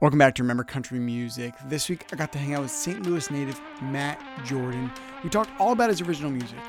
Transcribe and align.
Welcome 0.00 0.20
back 0.20 0.36
to 0.36 0.44
Remember 0.44 0.62
Country 0.62 1.00
Music. 1.00 1.54
This 1.64 1.88
week 1.88 2.06
I 2.12 2.16
got 2.16 2.30
to 2.30 2.38
hang 2.38 2.54
out 2.54 2.62
with 2.62 2.70
St. 2.70 3.04
Louis 3.04 3.28
native 3.32 3.60
Matt 3.82 4.22
Jordan. 4.44 4.92
We 5.24 5.28
talked 5.28 5.50
all 5.58 5.72
about 5.72 5.90
his 5.90 6.00
original 6.00 6.30
music. 6.30 6.60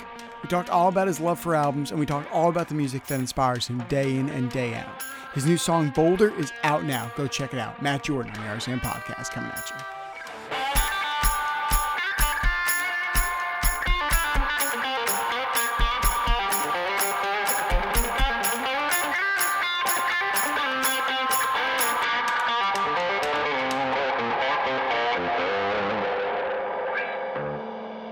We 0.42 0.50
talked 0.50 0.72
all 0.72 0.88
about 0.88 1.06
his 1.06 1.20
love 1.20 1.40
for 1.40 1.54
albums, 1.54 1.92
and 1.92 2.00
we 2.00 2.08
talked 2.08 2.32
all 2.32 2.50
about 2.50 2.70
the 2.70 2.74
music 2.74 3.06
that 3.06 3.20
inspires 3.20 3.68
him 3.68 3.84
day 3.88 4.16
in 4.16 4.30
and 4.30 4.50
day 4.50 4.74
out. 4.74 5.04
His 5.36 5.46
new 5.46 5.58
song 5.58 5.92
Boulder 5.94 6.34
is 6.40 6.52
out 6.64 6.86
now. 6.86 7.12
Go 7.16 7.28
check 7.28 7.54
it 7.54 7.60
out. 7.60 7.84
Matt 7.84 8.02
Jordan 8.02 8.36
on 8.36 8.42
the 8.42 8.50
RCM 8.50 8.80
podcast 8.80 9.30
coming 9.30 9.52
at 9.52 9.70
you. 9.70 9.99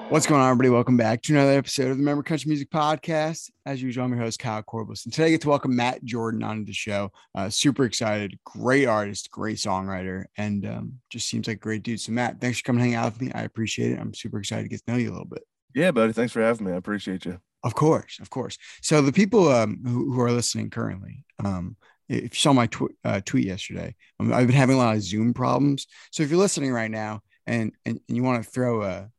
What's 0.09 0.25
going 0.25 0.39
on, 0.39 0.49
everybody? 0.49 0.69
Welcome 0.69 0.95
back 0.95 1.21
to 1.23 1.33
another 1.33 1.57
episode 1.57 1.89
of 1.89 1.97
the 1.97 2.01
Remember 2.01 2.23
Country 2.23 2.47
Music 2.47 2.69
Podcast. 2.69 3.51
As 3.65 3.83
usual, 3.83 4.05
I'm 4.05 4.13
your 4.13 4.21
host, 4.21 4.39
Kyle 4.39 4.63
Corbliss. 4.63 5.03
And 5.03 5.13
today 5.13 5.27
I 5.27 5.29
get 5.31 5.41
to 5.41 5.49
welcome 5.49 5.75
Matt 5.75 6.01
Jordan 6.05 6.43
onto 6.43 6.63
the 6.63 6.71
show. 6.71 7.11
Uh, 7.35 7.49
super 7.49 7.83
excited. 7.83 8.39
Great 8.45 8.85
artist, 8.85 9.29
great 9.31 9.57
songwriter, 9.57 10.23
and 10.37 10.65
um, 10.65 10.93
just 11.09 11.27
seems 11.27 11.45
like 11.45 11.57
a 11.57 11.59
great 11.59 11.83
dude. 11.83 11.99
So, 11.99 12.13
Matt, 12.13 12.39
thanks 12.39 12.59
for 12.59 12.63
coming 12.63 12.85
hang 12.85 12.95
out 12.95 13.11
with 13.11 13.21
me. 13.21 13.33
I 13.35 13.41
appreciate 13.41 13.91
it. 13.91 13.99
I'm 13.99 14.13
super 14.13 14.39
excited 14.39 14.63
to 14.63 14.69
get 14.69 14.85
to 14.85 14.91
know 14.93 14.97
you 14.97 15.09
a 15.09 15.11
little 15.11 15.25
bit. 15.25 15.43
Yeah, 15.75 15.91
buddy. 15.91 16.13
Thanks 16.13 16.31
for 16.31 16.41
having 16.41 16.67
me. 16.67 16.71
I 16.71 16.77
appreciate 16.77 17.25
you. 17.25 17.41
Of 17.65 17.75
course. 17.75 18.17
Of 18.21 18.29
course. 18.29 18.57
So, 18.81 19.01
the 19.01 19.11
people 19.11 19.49
um, 19.49 19.81
who, 19.85 20.13
who, 20.13 20.21
are 20.21 20.31
listening 20.31 20.69
currently, 20.69 21.25
um, 21.43 21.75
if 22.07 22.33
you 22.33 22.39
saw 22.39 22.53
my 22.53 22.67
tw- 22.67 22.95
uh, 23.03 23.19
tweet 23.25 23.45
yesterday, 23.45 23.93
um, 24.21 24.31
I've 24.31 24.47
been 24.47 24.55
having 24.55 24.77
a 24.77 24.79
lot 24.79 24.95
of 24.95 25.01
Zoom 25.01 25.33
problems. 25.33 25.85
So, 26.11 26.23
if 26.23 26.29
you're 26.29 26.39
listening 26.39 26.71
right 26.71 26.89
now 26.89 27.23
and, 27.45 27.73
and, 27.85 27.99
and 28.07 28.15
you 28.15 28.23
want 28.23 28.41
to 28.41 28.49
throw 28.49 28.83
a 28.83 29.09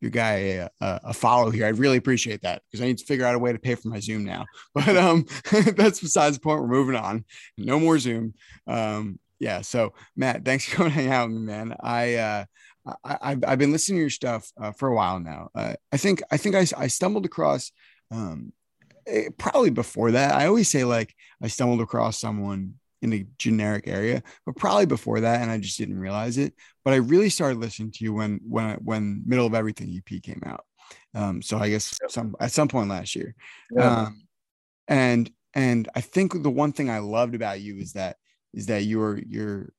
your 0.00 0.10
guy 0.10 0.34
a, 0.34 0.70
a, 0.80 1.14
follow 1.14 1.50
here. 1.50 1.66
I'd 1.66 1.78
really 1.78 1.96
appreciate 1.96 2.42
that 2.42 2.62
because 2.66 2.82
I 2.82 2.86
need 2.86 2.98
to 2.98 3.04
figure 3.04 3.24
out 3.24 3.34
a 3.34 3.38
way 3.38 3.52
to 3.52 3.58
pay 3.58 3.74
for 3.74 3.88
my 3.88 4.00
Zoom 4.00 4.24
now. 4.24 4.44
But 4.74 4.96
um, 4.96 5.26
that's 5.74 6.00
besides 6.00 6.36
the 6.36 6.42
point. 6.42 6.60
We're 6.60 6.68
moving 6.68 6.96
on. 6.96 7.24
No 7.56 7.80
more 7.80 7.98
Zoom. 7.98 8.34
Um, 8.66 9.18
yeah. 9.38 9.62
So 9.62 9.94
Matt, 10.16 10.44
thanks 10.44 10.64
for 10.68 10.76
coming 10.76 10.92
hang 10.92 11.10
out 11.10 11.28
with 11.28 11.38
me, 11.38 11.46
man. 11.46 11.74
I 11.80 12.14
uh, 12.14 12.44
I, 13.04 13.30
have 13.30 13.44
I've 13.46 13.58
been 13.58 13.72
listening 13.72 13.96
to 13.96 14.02
your 14.02 14.10
stuff 14.10 14.50
uh, 14.60 14.72
for 14.72 14.88
a 14.88 14.94
while 14.94 15.18
now. 15.18 15.48
Uh, 15.54 15.74
I 15.92 15.96
think 15.96 16.22
I 16.30 16.36
think 16.36 16.54
I, 16.54 16.66
I 16.76 16.86
stumbled 16.86 17.24
across 17.24 17.72
um, 18.10 18.52
it, 19.06 19.26
eh, 19.26 19.28
probably 19.36 19.70
before 19.70 20.12
that. 20.12 20.34
I 20.34 20.46
always 20.46 20.70
say 20.70 20.84
like 20.84 21.14
I 21.42 21.48
stumbled 21.48 21.80
across 21.80 22.20
someone 22.20 22.74
in 23.02 23.12
a 23.12 23.26
generic 23.38 23.86
area, 23.88 24.22
but 24.44 24.56
probably 24.56 24.86
before 24.86 25.20
that, 25.20 25.42
and 25.42 25.50
I 25.50 25.58
just 25.58 25.78
didn't 25.78 25.98
realize 25.98 26.38
it. 26.38 26.54
But 26.86 26.94
I 26.94 26.98
really 26.98 27.30
started 27.30 27.58
listening 27.58 27.90
to 27.90 28.04
you 28.04 28.14
when 28.14 28.38
when 28.48 28.76
when 28.76 29.22
Middle 29.26 29.44
of 29.44 29.54
Everything 29.54 29.92
EP 29.92 30.22
came 30.22 30.40
out. 30.46 30.64
Um, 31.16 31.42
so 31.42 31.58
I 31.58 31.68
guess 31.68 31.98
some 32.06 32.36
at 32.38 32.52
some 32.52 32.68
point 32.68 32.88
last 32.88 33.16
year. 33.16 33.34
Yeah. 33.72 34.02
Um, 34.02 34.28
and 34.86 35.28
and 35.52 35.88
I 35.96 36.00
think 36.00 36.40
the 36.44 36.48
one 36.48 36.70
thing 36.70 36.88
I 36.88 37.00
loved 37.00 37.34
about 37.34 37.60
you 37.60 37.78
is 37.78 37.94
that 37.94 38.18
is 38.54 38.66
that 38.66 38.84
you're 38.84 39.18
you're 39.18 39.72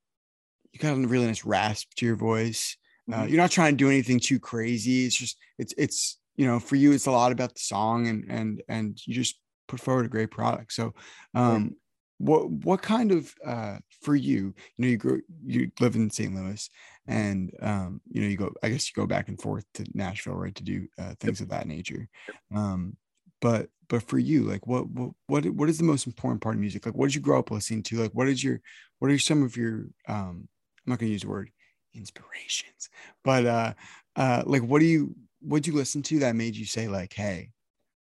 you 0.74 0.80
got 0.82 0.98
a 0.98 1.08
really 1.08 1.28
nice 1.28 1.46
rasp 1.46 1.94
to 1.96 2.06
your 2.06 2.18
voice. 2.18 2.76
Uh, 3.10 3.16
mm-hmm. 3.16 3.30
you're 3.30 3.42
not 3.42 3.52
trying 3.52 3.72
to 3.72 3.78
do 3.78 3.88
anything 3.88 4.20
too 4.20 4.38
crazy. 4.38 5.06
It's 5.06 5.16
just 5.16 5.38
it's 5.58 5.74
it's 5.78 6.20
you 6.36 6.46
know 6.46 6.60
for 6.60 6.76
you 6.76 6.92
it's 6.92 7.06
a 7.06 7.12
lot 7.12 7.32
about 7.32 7.54
the 7.54 7.62
song 7.62 8.08
and 8.08 8.26
and 8.28 8.62
and 8.68 9.02
you 9.06 9.14
just 9.14 9.40
put 9.70 9.80
forward 9.80 10.06
a 10.06 10.10
great 10.10 10.30
product. 10.30 10.74
So 10.74 10.94
um, 11.34 11.78
what 12.18 12.50
what 12.50 12.82
kind 12.82 13.12
of 13.12 13.34
uh 13.46 13.78
for 14.02 14.16
you 14.16 14.54
you 14.78 14.86
know 14.86 14.88
you 14.88 14.98
grow 14.98 15.18
you 15.46 15.72
live 15.80 15.96
in 15.96 16.10
st 16.10 16.34
louis 16.34 16.70
and 17.08 17.52
um 17.62 18.02
you 18.10 18.22
know 18.22 18.28
you 18.28 18.36
go 18.36 18.52
i 18.64 18.70
guess 18.70 18.90
you 18.90 18.94
go 19.00 19.08
back 19.08 19.28
and 19.28 19.40
forth 19.42 19.66
to 19.74 19.86
nashville 19.94 20.34
right 20.36 20.56
to 20.56 20.64
do 20.64 20.88
uh, 21.00 21.14
things 21.20 21.42
of 21.42 21.50
that 21.50 21.68
nature. 21.68 22.08
Um 22.54 22.98
but 23.40 23.70
but 23.88 24.04
for 24.04 24.18
you 24.18 24.44
like 24.44 24.66
what 24.68 24.90
what 24.90 25.12
what 25.28 25.46
what 25.52 25.70
is 25.70 25.78
the 25.78 25.84
most 25.84 26.08
important 26.08 26.42
part 26.42 26.56
of 26.56 26.62
music? 26.62 26.86
Like 26.86 26.96
what 26.96 27.08
did 27.08 27.16
you 27.16 27.22
grow 27.22 27.40
up 27.40 27.52
listening 27.52 27.84
to? 27.84 27.98
Like 28.02 28.12
what 28.12 28.28
is 28.28 28.44
your 28.44 28.62
what 29.00 29.12
are 29.12 29.20
some 29.20 29.44
of 29.44 29.56
your 29.56 29.88
um 30.08 30.48
i'm 30.86 30.92
not 30.92 31.00
going 31.00 31.10
to 31.10 31.14
use 31.14 31.22
the 31.22 31.30
word 31.30 31.52
inspirations 31.94 32.90
but 33.24 33.46
uh 33.46 33.74
uh 34.16 34.44
like 34.46 34.62
what 34.62 34.80
do 34.80 34.86
you 34.86 35.16
what 35.42 35.62
did 35.62 35.68
you 35.68 35.78
listen 35.78 36.02
to 36.02 36.20
that 36.20 36.36
made 36.36 36.56
you 36.56 36.66
say 36.66 36.88
like 36.88 37.14
hey 37.14 37.52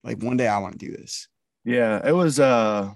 like 0.03 0.21
one 0.21 0.37
day 0.37 0.47
i 0.47 0.57
want 0.57 0.79
to 0.79 0.85
do 0.85 0.95
this? 0.95 1.27
Yeah 1.63 2.01
it 2.05 2.13
was 2.13 2.39
uh 2.39 2.91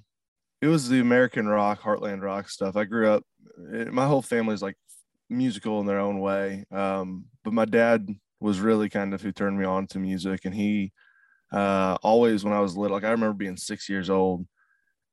it 0.61 0.67
was 0.67 0.87
the 0.87 0.99
American 0.99 1.47
rock, 1.47 1.81
Heartland 1.81 2.21
rock 2.21 2.49
stuff. 2.49 2.75
I 2.75 2.83
grew 2.83 3.09
up, 3.09 3.23
it, 3.71 3.91
my 3.91 4.05
whole 4.05 4.21
family 4.21 4.53
is 4.53 4.61
like 4.61 4.77
musical 5.29 5.79
in 5.79 5.87
their 5.87 5.99
own 5.99 6.19
way. 6.19 6.65
Um, 6.71 7.25
but 7.43 7.53
my 7.53 7.65
dad 7.65 8.07
was 8.39 8.59
really 8.59 8.89
kind 8.89 9.13
of 9.13 9.21
who 9.21 9.31
turned 9.31 9.57
me 9.57 9.65
on 9.65 9.87
to 9.87 9.99
music. 9.99 10.45
And 10.45 10.53
he 10.53 10.91
uh, 11.51 11.97
always, 12.03 12.43
when 12.43 12.53
I 12.53 12.59
was 12.59 12.77
little, 12.77 12.95
like 12.95 13.03
I 13.03 13.11
remember 13.11 13.33
being 13.33 13.57
six 13.57 13.89
years 13.89 14.09
old 14.09 14.45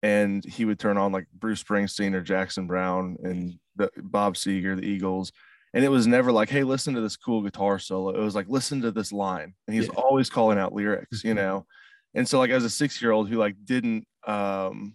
and 0.02 0.44
he 0.44 0.64
would 0.64 0.78
turn 0.78 0.98
on 0.98 1.12
like 1.12 1.26
Bruce 1.32 1.62
Springsteen 1.62 2.14
or 2.14 2.20
Jackson 2.20 2.66
Browne 2.66 3.16
and 3.22 3.58
the, 3.76 3.90
Bob 3.96 4.34
Seger, 4.34 4.76
the 4.76 4.86
Eagles. 4.86 5.32
And 5.74 5.84
it 5.84 5.90
was 5.90 6.06
never 6.06 6.30
like, 6.30 6.48
hey, 6.50 6.62
listen 6.62 6.94
to 6.94 7.00
this 7.00 7.16
cool 7.16 7.42
guitar 7.42 7.78
solo. 7.78 8.10
It 8.10 8.22
was 8.22 8.34
like, 8.34 8.48
listen 8.48 8.82
to 8.82 8.90
this 8.90 9.12
line. 9.12 9.54
And 9.66 9.76
he's 9.76 9.86
yeah. 9.86 10.00
always 10.00 10.30
calling 10.30 10.58
out 10.58 10.72
lyrics, 10.72 11.24
you 11.24 11.30
mm-hmm. 11.30 11.38
know? 11.38 11.66
And 12.14 12.28
so 12.28 12.38
like 12.38 12.50
as 12.50 12.64
a 12.64 12.70
six 12.70 13.00
year 13.00 13.12
old 13.12 13.28
who 13.28 13.36
like 13.36 13.56
didn't 13.64 14.06
um 14.26 14.94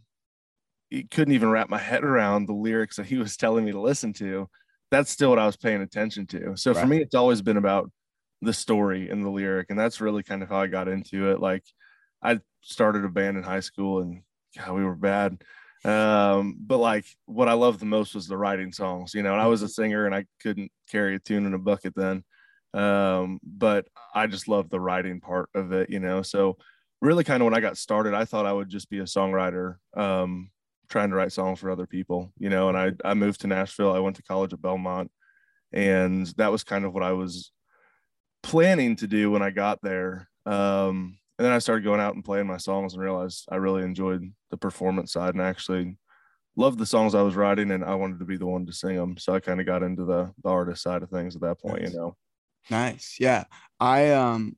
couldn't 1.02 1.34
even 1.34 1.50
wrap 1.50 1.70
my 1.70 1.80
head 1.80 2.04
around 2.04 2.46
the 2.46 2.54
lyrics 2.54 2.98
that 2.98 3.08
he 3.08 3.18
was 3.18 3.36
telling 3.36 3.66
me 3.66 3.72
to 3.72 3.82
listen 3.82 4.14
to. 4.14 4.48
That's 4.92 5.10
still 5.10 5.32
what 5.32 5.40
i 5.40 5.46
was 5.46 5.58
paying 5.58 5.82
attention 5.82 6.28
to. 6.28 6.56
So 6.56 6.72
right. 6.72 6.82
for 6.82 6.88
me 6.88 7.02
it's 7.02 7.16
always 7.16 7.42
been 7.42 7.58
about 7.58 7.92
the 8.42 8.54
story 8.54 9.10
and 9.10 9.26
the 9.26 9.30
lyric 9.30 9.68
and 9.70 9.80
that's 9.80 10.02
really 10.02 10.22
kind 10.22 10.44
of 10.44 10.50
how 10.50 10.58
i 10.58 10.68
got 10.68 10.88
into 10.88 11.32
it. 11.32 11.40
Like 11.40 11.64
i 12.22 12.40
started 12.62 13.06
a 13.06 13.10
band 13.10 13.38
in 13.38 13.44
high 13.44 13.62
school 13.62 14.02
and 14.02 14.22
God, 14.58 14.76
we 14.76 14.86
were 14.86 14.96
bad. 14.96 15.44
Um, 15.84 16.56
but 16.60 16.78
like 16.78 17.06
what 17.26 17.50
i 17.50 17.54
loved 17.54 17.80
the 17.80 17.86
most 17.86 18.16
was 18.16 18.28
the 18.28 18.38
writing 18.38 18.72
songs 18.72 19.14
you 19.14 19.22
know 19.22 19.34
and 19.34 19.42
i 19.42 19.48
was 19.48 19.64
a 19.64 19.68
singer 19.68 20.06
and 20.06 20.16
i 20.16 20.24
couldn't 20.42 20.72
carry 20.90 21.16
a 21.16 21.20
tune 21.20 21.46
in 21.46 21.54
a 21.54 21.60
bucket 21.60 21.94
then. 21.96 22.24
Um, 22.74 23.40
but 23.44 23.88
i 24.14 24.28
just 24.28 24.48
loved 24.48 24.70
the 24.70 24.80
writing 24.80 25.20
part 25.22 25.50
of 25.56 25.72
it 25.74 25.90
you 25.90 26.00
know. 26.00 26.22
So 26.22 26.58
really 27.02 27.24
kind 27.24 27.42
of 27.42 27.46
when 27.46 27.56
i 27.56 27.60
got 27.60 27.78
started 27.78 28.14
i 28.14 28.26
thought 28.26 28.46
i 28.46 28.54
would 28.54 28.70
just 28.70 28.90
be 28.92 29.00
a 29.00 29.04
songwriter. 29.04 29.78
Um, 29.98 30.52
trying 30.90 31.10
to 31.10 31.16
write 31.16 31.32
songs 31.32 31.60
for 31.60 31.72
other 31.72 31.88
people, 31.88 32.32
you 32.38 32.50
know, 32.50 32.70
and 32.70 32.78
I, 32.78 32.92
I 33.04 33.14
moved 33.14 33.42
to 33.42 33.48
Nashville. 33.48 33.94
I 33.94 34.00
went 34.00 34.16
to 34.18 34.24
college 34.24 34.54
at 34.54 34.62
Belmont 34.62 35.12
and 35.72 36.28
that 36.38 36.52
was 36.52 36.64
kind 36.64 36.86
of 36.86 36.94
what 36.94 37.04
I 37.04 37.14
was 37.14 37.52
planning 38.44 38.96
to 38.98 39.08
do 39.08 39.32
when 39.32 39.42
I 39.42 39.50
got 39.50 39.80
there. 39.82 40.30
Um, 40.46 41.18
and 41.40 41.46
then 41.46 41.52
I 41.52 41.60
started 41.60 41.84
going 41.84 42.00
out 42.00 42.14
and 42.14 42.24
playing 42.24 42.46
my 42.46 42.58
songs 42.58 42.94
and 42.94 43.02
realized 43.02 43.48
I 43.52 43.56
really 43.56 43.84
enjoyed 43.84 44.32
the 44.52 44.58
performance 44.58 45.14
side 45.14 45.34
and 45.34 45.42
actually 45.42 45.98
loved 46.56 46.78
the 46.78 46.86
songs 46.86 47.16
I 47.16 47.24
was 47.24 47.36
writing 47.36 47.72
and 47.72 47.84
I 47.84 47.96
wanted 47.96 48.20
to 48.20 48.26
be 48.26 48.38
the 48.38 48.46
one 48.46 48.68
to 48.68 48.74
sing 48.74 48.96
them. 48.96 49.18
So 49.18 49.34
I 49.34 49.40
kind 49.40 49.60
of 49.60 49.66
got 49.66 49.82
into 49.82 50.06
the, 50.06 50.32
the 50.44 50.50
artist 50.50 50.84
side 50.84 51.02
of 51.02 51.10
things 51.10 51.36
at 51.36 51.42
that 51.42 51.60
point, 51.60 51.82
nice. 51.82 51.92
you 51.92 51.98
know. 51.98 52.16
Nice. 52.70 53.18
Yeah. 53.20 53.46
I 53.80 54.12
um 54.12 54.56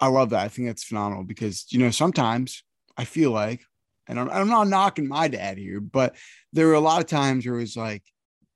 I 0.00 0.08
love 0.08 0.30
that. 0.30 0.40
I 0.40 0.48
think 0.48 0.68
that's 0.68 0.84
phenomenal 0.84 1.24
because 1.24 1.66
you 1.70 1.78
know 1.78 1.90
sometimes 1.90 2.62
I 2.96 3.04
feel 3.04 3.30
like 3.30 3.60
and 4.06 4.18
I'm, 4.18 4.30
I'm 4.30 4.48
not 4.48 4.68
knocking 4.68 5.08
my 5.08 5.28
dad 5.28 5.58
here, 5.58 5.80
but 5.80 6.16
there 6.52 6.66
were 6.66 6.74
a 6.74 6.80
lot 6.80 7.00
of 7.00 7.06
times 7.06 7.46
where 7.46 7.56
it 7.56 7.60
was 7.60 7.76
like, 7.76 8.02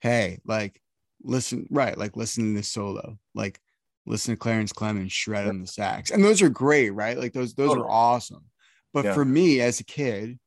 hey, 0.01 0.39
like, 0.45 0.81
listen, 1.23 1.67
right, 1.71 1.97
like, 1.97 2.17
listen 2.17 2.45
to 2.45 2.57
this 2.57 2.69
solo, 2.69 3.19
like, 3.35 3.61
listen 4.07 4.35
to 4.35 4.39
Clarence 4.39 4.73
Clemons 4.73 5.13
shred 5.13 5.47
on 5.47 5.61
the 5.61 5.67
sax, 5.67 6.11
and 6.11 6.25
those 6.25 6.43
are 6.43 6.49
great, 6.49 6.91
right? 6.91 7.19
Like, 7.19 7.33
those 7.33 7.55
those 7.55 7.77
are 7.77 7.91
awesome. 7.91 8.45
But 8.93 9.05
yeah. 9.05 9.15
for 9.15 9.25
me 9.25 9.61
as 9.61 9.81
a 9.81 9.85
kid, 9.85 10.39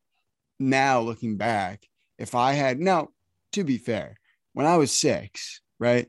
now 0.60 1.00
looking 1.00 1.38
back, 1.38 1.84
if 2.18 2.36
I 2.36 2.54
had 2.54 2.80
now, 2.80 3.10
to 3.54 3.64
be 3.64 3.78
fair, 3.78 4.18
when 4.54 4.66
I 4.66 4.78
was 4.78 4.92
six, 4.92 5.62
right, 5.80 6.08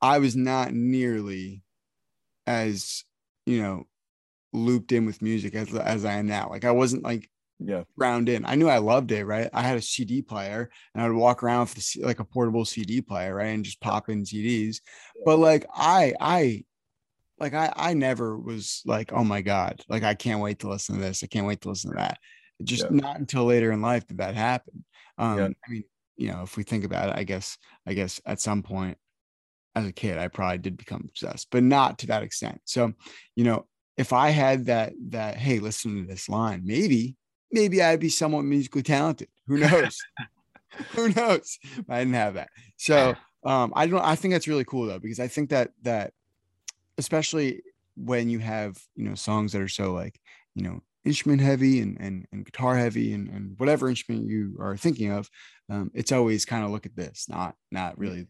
I 0.00 0.18
was 0.18 0.36
not 0.36 0.72
nearly 0.72 1.62
as 2.46 3.04
you 3.46 3.62
know 3.62 3.86
looped 4.52 4.92
in 4.92 5.04
with 5.04 5.22
music 5.22 5.54
as 5.54 5.74
as 5.74 6.04
I 6.04 6.14
am 6.14 6.26
now. 6.26 6.48
Like 6.50 6.64
I 6.64 6.70
wasn't 6.70 7.04
like 7.04 7.28
yeah. 7.58 7.82
round 7.96 8.28
in. 8.28 8.44
I 8.44 8.54
knew 8.54 8.68
i 8.68 8.78
loved 8.78 9.12
it 9.12 9.24
right? 9.24 9.48
I 9.52 9.62
had 9.62 9.76
a 9.76 9.82
cd 9.82 10.22
player 10.22 10.70
and 10.94 11.02
i 11.02 11.08
would 11.08 11.16
walk 11.16 11.42
around 11.42 11.60
with 11.60 11.74
the, 11.74 12.02
like 12.02 12.20
a 12.20 12.24
portable 12.24 12.64
cd 12.64 13.00
player 13.00 13.34
right 13.34 13.48
and 13.48 13.64
just 13.64 13.80
pop 13.80 14.08
in 14.08 14.22
cds 14.22 14.80
but 15.24 15.38
like 15.38 15.66
i 15.74 16.14
i 16.20 16.64
like 17.40 17.54
i 17.54 17.72
i 17.76 17.94
never 17.94 18.38
was 18.38 18.82
like 18.86 19.12
oh 19.12 19.24
my 19.24 19.40
god 19.40 19.82
like 19.88 20.02
i 20.02 20.14
can't 20.14 20.40
wait 20.40 20.60
to 20.60 20.68
listen 20.68 20.96
to 20.96 21.00
this. 21.00 21.22
I 21.22 21.26
can't 21.26 21.46
wait 21.46 21.60
to 21.62 21.68
listen 21.68 21.90
to 21.90 21.96
that. 21.96 22.18
Just 22.62 22.84
yeah. 22.84 22.90
not 22.92 23.18
until 23.18 23.44
later 23.44 23.70
in 23.72 23.82
life 23.82 24.06
did 24.06 24.18
that 24.18 24.34
happen. 24.34 24.84
Um 25.16 25.38
yeah. 25.38 25.48
i 25.66 25.70
mean 25.70 25.84
you 26.16 26.28
know 26.28 26.42
if 26.42 26.56
we 26.56 26.64
think 26.64 26.84
about 26.84 27.10
it 27.10 27.16
i 27.16 27.22
guess 27.22 27.56
i 27.86 27.94
guess 27.94 28.20
at 28.26 28.40
some 28.40 28.62
point 28.62 28.98
as 29.76 29.86
a 29.86 29.92
kid 29.92 30.18
i 30.18 30.26
probably 30.26 30.58
did 30.58 30.76
become 30.76 31.06
obsessed 31.08 31.48
but 31.50 31.62
not 31.62 31.98
to 32.00 32.08
that 32.08 32.22
extent. 32.22 32.60
So 32.64 32.92
you 33.36 33.44
know 33.44 33.66
if 33.96 34.12
i 34.12 34.30
had 34.30 34.66
that 34.66 34.92
that 35.10 35.36
hey 35.36 35.58
listen 35.58 35.96
to 35.96 36.08
this 36.08 36.28
line 36.28 36.62
maybe 36.64 37.16
maybe 37.50 37.82
I'd 37.82 38.00
be 38.00 38.08
somewhat 38.08 38.42
musically 38.42 38.82
talented. 38.82 39.28
Who 39.46 39.58
knows? 39.58 39.98
who 40.90 41.08
knows? 41.10 41.58
I 41.88 42.00
didn't 42.00 42.14
have 42.14 42.34
that. 42.34 42.48
So 42.76 43.14
um, 43.44 43.72
I 43.74 43.86
don't. 43.86 44.04
I 44.04 44.14
think 44.14 44.34
that's 44.34 44.48
really 44.48 44.64
cool 44.64 44.86
though 44.86 44.98
because 44.98 45.20
I 45.20 45.28
think 45.28 45.50
that 45.50 45.70
that 45.82 46.12
especially 46.98 47.62
when 47.96 48.28
you 48.28 48.38
have 48.38 48.78
you 48.94 49.08
know 49.08 49.14
songs 49.14 49.52
that 49.52 49.62
are 49.62 49.68
so 49.68 49.92
like 49.92 50.20
you 50.54 50.62
know 50.62 50.82
instrument 51.04 51.40
heavy 51.40 51.80
and 51.80 51.96
and, 52.00 52.26
and 52.32 52.44
guitar 52.44 52.76
heavy 52.76 53.12
and, 53.12 53.28
and 53.28 53.58
whatever 53.58 53.88
instrument 53.88 54.26
you 54.26 54.56
are 54.60 54.76
thinking 54.76 55.10
of 55.10 55.30
um, 55.70 55.90
it's 55.94 56.12
always 56.12 56.44
kind 56.44 56.64
of 56.64 56.70
look 56.70 56.86
at 56.86 56.96
this 56.96 57.26
not 57.28 57.54
not 57.70 57.98
really 57.98 58.26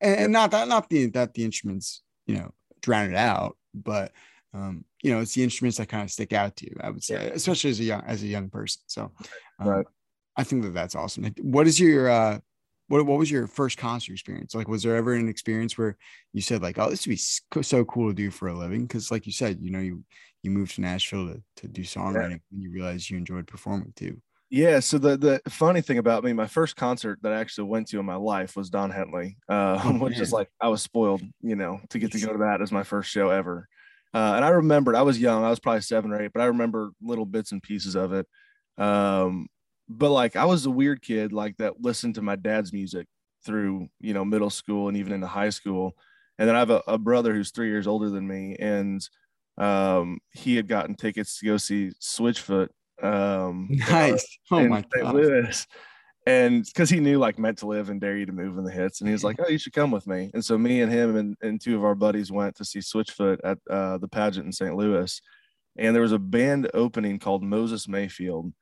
and, 0.00 0.16
and, 0.16 0.32
not 0.32 0.50
that 0.52 0.68
not 0.68 0.88
the 0.88 1.06
that 1.06 1.34
the 1.34 1.44
instruments 1.44 2.02
you 2.26 2.36
know 2.36 2.52
drown 2.80 3.10
it 3.10 3.16
out 3.16 3.56
but 3.74 4.12
um, 4.52 4.84
you 5.02 5.12
know 5.12 5.20
it's 5.20 5.34
the 5.34 5.42
instruments 5.42 5.78
that 5.78 5.88
kind 5.88 6.02
of 6.02 6.10
stick 6.10 6.32
out 6.32 6.56
to 6.56 6.66
you 6.66 6.76
i 6.82 6.90
would 6.90 7.04
say 7.04 7.30
especially 7.34 7.70
as 7.70 7.80
a 7.80 7.84
young 7.84 8.02
as 8.06 8.22
a 8.22 8.26
young 8.26 8.48
person 8.48 8.80
so 8.86 9.12
um, 9.60 9.68
right. 9.68 9.86
i 10.36 10.42
think 10.42 10.62
that 10.62 10.74
that's 10.74 10.94
awesome. 10.94 11.24
What 11.40 11.66
is 11.66 11.78
your 11.78 12.10
uh 12.10 12.38
what, 12.90 13.06
what 13.06 13.20
was 13.20 13.30
your 13.30 13.46
first 13.46 13.78
concert 13.78 14.12
experience? 14.12 14.52
Like 14.52 14.66
was 14.66 14.82
there 14.82 14.96
ever 14.96 15.14
an 15.14 15.28
experience 15.28 15.78
where 15.78 15.96
you 16.32 16.42
said 16.42 16.60
like 16.60 16.78
oh 16.78 16.90
this 16.90 17.06
would 17.06 17.12
be 17.12 17.62
so 17.62 17.84
cool 17.84 18.08
to 18.08 18.14
do 18.14 18.30
for 18.30 18.48
a 18.48 18.58
living 18.58 18.82
because 18.82 19.12
like 19.12 19.26
you 19.26 19.32
said 19.32 19.58
you 19.60 19.70
know 19.70 19.78
you 19.78 20.04
you 20.42 20.50
moved 20.50 20.74
to 20.74 20.80
nashville 20.80 21.28
to, 21.28 21.42
to 21.56 21.68
do 21.68 21.82
songwriting 21.82 22.30
yeah. 22.30 22.52
and 22.52 22.62
you 22.62 22.70
realized 22.72 23.08
you 23.08 23.16
enjoyed 23.16 23.46
performing 23.46 23.92
too. 23.94 24.20
Yeah 24.50 24.80
so 24.80 24.98
the 24.98 25.16
the 25.16 25.40
funny 25.48 25.80
thing 25.80 25.98
about 25.98 26.24
me 26.24 26.32
my 26.32 26.48
first 26.48 26.74
concert 26.74 27.20
that 27.22 27.32
i 27.32 27.38
actually 27.38 27.68
went 27.68 27.86
to 27.88 28.00
in 28.00 28.06
my 28.06 28.16
life 28.16 28.56
was 28.56 28.68
don 28.68 28.90
henley 28.90 29.36
uh, 29.48 29.80
oh, 29.84 29.98
which 29.98 30.18
is 30.18 30.32
like 30.32 30.50
i 30.60 30.66
was 30.66 30.82
spoiled 30.82 31.22
you 31.40 31.54
know 31.54 31.80
to 31.90 32.00
get 32.00 32.10
to 32.10 32.18
go 32.18 32.32
to 32.32 32.38
that 32.38 32.60
as 32.60 32.72
my 32.72 32.82
first 32.82 33.08
show 33.08 33.30
ever 33.30 33.68
uh, 34.14 34.32
and 34.36 34.44
i 34.44 34.48
remembered 34.48 34.94
i 34.94 35.02
was 35.02 35.20
young 35.20 35.44
i 35.44 35.50
was 35.50 35.60
probably 35.60 35.80
seven 35.80 36.12
or 36.12 36.20
eight 36.20 36.32
but 36.32 36.42
i 36.42 36.46
remember 36.46 36.90
little 37.02 37.26
bits 37.26 37.52
and 37.52 37.62
pieces 37.62 37.94
of 37.94 38.12
it 38.12 38.26
um, 38.78 39.48
but 39.90 40.10
like 40.10 40.36
I 40.36 40.44
was 40.44 40.64
a 40.64 40.70
weird 40.70 41.02
kid 41.02 41.32
like 41.32 41.56
that 41.58 41.82
listened 41.82 42.14
to 42.14 42.22
my 42.22 42.36
dad's 42.36 42.72
music 42.72 43.06
through 43.44 43.88
you 44.00 44.14
know 44.14 44.24
middle 44.24 44.50
school 44.50 44.88
and 44.88 44.96
even 44.96 45.12
into 45.12 45.26
high 45.26 45.50
school 45.50 45.96
and 46.38 46.48
then 46.48 46.56
I 46.56 46.60
have 46.60 46.70
a, 46.70 46.82
a 46.86 46.96
brother 46.96 47.34
who's 47.34 47.50
three 47.50 47.68
years 47.68 47.86
older 47.86 48.08
than 48.08 48.26
me 48.26 48.56
and 48.58 49.06
um, 49.58 50.20
he 50.30 50.56
had 50.56 50.68
gotten 50.68 50.94
tickets 50.94 51.38
to 51.38 51.46
go 51.46 51.56
see 51.56 51.92
Switchfoot 52.00 52.68
um, 53.02 53.68
nice 53.70 54.38
oh 54.50 54.66
my 54.68 54.80
St. 54.80 55.02
God. 55.02 55.14
Louis 55.14 55.66
and 56.26 56.64
because 56.64 56.90
he 56.90 57.00
knew 57.00 57.18
like 57.18 57.38
meant 57.38 57.58
to 57.58 57.66
live 57.66 57.88
and 57.88 58.00
dare 58.00 58.16
you 58.16 58.26
to 58.26 58.32
move 58.32 58.58
in 58.58 58.64
the 58.64 58.70
hits 58.70 59.00
and 59.00 59.08
he 59.08 59.12
was 59.12 59.24
like 59.24 59.36
oh 59.40 59.48
you 59.48 59.58
should 59.58 59.72
come 59.72 59.90
with 59.90 60.06
me 60.06 60.30
and 60.34 60.44
so 60.44 60.58
me 60.58 60.82
and 60.82 60.92
him 60.92 61.16
and, 61.16 61.36
and 61.40 61.60
two 61.60 61.76
of 61.76 61.84
our 61.84 61.94
buddies 61.94 62.30
went 62.30 62.54
to 62.54 62.64
see 62.64 62.80
switchfoot 62.80 63.38
at 63.42 63.58
uh, 63.70 63.96
the 63.98 64.08
pageant 64.08 64.46
in 64.46 64.52
st 64.52 64.76
louis 64.76 65.20
and 65.78 65.94
there 65.94 66.02
was 66.02 66.12
a 66.12 66.18
band 66.18 66.70
opening 66.74 67.18
called 67.18 67.42
moses 67.42 67.88
mayfield 67.88 68.52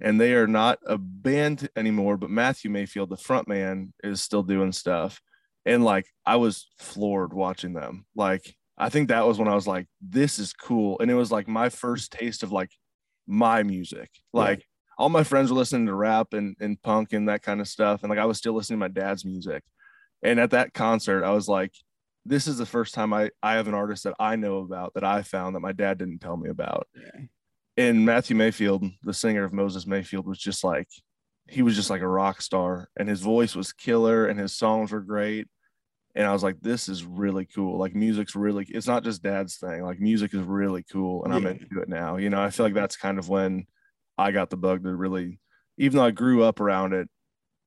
and 0.00 0.20
they 0.20 0.34
are 0.34 0.46
not 0.46 0.78
a 0.86 0.96
band 0.96 1.68
anymore. 1.76 2.16
But 2.16 2.30
Matthew 2.30 2.70
Mayfield, 2.70 3.10
the 3.10 3.16
front 3.16 3.48
man, 3.48 3.92
is 4.02 4.22
still 4.22 4.42
doing 4.42 4.72
stuff. 4.72 5.20
And 5.66 5.84
like 5.84 6.06
I 6.24 6.36
was 6.36 6.68
floored 6.78 7.32
watching 7.32 7.72
them. 7.72 8.06
Like 8.14 8.54
I 8.76 8.88
think 8.90 9.08
that 9.08 9.26
was 9.26 9.38
when 9.38 9.48
I 9.48 9.54
was 9.54 9.66
like, 9.66 9.86
this 10.00 10.38
is 10.38 10.52
cool. 10.52 10.98
And 11.00 11.10
it 11.10 11.14
was 11.14 11.32
like 11.32 11.48
my 11.48 11.68
first 11.68 12.12
taste 12.12 12.42
of 12.42 12.52
like 12.52 12.70
my 13.26 13.62
music. 13.62 14.10
Like 14.32 14.64
all 14.98 15.08
my 15.08 15.24
friends 15.24 15.50
were 15.50 15.56
listening 15.56 15.86
to 15.86 15.94
rap 15.94 16.32
and, 16.32 16.56
and 16.60 16.80
punk 16.82 17.12
and 17.12 17.28
that 17.28 17.42
kind 17.42 17.60
of 17.60 17.68
stuff. 17.68 18.02
And 18.02 18.10
like 18.10 18.18
I 18.18 18.24
was 18.24 18.38
still 18.38 18.54
listening 18.54 18.78
to 18.78 18.84
my 18.84 18.88
dad's 18.88 19.24
music. 19.24 19.62
And 20.22 20.40
at 20.40 20.50
that 20.50 20.74
concert, 20.74 21.24
I 21.24 21.30
was 21.30 21.48
like, 21.48 21.72
this 22.26 22.46
is 22.46 22.58
the 22.58 22.66
first 22.66 22.94
time 22.94 23.12
I, 23.12 23.30
I 23.42 23.54
have 23.54 23.68
an 23.68 23.74
artist 23.74 24.04
that 24.04 24.16
I 24.18 24.36
know 24.36 24.58
about 24.58 24.94
that 24.94 25.04
I 25.04 25.22
found 25.22 25.54
that 25.54 25.60
my 25.60 25.72
dad 25.72 25.98
didn't 25.98 26.18
tell 26.18 26.36
me 26.36 26.50
about. 26.50 26.88
Yeah 26.94 27.26
and 27.78 28.04
Matthew 28.04 28.34
Mayfield, 28.34 28.84
the 29.04 29.14
singer 29.14 29.44
of 29.44 29.52
Moses 29.52 29.86
Mayfield, 29.86 30.26
was 30.26 30.38
just 30.38 30.64
like 30.64 30.88
he 31.48 31.62
was 31.62 31.76
just 31.76 31.90
like 31.90 32.02
a 32.02 32.08
rock 32.08 32.42
star, 32.42 32.90
and 32.98 33.08
his 33.08 33.20
voice 33.20 33.54
was 33.54 33.72
killer, 33.72 34.26
and 34.26 34.38
his 34.38 34.52
songs 34.52 34.90
were 34.90 35.00
great. 35.00 35.46
And 36.16 36.26
I 36.26 36.32
was 36.32 36.42
like, 36.42 36.56
this 36.60 36.88
is 36.88 37.04
really 37.04 37.46
cool. 37.46 37.78
Like 37.78 37.94
music's 37.94 38.34
really 38.34 38.66
it's 38.68 38.88
not 38.88 39.04
just 39.04 39.22
dad's 39.22 39.58
thing. 39.58 39.84
Like 39.84 40.00
music 40.00 40.34
is 40.34 40.40
really 40.40 40.84
cool, 40.90 41.24
and 41.24 41.32
yeah. 41.32 41.38
I'm 41.38 41.46
into 41.46 41.80
it 41.80 41.88
now. 41.88 42.16
You 42.16 42.30
know, 42.30 42.42
I 42.42 42.50
feel 42.50 42.66
like 42.66 42.74
that's 42.74 42.96
kind 42.96 43.16
of 43.16 43.28
when 43.28 43.66
I 44.18 44.32
got 44.32 44.50
the 44.50 44.56
bug 44.56 44.82
to 44.82 44.94
really, 44.94 45.40
even 45.78 45.98
though 45.98 46.04
I 46.04 46.10
grew 46.10 46.42
up 46.42 46.60
around 46.60 46.92
it, 46.92 47.08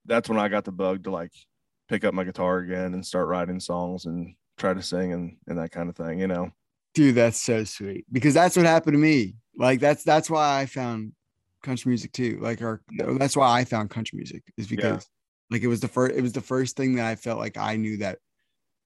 that's 0.05 0.29
when 0.29 0.39
I 0.39 0.49
got 0.49 0.65
the 0.65 0.71
bug 0.71 1.05
to 1.05 1.11
like 1.11 1.31
pick 1.87 2.03
up 2.03 2.13
my 2.13 2.23
guitar 2.23 2.59
again 2.59 2.93
and 2.93 3.05
start 3.05 3.27
writing 3.27 3.59
songs 3.59 4.05
and 4.05 4.35
try 4.57 4.73
to 4.73 4.81
sing 4.81 5.13
and, 5.13 5.37
and 5.47 5.57
that 5.57 5.71
kind 5.71 5.89
of 5.89 5.95
thing, 5.95 6.19
you 6.19 6.27
know. 6.27 6.51
Dude, 6.93 7.15
that's 7.15 7.39
so 7.39 7.63
sweet 7.63 8.05
because 8.11 8.33
that's 8.33 8.57
what 8.57 8.65
happened 8.65 8.95
to 8.95 8.99
me. 8.99 9.35
Like 9.57 9.79
that's 9.79 10.03
that's 10.03 10.29
why 10.29 10.59
I 10.59 10.65
found 10.65 11.13
country 11.63 11.89
music 11.89 12.11
too. 12.11 12.37
Like 12.41 12.61
or 12.61 12.81
that's 13.17 13.37
why 13.37 13.59
I 13.59 13.63
found 13.63 13.89
country 13.89 14.17
music 14.17 14.43
is 14.57 14.67
because 14.67 15.07
yeah. 15.49 15.55
like 15.55 15.63
it 15.63 15.67
was 15.67 15.79
the 15.79 15.87
first 15.87 16.15
it 16.15 16.21
was 16.21 16.33
the 16.33 16.41
first 16.41 16.75
thing 16.75 16.95
that 16.95 17.05
I 17.05 17.15
felt 17.15 17.39
like 17.39 17.57
I 17.57 17.77
knew 17.77 17.97
that 17.97 18.19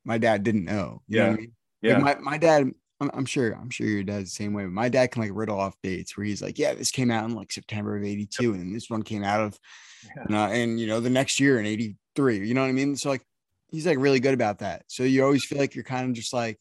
my 0.04 0.20
dad 0.20 0.44
didn't 0.44 0.66
know. 0.66 1.02
You 1.08 1.18
yeah. 1.18 1.26
know 1.26 1.32
I 1.32 1.36
mean? 1.36 1.52
Yeah. 1.82 1.98
Like 1.98 2.22
my, 2.22 2.32
my 2.32 2.38
dad, 2.38 2.72
I'm, 3.02 3.12
I'm, 3.14 3.26
sure, 3.26 3.52
I'm 3.54 3.70
sure 3.70 3.88
your 3.88 4.04
dad's 4.04 4.30
the 4.30 4.36
same 4.36 4.54
way. 4.54 4.64
But 4.64 4.72
my 4.72 4.90
dad 4.90 5.12
can 5.12 5.22
like 5.22 5.32
riddle 5.34 5.60
off 5.60 5.76
dates 5.84 6.16
where 6.16 6.26
he's 6.26 6.42
like, 6.42 6.58
Yeah, 6.58 6.74
this 6.74 6.92
came 6.92 7.12
out 7.12 7.26
in 7.26 7.36
like 7.36 7.52
September 7.52 7.98
of 7.98 8.04
82, 8.04 8.54
and 8.54 8.76
this 8.76 8.90
one 8.90 9.04
came 9.04 9.24
out 9.24 9.42
of 9.42 9.60
yeah. 10.06 10.24
know, 10.30 10.46
and 10.46 10.80
you 10.80 10.88
know, 10.88 11.00
the 11.00 11.10
next 11.10 11.40
year 11.40 11.60
in 11.60 11.66
83. 11.66 12.48
You 12.48 12.54
know 12.54 12.62
what 12.62 12.68
I 12.68 12.74
mean? 12.74 12.96
So 12.96 13.10
like 13.10 13.24
he's 13.70 13.86
like 13.86 13.98
really 14.00 14.20
good 14.20 14.34
about 14.34 14.60
that. 14.60 14.84
So 14.88 15.04
you 15.04 15.24
always 15.24 15.44
feel 15.44 15.58
like 15.58 15.76
you're 15.76 15.84
kind 15.84 16.10
of 16.10 16.16
just 16.16 16.34
like 16.34 16.60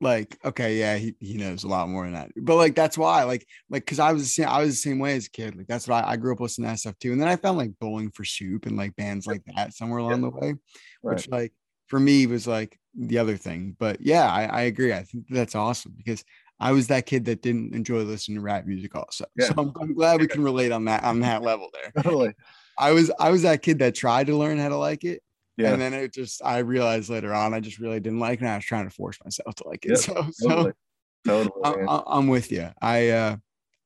like 0.00 0.38
okay 0.44 0.78
yeah 0.78 0.96
he, 0.96 1.14
he 1.18 1.34
knows 1.34 1.64
a 1.64 1.68
lot 1.68 1.88
more 1.88 2.04
than 2.04 2.12
that 2.12 2.30
but 2.36 2.56
like 2.56 2.74
that's 2.74 2.98
why 2.98 3.22
like 3.22 3.46
like 3.70 3.84
because 3.84 3.98
i 3.98 4.12
was 4.12 4.22
the 4.22 4.28
same 4.28 4.48
i 4.48 4.60
was 4.60 4.70
the 4.70 4.76
same 4.76 4.98
way 4.98 5.16
as 5.16 5.26
a 5.26 5.30
kid 5.30 5.56
like 5.56 5.66
that's 5.66 5.88
what 5.88 6.04
I, 6.04 6.12
I 6.12 6.16
grew 6.16 6.32
up 6.34 6.40
listening 6.40 6.66
to 6.66 6.72
that 6.72 6.78
stuff 6.78 6.98
too 6.98 7.12
and 7.12 7.20
then 7.20 7.28
i 7.28 7.36
found 7.36 7.58
like 7.58 7.78
bowling 7.80 8.10
for 8.10 8.24
soup 8.24 8.66
and 8.66 8.76
like 8.76 8.94
bands 8.96 9.26
like 9.26 9.42
that 9.56 9.72
somewhere 9.72 10.00
along 10.00 10.22
yeah. 10.22 10.30
the 10.30 10.30
way 10.30 10.54
right. 11.02 11.14
which 11.14 11.28
like 11.28 11.52
for 11.94 12.00
me 12.00 12.26
was 12.26 12.44
like 12.44 12.76
the 12.96 13.18
other 13.18 13.36
thing 13.36 13.76
but 13.78 14.00
yeah 14.00 14.28
I, 14.28 14.46
I 14.46 14.62
agree 14.62 14.92
i 14.92 15.04
think 15.04 15.26
that's 15.30 15.54
awesome 15.54 15.94
because 15.96 16.24
i 16.58 16.72
was 16.72 16.88
that 16.88 17.06
kid 17.06 17.24
that 17.26 17.40
didn't 17.40 17.72
enjoy 17.72 18.02
listening 18.02 18.38
to 18.38 18.42
rap 18.42 18.66
music 18.66 18.96
also 18.96 19.26
yeah. 19.36 19.46
so 19.46 19.54
I'm, 19.58 19.72
I'm 19.80 19.94
glad 19.94 20.20
we 20.20 20.26
can 20.26 20.42
relate 20.42 20.72
on 20.72 20.86
that 20.86 21.04
on 21.04 21.20
that 21.20 21.42
level 21.42 21.70
there 21.72 22.02
totally 22.02 22.34
i 22.80 22.90
was 22.90 23.12
i 23.20 23.30
was 23.30 23.42
that 23.42 23.62
kid 23.62 23.78
that 23.78 23.94
tried 23.94 24.26
to 24.26 24.36
learn 24.36 24.58
how 24.58 24.70
to 24.70 24.76
like 24.76 25.04
it 25.04 25.22
yeah. 25.56 25.72
And 25.72 25.80
then 25.80 25.94
it 25.94 26.12
just, 26.12 26.44
I 26.44 26.58
realized 26.58 27.08
later 27.08 27.32
on, 27.32 27.54
I 27.54 27.60
just 27.60 27.78
really 27.78 28.00
didn't 28.00 28.18
like 28.18 28.40
it. 28.40 28.42
and 28.42 28.50
I 28.50 28.56
was 28.56 28.64
trying 28.64 28.88
to 28.88 28.94
force 28.94 29.18
myself 29.22 29.54
to 29.54 29.68
like 29.68 29.84
it. 29.84 29.90
Yep, 29.90 29.98
so, 30.32 30.48
totally. 30.48 30.72
so 31.24 31.44
totally, 31.44 31.86
I, 31.86 32.18
am 32.18 32.26
with 32.26 32.50
you. 32.50 32.70
I, 32.82 33.10
uh, 33.10 33.36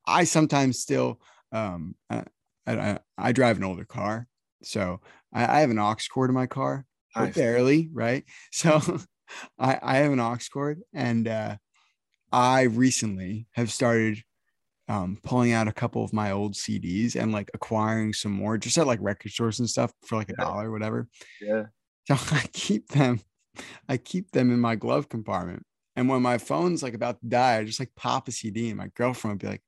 I 0.07 0.25
sometimes 0.25 0.79
still, 0.79 1.21
um, 1.53 1.95
I, 2.09 2.25
I, 2.67 2.99
I 3.19 3.33
drive 3.33 3.59
an 3.59 3.65
older 3.65 3.85
car. 3.85 4.29
So 4.63 5.01
I, 5.33 5.59
I 5.59 5.61
have 5.61 5.69
an 5.71 5.79
aux 5.79 5.97
cord 6.11 6.31
in 6.31 6.35
my 6.35 6.47
car, 6.47 6.87
nice. 7.17 7.35
barely, 7.35 7.89
right? 7.93 8.25
So 8.53 8.81
I, 9.59 9.79
I 9.83 9.97
have 9.99 10.12
an 10.12 10.21
aux 10.21 10.38
cord 10.53 10.81
and, 10.93 11.29
uh, 11.29 11.57
I 12.31 12.62
recently 12.62 13.47
have 13.53 13.73
started 13.73 14.23
um, 14.88 15.19
pulling 15.23 15.53
out 15.53 15.69
a 15.69 15.73
couple 15.73 16.03
of 16.03 16.12
my 16.12 16.31
old 16.31 16.55
CDs 16.55 17.15
and 17.15 17.33
like 17.33 17.50
acquiring 17.55 18.12
some 18.12 18.33
more 18.33 18.57
just 18.57 18.79
at 18.79 18.87
like 18.87 18.99
record 19.03 19.33
stores 19.33 19.59
and 19.59 19.69
stuff 19.69 19.93
for 20.07 20.17
like 20.17 20.31
a 20.31 20.35
yeah. 20.38 20.45
dollar 20.45 20.69
or 20.69 20.73
whatever. 20.73 21.09
Yeah. 21.41 21.65
So 22.07 22.15
I 22.35 22.45
keep 22.53 22.88
them, 22.88 23.21
I 23.88 23.99
keep 23.99 24.31
them 24.31 24.50
in 24.50 24.61
my 24.61 24.77
glove 24.77 25.09
compartment. 25.09 25.65
And 25.95 26.09
when 26.09 26.23
my 26.23 26.38
phone's 26.38 26.83
like 26.83 26.95
about 26.95 27.21
to 27.21 27.27
die, 27.27 27.59
I 27.59 27.65
just 27.65 27.81
like 27.81 27.95
pop 27.97 28.29
a 28.29 28.33
CD 28.33 28.69
and 28.69 28.79
my 28.79 28.88
girlfriend 28.95 29.35
would 29.35 29.47
be 29.47 29.49
like, 29.49 29.62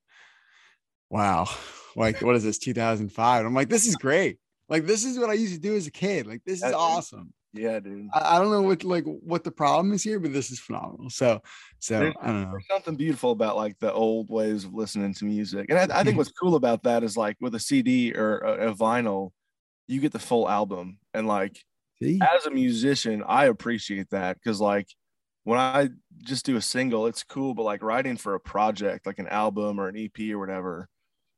wow, 1.11 1.49
like 1.97 2.23
what 2.23 2.37
is 2.37 2.45
this, 2.45 2.59
2005? 2.59 3.45
I'm 3.45 3.55
like, 3.55 3.69
this 3.69 3.87
is 3.87 3.97
great. 3.97 4.39
Like 4.71 4.87
this 4.87 5.05
is 5.05 5.19
what 5.19 5.29
I 5.29 5.35
used 5.35 5.55
to 5.55 5.61
do 5.61 5.75
as 5.75 5.89
a 5.89 5.91
kid. 5.91 6.27
Like 6.27 6.43
this 6.47 6.63
is 6.63 6.73
awesome. 6.73 7.35
Yeah, 7.53 7.81
dude. 7.81 8.09
I, 8.15 8.37
I, 8.37 8.39
don't 8.39 8.53
know 8.53 8.63
what 8.63 8.85
like 8.85 9.05
what 9.05 9.43
the 9.43 9.51
problem 9.51 9.93
is 9.93 10.05
here, 10.05 10.21
but 10.21 10.33
this 10.33 10.53
is 10.53 10.61
phenomenal. 10.61 11.11
So, 11.11 11.43
so 11.81 11.99
there's, 11.99 12.15
I 12.23 12.27
don't 12.29 12.43
know. 12.43 12.51
There's 12.53 12.69
something 12.69 12.95
beautiful 12.95 13.33
about 13.33 13.57
like 13.57 13.77
the 13.81 13.93
old 13.93 14.31
ways 14.31 14.65
of 14.65 14.73
listening 14.73 15.13
to 15.15 15.25
music, 15.25 15.67
and 15.69 15.93
I, 15.93 16.01
I 16.01 16.05
think 16.05 16.17
what's 16.17 16.31
cool 16.31 16.55
about 16.55 16.85
that 16.85 17.03
is 17.03 17.17
like 17.17 17.37
with 17.41 17.57
a 17.57 17.61
CD 17.61 18.15
or 18.15 18.39
a, 18.39 18.69
a 18.69 18.75
vinyl, 18.75 19.33
you 19.89 20.01
get 20.01 20.13
the 20.13 20.21
full 20.21 20.49
album, 20.49 20.99
and 21.13 21.27
like 21.27 21.61
See? 22.01 22.21
as 22.23 22.47
a 22.47 22.51
musician, 22.51 23.25
I 23.27 23.47
appreciate 23.47 24.11
that 24.11 24.37
because 24.37 24.61
like 24.61 24.87
when 25.43 25.59
I 25.59 25.89
just 26.23 26.47
do 26.47 26.55
a 26.55 26.63
single, 26.63 27.09
it's 27.09 27.25
cool, 27.25 27.55
but 27.55 27.65
like 27.65 27.83
writing 27.83 28.17
for 28.17 28.37
a 28.37 28.41
project, 28.41 29.07
like 29.07 29.19
an 29.19 29.27
album 29.27 29.81
or 29.81 29.89
an 29.89 29.97
EP 29.97 30.31
or 30.31 30.39
whatever, 30.39 30.89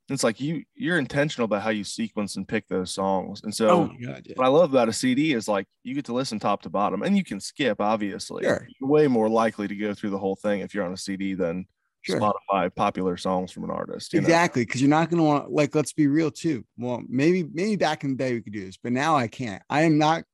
it's 0.09 0.23
like 0.23 0.41
you 0.41 0.63
you're 0.75 0.97
intentional 0.97 1.45
about 1.45 1.61
how 1.61 1.69
you 1.69 1.83
sequence 1.83 2.35
and 2.35 2.47
pick 2.47 2.67
those 2.67 2.91
songs. 2.93 3.41
And 3.43 3.53
so 3.53 3.69
oh 3.69 3.91
God, 4.05 4.23
yeah. 4.25 4.33
what 4.35 4.45
I 4.45 4.49
love 4.49 4.71
about 4.71 4.89
a 4.89 4.93
CD 4.93 5.33
is 5.33 5.47
like 5.47 5.67
you 5.83 5.95
get 5.95 6.05
to 6.05 6.13
listen 6.13 6.39
top 6.39 6.61
to 6.63 6.69
bottom 6.69 7.03
and 7.03 7.15
you 7.15 7.23
can 7.23 7.39
skip, 7.39 7.79
obviously. 7.79 8.43
Sure. 8.43 8.67
You're 8.79 8.89
way 8.89 9.07
more 9.07 9.29
likely 9.29 9.67
to 9.67 9.75
go 9.75 9.93
through 9.93 10.09
the 10.09 10.17
whole 10.17 10.35
thing 10.35 10.59
if 10.59 10.73
you're 10.73 10.85
on 10.85 10.93
a 10.93 10.97
CD 10.97 11.35
than 11.35 11.65
sure. 12.01 12.19
Spotify 12.19 12.73
popular 12.75 13.15
songs 13.15 13.51
from 13.51 13.63
an 13.63 13.71
artist. 13.71 14.13
Exactly. 14.13 14.65
Because 14.65 14.81
you're 14.81 14.89
not 14.89 15.09
gonna 15.09 15.23
want 15.23 15.51
like 15.51 15.73
let's 15.73 15.93
be 15.93 16.07
real 16.07 16.31
too. 16.31 16.65
Well, 16.77 17.01
maybe 17.07 17.43
maybe 17.53 17.77
back 17.77 18.03
in 18.03 18.11
the 18.11 18.17
day 18.17 18.33
we 18.33 18.41
could 18.41 18.53
do 18.53 18.65
this, 18.65 18.77
but 18.77 18.91
now 18.91 19.15
I 19.15 19.27
can't. 19.27 19.63
I 19.69 19.83
am 19.83 19.97
not 19.97 20.25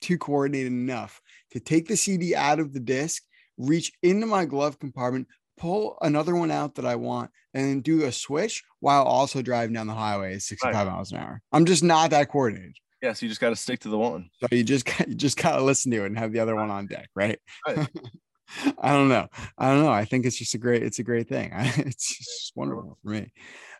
too 0.00 0.18
coordinated 0.18 0.72
enough 0.72 1.20
to 1.52 1.60
take 1.60 1.86
the 1.86 1.96
CD 1.96 2.34
out 2.34 2.58
of 2.58 2.72
the 2.72 2.80
disc, 2.80 3.22
reach 3.58 3.92
into 4.02 4.26
my 4.26 4.46
glove 4.46 4.78
compartment, 4.78 5.28
pull 5.62 5.96
another 6.02 6.34
one 6.34 6.50
out 6.50 6.74
that 6.74 6.84
I 6.84 6.96
want 6.96 7.30
and 7.54 7.64
then 7.64 7.80
do 7.82 8.04
a 8.04 8.10
switch 8.10 8.64
while 8.80 9.04
also 9.04 9.42
driving 9.42 9.74
down 9.74 9.86
the 9.86 9.94
highway 9.94 10.34
at 10.34 10.42
65 10.42 10.74
right. 10.74 10.92
miles 10.92 11.12
an 11.12 11.18
hour. 11.18 11.40
I'm 11.52 11.66
just 11.66 11.84
not 11.84 12.10
that 12.10 12.28
coordinated. 12.28 12.74
Yeah, 13.00 13.12
so 13.12 13.24
you 13.24 13.30
just 13.30 13.40
got 13.40 13.50
to 13.50 13.56
stick 13.56 13.78
to 13.80 13.88
the 13.88 13.96
one. 13.96 14.28
So 14.40 14.48
you 14.50 14.64
just 14.64 14.88
you 15.06 15.14
just 15.14 15.40
got 15.40 15.56
to 15.56 15.62
listen 15.62 15.92
to 15.92 16.02
it 16.02 16.06
and 16.06 16.18
have 16.18 16.32
the 16.32 16.40
other 16.40 16.56
one 16.56 16.70
on 16.70 16.88
deck, 16.88 17.08
right? 17.14 17.38
right. 17.66 17.88
I 18.78 18.92
don't 18.92 19.08
know. 19.08 19.28
I 19.56 19.72
don't 19.72 19.84
know. 19.84 19.92
I 19.92 20.04
think 20.04 20.26
it's 20.26 20.36
just 20.36 20.54
a 20.54 20.58
great 20.58 20.82
it's 20.82 20.98
a 20.98 21.04
great 21.04 21.28
thing. 21.28 21.52
it's 21.54 22.18
just 22.18 22.52
wonderful 22.56 22.98
for 23.00 23.10
me. 23.10 23.32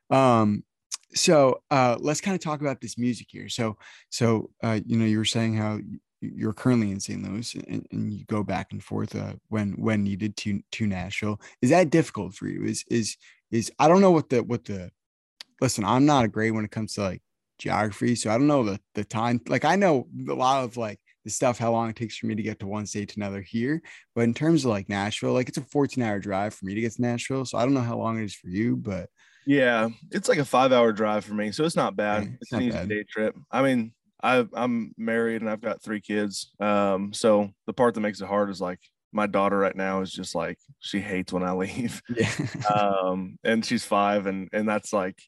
Um 0.09 0.63
so 1.15 1.63
uh 1.71 1.97
let's 1.99 2.21
kind 2.21 2.37
of 2.37 2.41
talk 2.41 2.61
about 2.61 2.81
this 2.81 2.97
music 2.97 3.27
here. 3.29 3.49
So 3.49 3.77
so 4.09 4.51
uh 4.63 4.79
you 4.87 4.97
know 4.97 5.05
you 5.05 5.19
were 5.19 5.25
saying 5.25 5.57
how 5.57 5.81
you're 6.23 6.53
currently 6.53 6.91
in 6.91 7.01
St. 7.01 7.23
Louis 7.23 7.55
and, 7.55 7.87
and 7.91 8.13
you 8.13 8.25
go 8.27 8.43
back 8.43 8.73
and 8.73 8.83
forth 8.83 9.15
uh, 9.17 9.35
when 9.49 9.73
when 9.73 10.05
needed 10.05 10.37
to 10.39 10.63
to 10.73 10.87
Nashville. 10.87 11.41
Is 11.61 11.71
that 11.71 11.91
difficult 11.91 12.35
for 12.35 12.47
you? 12.47 12.65
Is 12.65 12.85
is 12.89 13.17
is 13.51 13.71
I 13.79 13.89
don't 13.89 14.01
know 14.01 14.13
what 14.13 14.29
the 14.29 14.43
what 14.43 14.65
the 14.65 14.91
listen, 15.61 15.85
I'm 15.85 16.07
not 16.07 16.25
a 16.25 16.29
great 16.29 16.53
when 16.53 16.65
it 16.65 16.71
comes 16.71 16.95
to 16.95 17.03
like 17.03 17.23
geography. 17.59 18.15
So 18.15 18.31
I 18.31 18.39
don't 18.39 18.47
know 18.47 18.65
the 18.65 18.81
the 18.95 19.05
time. 19.05 19.41
Like 19.49 19.65
I 19.65 19.77
know 19.77 20.07
a 20.29 20.35
lot 20.35 20.65
of 20.65 20.77
like 20.77 21.01
the 21.25 21.31
stuff, 21.31 21.59
how 21.59 21.73
long 21.73 21.91
it 21.91 21.97
takes 21.97 22.17
for 22.17 22.27
me 22.27 22.35
to 22.35 22.43
get 22.43 22.59
to 22.61 22.67
one 22.67 22.87
state 22.87 23.11
to 23.11 23.17
another 23.17 23.41
here. 23.41 23.83
But 24.15 24.23
in 24.23 24.35
terms 24.35 24.65
of 24.65 24.71
like 24.71 24.89
Nashville, 24.89 25.33
like 25.33 25.49
it's 25.49 25.59
a 25.59 25.63
14 25.63 26.03
hour 26.03 26.19
drive 26.19 26.55
for 26.55 26.67
me 26.67 26.75
to 26.75 26.81
get 26.81 26.93
to 26.93 27.03
Nashville. 27.03 27.45
So 27.45 27.59
I 27.59 27.63
don't 27.63 27.75
know 27.75 27.81
how 27.81 27.97
long 27.97 28.19
it 28.19 28.25
is 28.25 28.35
for 28.35 28.49
you, 28.49 28.77
but 28.77 29.09
yeah, 29.47 29.89
it's 30.11 30.29
like 30.29 30.39
a 30.39 30.45
five 30.45 30.73
hour 30.73 30.93
drive 30.93 31.25
for 31.25 31.35
me. 31.35 31.53
So 31.53 31.65
it's 31.65 31.77
not 31.77 31.97
bad. 31.97 32.23
Okay, 32.23 32.33
it's, 32.41 32.43
it's 32.43 32.53
an 32.53 32.63
easy 32.63 32.71
bad. 32.71 32.89
day 32.89 33.05
trip. 33.09 33.37
I 33.51 33.63
mean, 33.63 33.93
I 34.23 34.47
I'm 34.55 34.95
married 34.97 35.43
and 35.43 35.51
I've 35.51 35.61
got 35.61 35.83
three 35.83 36.01
kids. 36.01 36.53
Um, 36.61 37.13
so 37.13 37.51
the 37.67 37.73
part 37.73 37.95
that 37.95 38.01
makes 38.01 38.21
it 38.21 38.29
hard 38.29 38.51
is 38.51 38.61
like 38.61 38.81
my 39.13 39.27
daughter 39.27 39.59
right 39.59 39.77
now 39.77 40.01
is 40.01 40.13
just 40.13 40.35
like 40.35 40.59
she 40.81 41.01
hates 41.01 41.33
when 41.33 41.43
I 41.43 41.53
leave. 41.53 42.03
Yeah. 42.17 42.31
um, 42.75 43.39
and 43.45 43.65
she's 43.65 43.85
five, 43.85 44.27
and 44.27 44.49
and 44.53 44.69
that's 44.69 44.93
like 44.93 45.19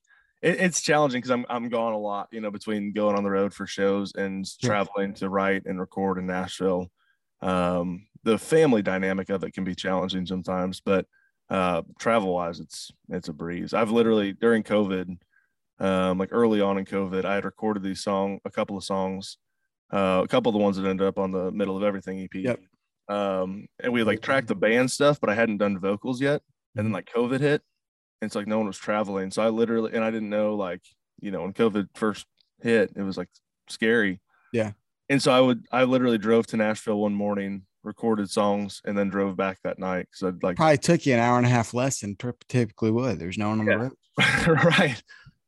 it, 0.43 0.61
it's 0.61 0.81
challenging 0.81 1.19
because 1.21 1.31
I'm 1.31 1.47
I'm 1.49 1.69
gone 1.69 1.93
a 1.93 1.99
lot, 1.99 2.29
you 2.31 2.41
know, 2.41 2.51
between 2.51 2.93
going 2.93 3.17
on 3.17 3.25
the 3.25 3.31
road 3.31 3.53
for 3.53 3.67
shows 3.67 4.15
and 4.15 4.47
traveling 4.63 5.15
to 5.15 5.29
write 5.29 5.67
and 5.67 5.81
record 5.81 6.19
in 6.19 6.27
Nashville. 6.27 6.91
Um, 7.43 8.07
the 8.23 8.39
family 8.39 8.81
dynamic 8.83 9.29
of 9.29 9.45
it 9.45 9.53
can 9.53 9.65
be 9.65 9.75
challenging 9.75 10.25
sometimes, 10.25 10.81
but 10.81 11.07
uh, 11.51 11.83
travel 11.99 12.35
wise, 12.35 12.61
it's 12.61 12.91
it's 13.11 13.29
a 13.29 13.33
breeze. 13.33 13.75
I've 13.75 13.91
literally 13.91 14.33
during 14.33 14.63
COVID, 14.63 15.19
um, 15.79 16.19
like 16.19 16.29
early 16.33 16.61
on 16.61 16.79
in 16.79 16.85
COVID, 16.85 17.25
I 17.25 17.35
had 17.35 17.45
recorded 17.45 17.83
these 17.83 18.03
song, 18.03 18.39
a 18.45 18.51
couple 18.51 18.77
of 18.77 18.85
songs, 18.85 19.39
uh, 19.93 20.23
a 20.25 20.29
couple 20.29 20.51
of 20.51 20.55
the 20.55 20.63
ones 20.63 20.77
that 20.77 20.89
ended 20.89 21.07
up 21.07 21.19
on 21.19 21.33
the 21.33 21.51
middle 21.51 21.77
of 21.77 21.83
everything 21.83 22.21
EP. 22.21 22.35
Yep. 22.35 22.61
Um, 23.09 23.67
and 23.83 23.93
we 23.93 24.03
like 24.03 24.23
tracked 24.23 24.49
the 24.49 24.55
band 24.55 24.91
stuff, 24.91 25.21
but 25.21 25.31
I 25.31 25.35
hadn't 25.35 25.59
done 25.59 25.79
vocals 25.79 26.21
yet. 26.21 26.43
And 26.77 26.87
then 26.87 26.93
like 26.93 27.11
COVID 27.15 27.41
hit, 27.41 27.63
and 28.21 28.29
it's 28.29 28.35
like 28.35 28.47
no 28.47 28.59
one 28.59 28.67
was 28.67 28.79
traveling. 28.79 29.31
So 29.31 29.43
I 29.43 29.49
literally 29.49 29.93
and 29.95 30.05
I 30.05 30.11
didn't 30.11 30.31
know 30.31 30.55
like 30.55 30.81
you 31.21 31.31
know 31.31 31.43
when 31.43 31.53
COVID 31.53 31.89
first 31.95 32.27
hit, 32.63 32.93
it 32.97 33.03
was 33.03 33.17
like 33.17 33.29
scary. 33.69 34.21
Yeah. 34.53 34.73
And 35.09 35.23
so 35.23 35.33
I 35.33 35.41
would 35.41 35.67
I 35.71 35.85
literally 35.85 36.19
drove 36.19 36.47
to 36.49 36.57
Nashville 36.57 36.99
one 36.99 37.15
morning, 37.15 37.63
recorded 37.85 38.31
songs, 38.31 38.81
and 38.85 38.97
then 38.97 39.11
drove 39.11 39.37
back 39.37 39.59
that 39.63 39.79
night 39.79 40.09
because 40.11 40.35
I'd 40.35 40.43
like 40.43 40.57
probably 40.57 40.79
took 40.79 41.05
you 41.07 41.15
an 41.15 41.21
hour 41.21 41.37
and 41.37 41.47
a 41.47 41.51
half 41.51 41.75
less 41.75 42.01
than 42.01 42.17
typically 42.49 42.91
would. 42.91 43.19
There's 43.19 43.39
no 43.39 43.51
one 43.51 43.61
on 43.61 43.67
yeah. 43.67 43.77
the 43.77 44.55
road. 44.55 44.65
right 44.65 45.03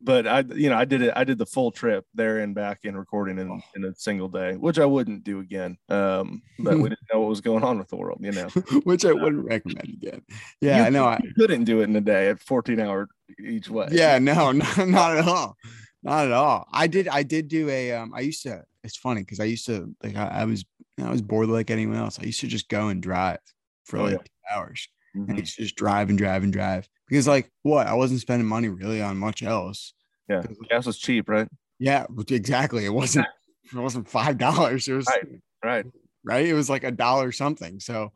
but 0.06 0.24
I, 0.24 0.44
you 0.54 0.70
know, 0.70 0.76
I 0.76 0.84
did 0.84 1.02
it. 1.02 1.12
I 1.16 1.24
did 1.24 1.36
the 1.36 1.44
full 1.44 1.72
trip 1.72 2.06
there 2.14 2.38
and 2.38 2.54
back 2.54 2.84
in 2.84 2.96
recording 2.96 3.40
in, 3.40 3.60
in 3.74 3.84
a 3.84 3.94
single 3.96 4.28
day, 4.28 4.54
which 4.54 4.78
I 4.78 4.84
wouldn't 4.84 5.24
do 5.24 5.40
again. 5.40 5.76
Um, 5.88 6.42
but 6.60 6.78
we 6.78 6.84
didn't 6.90 7.08
know 7.12 7.20
what 7.20 7.28
was 7.28 7.40
going 7.40 7.64
on 7.64 7.76
with 7.76 7.88
the 7.88 7.96
world, 7.96 8.20
you 8.22 8.30
know, 8.30 8.46
which 8.84 9.04
I 9.04 9.12
wouldn't 9.12 9.44
recommend 9.44 9.88
again. 9.88 10.22
Yeah, 10.60 10.84
I 10.84 10.90
know. 10.90 11.06
I 11.06 11.20
couldn't 11.36 11.64
do 11.64 11.80
it 11.80 11.90
in 11.90 11.96
a 11.96 12.00
day 12.00 12.28
at 12.28 12.40
14 12.40 12.78
hour 12.78 13.08
each 13.44 13.68
way. 13.68 13.88
Yeah, 13.90 14.20
no, 14.20 14.52
not, 14.52 14.88
not 14.88 15.16
at 15.16 15.26
all. 15.26 15.56
Not 16.04 16.26
at 16.26 16.32
all. 16.32 16.68
I 16.72 16.86
did. 16.86 17.08
I 17.08 17.24
did 17.24 17.48
do 17.48 17.68
a. 17.68 17.90
Um, 17.90 18.14
I 18.14 18.20
used 18.20 18.44
to. 18.44 18.62
It's 18.84 18.96
funny 18.96 19.22
because 19.22 19.40
I 19.40 19.44
used 19.44 19.66
to 19.66 19.92
like. 20.04 20.14
I, 20.14 20.28
I 20.28 20.44
was. 20.44 20.64
I 21.02 21.10
was 21.10 21.20
bored 21.20 21.48
like 21.48 21.72
anyone 21.72 21.96
else. 21.96 22.20
I 22.20 22.22
used 22.22 22.40
to 22.40 22.46
just 22.46 22.68
go 22.68 22.88
and 22.88 23.02
drive 23.02 23.40
for 23.84 23.98
oh, 23.98 24.04
like 24.04 24.12
yeah. 24.12 24.56
hours. 24.56 24.88
Mm-hmm. 25.16 25.30
And 25.30 25.44
just 25.44 25.76
drive 25.76 26.10
and 26.10 26.18
drive 26.18 26.44
and 26.44 26.52
drive 26.52 26.88
because 27.08 27.26
like 27.26 27.50
what 27.62 27.86
I 27.86 27.94
wasn't 27.94 28.20
spending 28.20 28.48
money 28.48 28.68
really 28.68 29.02
on 29.02 29.16
much 29.16 29.42
else. 29.42 29.94
Yeah, 30.28 30.42
gas 30.68 30.86
was 30.86 30.98
cheap, 30.98 31.28
right? 31.28 31.48
Yeah, 31.78 32.06
exactly. 32.28 32.84
It 32.84 32.92
wasn't. 32.92 33.26
It 33.72 33.78
wasn't 33.78 34.08
five 34.08 34.38
dollars. 34.38 34.88
It 34.88 34.94
was 34.94 35.06
right, 35.06 35.40
right, 35.64 35.86
right. 36.24 36.46
It 36.46 36.54
was 36.54 36.70
like 36.70 36.84
a 36.84 36.90
dollar 36.90 37.32
something. 37.32 37.80
So, 37.80 38.12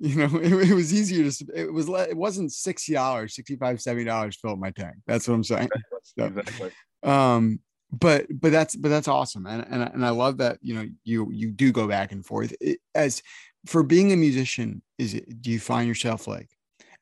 you 0.00 0.16
know, 0.16 0.38
it, 0.38 0.52
it 0.70 0.74
was 0.74 0.92
easier 0.92 1.30
to. 1.30 1.46
It 1.54 1.72
was. 1.72 1.88
It 1.88 2.16
wasn't 2.16 2.52
sixty 2.52 2.92
dollars, 2.92 3.34
65 3.34 3.80
70 3.80 4.04
dollars 4.04 4.36
fill 4.36 4.52
up 4.52 4.58
my 4.58 4.70
tank. 4.70 4.96
That's 5.06 5.28
what 5.28 5.34
I'm 5.34 5.44
saying. 5.44 5.68
So, 6.18 6.26
exactly. 6.26 6.70
Um, 7.02 7.60
but 7.90 8.26
but 8.30 8.52
that's 8.52 8.76
but 8.76 8.90
that's 8.90 9.08
awesome, 9.08 9.46
and 9.46 9.64
and 9.70 9.82
and 9.82 10.04
I 10.04 10.10
love 10.10 10.36
that 10.36 10.58
you 10.60 10.74
know 10.74 10.86
you 11.02 11.30
you 11.32 11.50
do 11.50 11.72
go 11.72 11.88
back 11.88 12.12
and 12.12 12.24
forth. 12.24 12.54
It, 12.60 12.80
as 12.94 13.22
for 13.64 13.82
being 13.82 14.12
a 14.12 14.16
musician, 14.16 14.82
is 14.98 15.14
it? 15.14 15.40
Do 15.40 15.50
you 15.50 15.58
find 15.58 15.88
yourself 15.88 16.26
like 16.26 16.50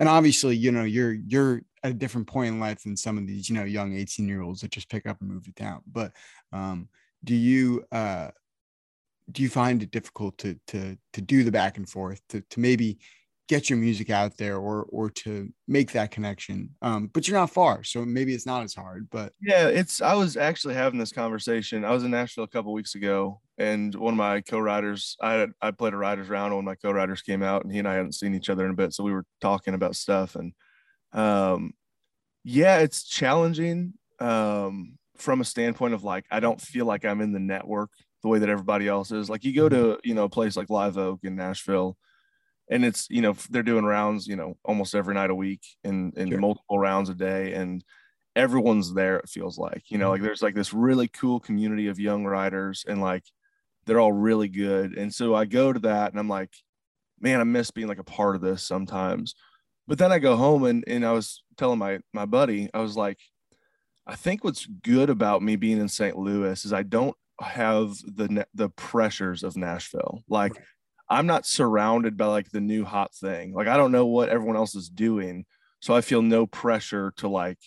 and 0.02 0.08
obviously 0.08 0.56
you 0.56 0.72
know 0.72 0.82
you're 0.82 1.12
you're 1.12 1.62
at 1.84 1.92
a 1.92 1.94
different 1.94 2.26
point 2.26 2.52
in 2.52 2.58
life 2.58 2.82
than 2.82 2.96
some 2.96 3.16
of 3.16 3.24
these 3.24 3.48
you 3.48 3.54
know 3.54 3.62
young 3.62 3.94
18 3.94 4.26
year 4.26 4.42
olds 4.42 4.60
that 4.60 4.72
just 4.72 4.90
pick 4.90 5.06
up 5.06 5.20
and 5.20 5.30
move 5.30 5.44
to 5.44 5.52
town. 5.52 5.80
But 5.86 6.12
um 6.52 6.88
do 7.22 7.36
you 7.36 7.84
uh 7.92 8.32
do 9.30 9.44
you 9.44 9.48
find 9.48 9.80
it 9.80 9.92
difficult 9.92 10.36
to 10.38 10.58
to 10.66 10.98
to 11.12 11.20
do 11.20 11.44
the 11.44 11.52
back 11.52 11.76
and 11.76 11.88
forth 11.88 12.20
to 12.30 12.40
to 12.40 12.58
maybe 12.58 12.98
get 13.48 13.70
your 13.70 13.78
music 13.78 14.10
out 14.10 14.36
there 14.36 14.56
or 14.56 14.88
or 14.90 15.08
to 15.08 15.52
make 15.68 15.92
that 15.92 16.10
connection? 16.10 16.70
Um 16.82 17.06
but 17.06 17.28
you're 17.28 17.38
not 17.38 17.50
far 17.50 17.84
so 17.84 18.04
maybe 18.04 18.34
it's 18.34 18.46
not 18.46 18.64
as 18.64 18.74
hard 18.74 19.08
but 19.08 19.32
yeah 19.40 19.68
it's 19.68 20.02
i 20.02 20.14
was 20.14 20.36
actually 20.36 20.74
having 20.74 20.98
this 20.98 21.12
conversation 21.12 21.84
i 21.84 21.92
was 21.92 22.02
in 22.02 22.10
nashville 22.10 22.42
a 22.42 22.48
couple 22.48 22.72
weeks 22.72 22.96
ago 22.96 23.40
and 23.62 23.94
one 23.94 24.14
of 24.14 24.18
my 24.18 24.40
co-writers 24.40 25.16
i 25.20 25.34
had, 25.34 25.50
i 25.62 25.70
played 25.70 25.94
a 25.94 25.96
writers 25.96 26.28
round 26.28 26.54
when 26.54 26.64
my 26.64 26.74
co-writers 26.74 27.22
came 27.22 27.42
out 27.42 27.62
and 27.62 27.72
he 27.72 27.78
and 27.78 27.88
i 27.88 27.94
hadn't 27.94 28.14
seen 28.14 28.34
each 28.34 28.50
other 28.50 28.64
in 28.64 28.72
a 28.72 28.74
bit 28.74 28.92
so 28.92 29.04
we 29.04 29.12
were 29.12 29.24
talking 29.40 29.74
about 29.74 29.94
stuff 29.94 30.34
and 30.34 30.52
um 31.12 31.72
yeah 32.44 32.78
it's 32.78 33.04
challenging 33.04 33.94
um 34.18 34.98
from 35.16 35.40
a 35.40 35.44
standpoint 35.44 35.94
of 35.94 36.02
like 36.02 36.24
i 36.30 36.40
don't 36.40 36.60
feel 36.60 36.86
like 36.86 37.04
i'm 37.04 37.20
in 37.20 37.32
the 37.32 37.38
network 37.38 37.90
the 38.22 38.28
way 38.28 38.38
that 38.38 38.48
everybody 38.48 38.88
else 38.88 39.12
is 39.12 39.30
like 39.30 39.44
you 39.44 39.54
go 39.54 39.68
to 39.68 39.98
you 40.02 40.14
know 40.14 40.24
a 40.24 40.28
place 40.28 40.56
like 40.56 40.70
live 40.70 40.98
oak 40.98 41.20
in 41.22 41.36
nashville 41.36 41.96
and 42.70 42.84
it's 42.84 43.06
you 43.10 43.20
know 43.20 43.34
they're 43.50 43.62
doing 43.62 43.84
rounds 43.84 44.26
you 44.26 44.36
know 44.36 44.56
almost 44.64 44.94
every 44.94 45.14
night 45.14 45.30
a 45.30 45.34
week 45.34 45.62
and 45.84 46.14
in, 46.14 46.22
in 46.22 46.28
sure. 46.30 46.40
multiple 46.40 46.78
rounds 46.78 47.08
a 47.08 47.14
day 47.14 47.52
and 47.52 47.84
everyone's 48.34 48.94
there 48.94 49.18
it 49.18 49.28
feels 49.28 49.58
like 49.58 49.82
you 49.88 49.98
know 49.98 50.08
like 50.08 50.18
mm-hmm. 50.18 50.26
there's 50.26 50.42
like 50.42 50.54
this 50.54 50.72
really 50.72 51.06
cool 51.06 51.38
community 51.38 51.88
of 51.88 52.00
young 52.00 52.24
writers 52.24 52.84
and 52.88 53.00
like 53.00 53.24
they're 53.86 54.00
all 54.00 54.12
really 54.12 54.48
good 54.48 54.96
and 54.96 55.12
so 55.12 55.34
i 55.34 55.44
go 55.44 55.72
to 55.72 55.80
that 55.80 56.10
and 56.10 56.18
i'm 56.18 56.28
like 56.28 56.52
man 57.20 57.40
i 57.40 57.44
miss 57.44 57.70
being 57.70 57.88
like 57.88 57.98
a 57.98 58.04
part 58.04 58.34
of 58.34 58.42
this 58.42 58.66
sometimes 58.66 59.34
but 59.86 59.98
then 59.98 60.12
i 60.12 60.18
go 60.18 60.36
home 60.36 60.64
and 60.64 60.84
and 60.86 61.04
i 61.04 61.12
was 61.12 61.42
telling 61.56 61.78
my 61.78 61.98
my 62.12 62.24
buddy 62.26 62.68
i 62.74 62.80
was 62.80 62.96
like 62.96 63.18
i 64.06 64.14
think 64.14 64.44
what's 64.44 64.66
good 64.66 65.10
about 65.10 65.42
me 65.42 65.56
being 65.56 65.78
in 65.78 65.88
st 65.88 66.16
louis 66.16 66.64
is 66.64 66.72
i 66.72 66.82
don't 66.82 67.16
have 67.40 67.96
the 68.04 68.46
the 68.54 68.68
pressures 68.70 69.42
of 69.42 69.56
nashville 69.56 70.22
like. 70.28 70.52
I'm 71.08 71.26
not 71.26 71.44
surrounded 71.44 72.16
by 72.16 72.24
like 72.26 72.50
the 72.50 72.60
new 72.60 72.86
hot 72.86 73.14
thing. 73.14 73.52
Like 73.52 73.68
I 73.68 73.76
don't 73.76 73.92
know 73.92 74.06
what 74.06 74.30
everyone 74.30 74.56
else 74.56 74.74
is 74.74 74.88
doing, 74.88 75.44
so 75.80 75.94
I 75.94 76.00
feel 76.00 76.22
no 76.22 76.46
pressure 76.46 77.12
to 77.18 77.28
like 77.28 77.58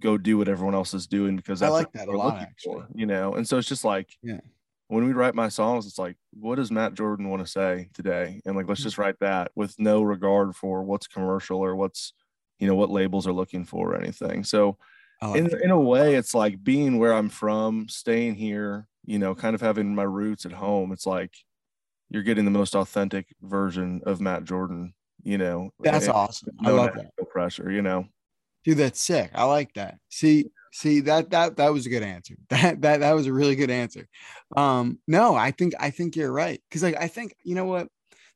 go 0.00 0.18
do 0.18 0.38
what 0.38 0.48
everyone 0.48 0.74
else 0.74 0.92
is 0.92 1.06
doing 1.06 1.36
because 1.36 1.62
I 1.62 1.68
like 1.68 1.92
that 1.92 2.08
a 2.08 2.16
lot 2.16 2.40
actually. 2.40 2.80
For, 2.80 2.88
you 2.92 3.06
know, 3.06 3.34
and 3.34 3.46
so 3.46 3.58
it's 3.58 3.68
just 3.68 3.84
like 3.84 4.10
yeah. 4.20 4.40
When 4.88 5.04
we 5.04 5.12
write 5.12 5.34
my 5.34 5.48
songs, 5.48 5.86
it's 5.86 5.98
like, 5.98 6.16
what 6.32 6.56
does 6.56 6.70
Matt 6.70 6.94
Jordan 6.94 7.28
want 7.28 7.44
to 7.44 7.50
say 7.50 7.88
today? 7.92 8.40
And 8.44 8.56
like, 8.56 8.68
let's 8.68 8.80
mm. 8.80 8.84
just 8.84 8.98
write 8.98 9.18
that 9.20 9.50
with 9.54 9.74
no 9.78 10.02
regard 10.02 10.54
for 10.54 10.82
what's 10.84 11.08
commercial 11.08 11.58
or 11.58 11.74
what's, 11.74 12.12
you 12.60 12.68
know, 12.68 12.74
what 12.76 12.90
labels 12.90 13.26
are 13.26 13.32
looking 13.32 13.64
for 13.64 13.92
or 13.92 13.96
anything. 13.96 14.44
So, 14.44 14.78
like 15.20 15.38
in, 15.38 15.62
in 15.62 15.70
a 15.70 15.80
way, 15.80 16.14
it's 16.14 16.34
like 16.34 16.62
being 16.62 16.98
where 16.98 17.14
I'm 17.14 17.30
from, 17.30 17.88
staying 17.88 18.36
here, 18.36 18.86
you 19.04 19.18
know, 19.18 19.34
kind 19.34 19.54
of 19.54 19.60
having 19.60 19.94
my 19.94 20.04
roots 20.04 20.44
at 20.46 20.52
home. 20.52 20.92
It's 20.92 21.06
like, 21.06 21.32
you're 22.08 22.22
getting 22.22 22.44
the 22.44 22.50
most 22.52 22.76
authentic 22.76 23.26
version 23.42 24.02
of 24.06 24.20
Matt 24.20 24.44
Jordan. 24.44 24.94
You 25.24 25.38
know, 25.38 25.72
that's 25.80 26.06
awesome. 26.06 26.50
I 26.64 26.70
love 26.70 26.94
that. 26.94 27.10
No 27.18 27.24
pressure. 27.24 27.68
You 27.68 27.82
know, 27.82 28.06
dude, 28.64 28.78
that's 28.78 29.02
sick. 29.02 29.32
I 29.34 29.42
like 29.42 29.72
that. 29.74 29.98
See, 30.08 30.46
see 30.76 31.00
that 31.00 31.30
that 31.30 31.56
that 31.56 31.72
was 31.72 31.86
a 31.86 31.90
good 31.90 32.02
answer. 32.02 32.36
That 32.50 32.82
that 32.82 33.00
that 33.00 33.12
was 33.12 33.26
a 33.26 33.32
really 33.32 33.56
good 33.56 33.70
answer. 33.70 34.06
Um, 34.56 34.98
no, 35.08 35.34
I 35.34 35.50
think 35.50 35.74
I 35.80 35.90
think 35.90 36.16
you're 36.16 36.32
right 36.32 36.60
because 36.68 36.82
like 36.82 36.96
I 37.00 37.08
think 37.08 37.34
you 37.42 37.54
know 37.54 37.64
what, 37.64 37.88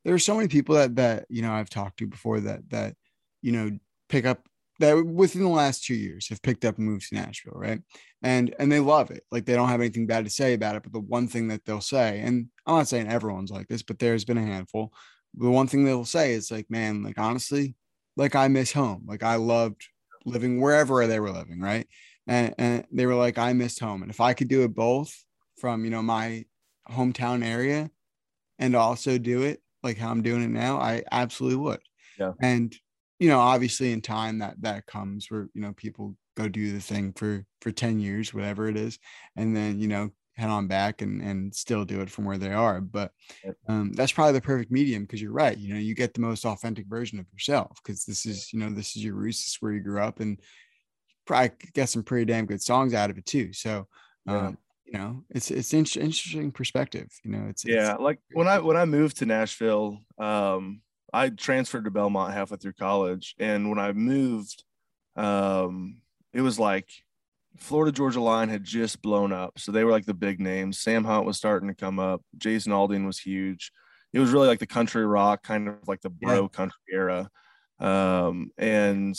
there 0.03 0.13
are 0.15 0.19
so 0.19 0.35
many 0.35 0.47
people 0.47 0.75
that 0.75 0.95
that 0.95 1.25
you 1.29 1.41
know 1.41 1.53
I've 1.53 1.69
talked 1.69 1.99
to 1.99 2.07
before 2.07 2.39
that 2.41 2.69
that 2.69 2.95
you 3.41 3.51
know 3.51 3.77
pick 4.09 4.25
up 4.25 4.47
that 4.79 4.93
within 5.05 5.43
the 5.43 5.49
last 5.49 5.83
two 5.83 5.93
years 5.93 6.29
have 6.29 6.41
picked 6.41 6.65
up 6.65 6.77
and 6.77 6.87
moved 6.87 7.09
to 7.09 7.15
Nashville, 7.15 7.53
right? 7.55 7.81
And 8.23 8.55
and 8.57 8.71
they 8.71 8.79
love 8.79 9.11
it. 9.11 9.23
Like 9.31 9.45
they 9.45 9.53
don't 9.53 9.69
have 9.69 9.81
anything 9.81 10.07
bad 10.07 10.25
to 10.25 10.31
say 10.31 10.53
about 10.53 10.75
it. 10.75 10.83
But 10.83 10.93
the 10.93 10.99
one 10.99 11.27
thing 11.27 11.47
that 11.49 11.63
they'll 11.65 11.81
say, 11.81 12.19
and 12.21 12.47
I'm 12.65 12.77
not 12.77 12.87
saying 12.87 13.07
everyone's 13.07 13.51
like 13.51 13.67
this, 13.67 13.83
but 13.83 13.99
there's 13.99 14.25
been 14.25 14.39
a 14.39 14.45
handful. 14.45 14.93
The 15.35 15.49
one 15.49 15.67
thing 15.67 15.85
they'll 15.85 16.05
say 16.05 16.33
is 16.33 16.51
like, 16.51 16.69
man, 16.69 17.03
like 17.03 17.19
honestly, 17.19 17.75
like 18.17 18.35
I 18.35 18.47
miss 18.47 18.71
home. 18.71 19.05
Like 19.07 19.23
I 19.23 19.35
loved 19.35 19.87
living 20.25 20.59
wherever 20.59 21.05
they 21.07 21.19
were 21.19 21.31
living, 21.31 21.59
right? 21.61 21.87
And 22.27 22.53
and 22.57 22.85
they 22.91 23.05
were 23.05 23.15
like, 23.15 23.37
I 23.37 23.53
missed 23.53 23.79
home. 23.79 24.01
And 24.01 24.11
if 24.11 24.21
I 24.21 24.33
could 24.33 24.47
do 24.47 24.63
it 24.63 24.75
both 24.75 25.13
from 25.57 25.85
you 25.85 25.91
know 25.91 26.01
my 26.01 26.45
hometown 26.89 27.45
area 27.45 27.89
and 28.59 28.75
also 28.75 29.17
do 29.17 29.43
it 29.43 29.61
like 29.83 29.97
how 29.97 30.11
I'm 30.11 30.21
doing 30.21 30.43
it 30.43 30.49
now, 30.49 30.77
I 30.77 31.03
absolutely 31.11 31.57
would. 31.57 31.81
Yeah. 32.19 32.33
And 32.41 32.75
you 33.19 33.27
know, 33.27 33.39
obviously 33.39 33.91
in 33.91 34.01
time 34.01 34.39
that 34.39 34.55
that 34.61 34.85
comes 34.85 35.29
where 35.29 35.49
you 35.53 35.61
know 35.61 35.73
people 35.73 36.15
go 36.35 36.47
do 36.47 36.73
the 36.73 36.79
thing 36.79 37.13
for 37.13 37.45
for 37.61 37.71
10 37.71 37.99
years, 37.99 38.33
whatever 38.33 38.67
it 38.67 38.77
is, 38.77 38.99
and 39.35 39.55
then 39.55 39.79
you 39.79 39.87
know 39.87 40.09
head 40.35 40.49
on 40.49 40.67
back 40.67 41.01
and 41.01 41.21
and 41.21 41.53
still 41.53 41.85
do 41.85 42.01
it 42.01 42.09
from 42.09 42.25
where 42.25 42.37
they 42.37 42.51
are. 42.51 42.81
But 42.81 43.11
um, 43.67 43.93
that's 43.93 44.11
probably 44.11 44.33
the 44.33 44.41
perfect 44.41 44.71
medium 44.71 45.03
because 45.03 45.21
you're 45.21 45.31
right. 45.31 45.57
You 45.57 45.73
know, 45.73 45.79
you 45.79 45.93
get 45.93 46.13
the 46.13 46.21
most 46.21 46.45
authentic 46.45 46.87
version 46.87 47.19
of 47.19 47.25
yourself 47.31 47.79
because 47.83 48.05
this 48.05 48.25
is 48.25 48.51
you 48.51 48.59
know 48.59 48.69
this 48.69 48.95
is 48.95 49.03
your 49.03 49.15
roots, 49.15 49.39
this 49.39 49.53
is 49.53 49.57
where 49.59 49.73
you 49.73 49.81
grew 49.81 50.01
up, 50.01 50.19
and 50.19 50.39
probably 51.31 51.51
get 51.73 51.89
some 51.89 52.03
pretty 52.03 52.25
damn 52.25 52.45
good 52.45 52.61
songs 52.61 52.93
out 52.93 53.09
of 53.09 53.17
it 53.17 53.25
too. 53.25 53.53
So. 53.53 53.87
Um, 54.27 54.57
you 54.91 54.99
know 54.99 55.23
it's 55.29 55.49
it's 55.51 55.73
inter- 55.73 56.01
interesting 56.01 56.51
perspective 56.51 57.07
you 57.23 57.31
know 57.31 57.47
it's 57.49 57.63
Yeah, 57.65 57.93
it's, 57.93 58.01
like 58.01 58.19
when 58.33 58.47
I 58.47 58.59
when 58.59 58.77
I 58.77 58.85
moved 58.85 59.17
to 59.17 59.25
Nashville, 59.25 59.99
um, 60.17 60.81
I 61.13 61.29
transferred 61.29 61.85
to 61.85 61.91
Belmont 61.91 62.33
halfway 62.33 62.57
through 62.57 62.73
college, 62.73 63.35
and 63.39 63.69
when 63.69 63.79
I 63.79 63.93
moved, 63.93 64.63
um, 65.15 66.01
it 66.33 66.41
was 66.41 66.59
like 66.59 66.89
Florida 67.57 67.91
Georgia 67.91 68.21
Line 68.21 68.49
had 68.49 68.63
just 68.63 69.01
blown 69.01 69.31
up, 69.31 69.59
so 69.59 69.71
they 69.71 69.83
were 69.83 69.91
like 69.91 70.05
the 70.05 70.13
big 70.13 70.39
names. 70.39 70.79
Sam 70.79 71.05
Hunt 71.05 71.25
was 71.25 71.37
starting 71.37 71.69
to 71.69 71.75
come 71.75 71.99
up. 71.99 72.21
Jason 72.37 72.73
Aldean 72.73 73.05
was 73.05 73.19
huge. 73.19 73.71
It 74.13 74.19
was 74.19 74.31
really 74.31 74.47
like 74.47 74.59
the 74.59 74.67
country 74.67 75.05
rock, 75.05 75.43
kind 75.43 75.69
of 75.69 75.87
like 75.87 76.01
the 76.01 76.09
bro 76.09 76.49
country 76.49 76.81
era, 76.91 77.29
um, 77.79 78.51
and 78.57 79.15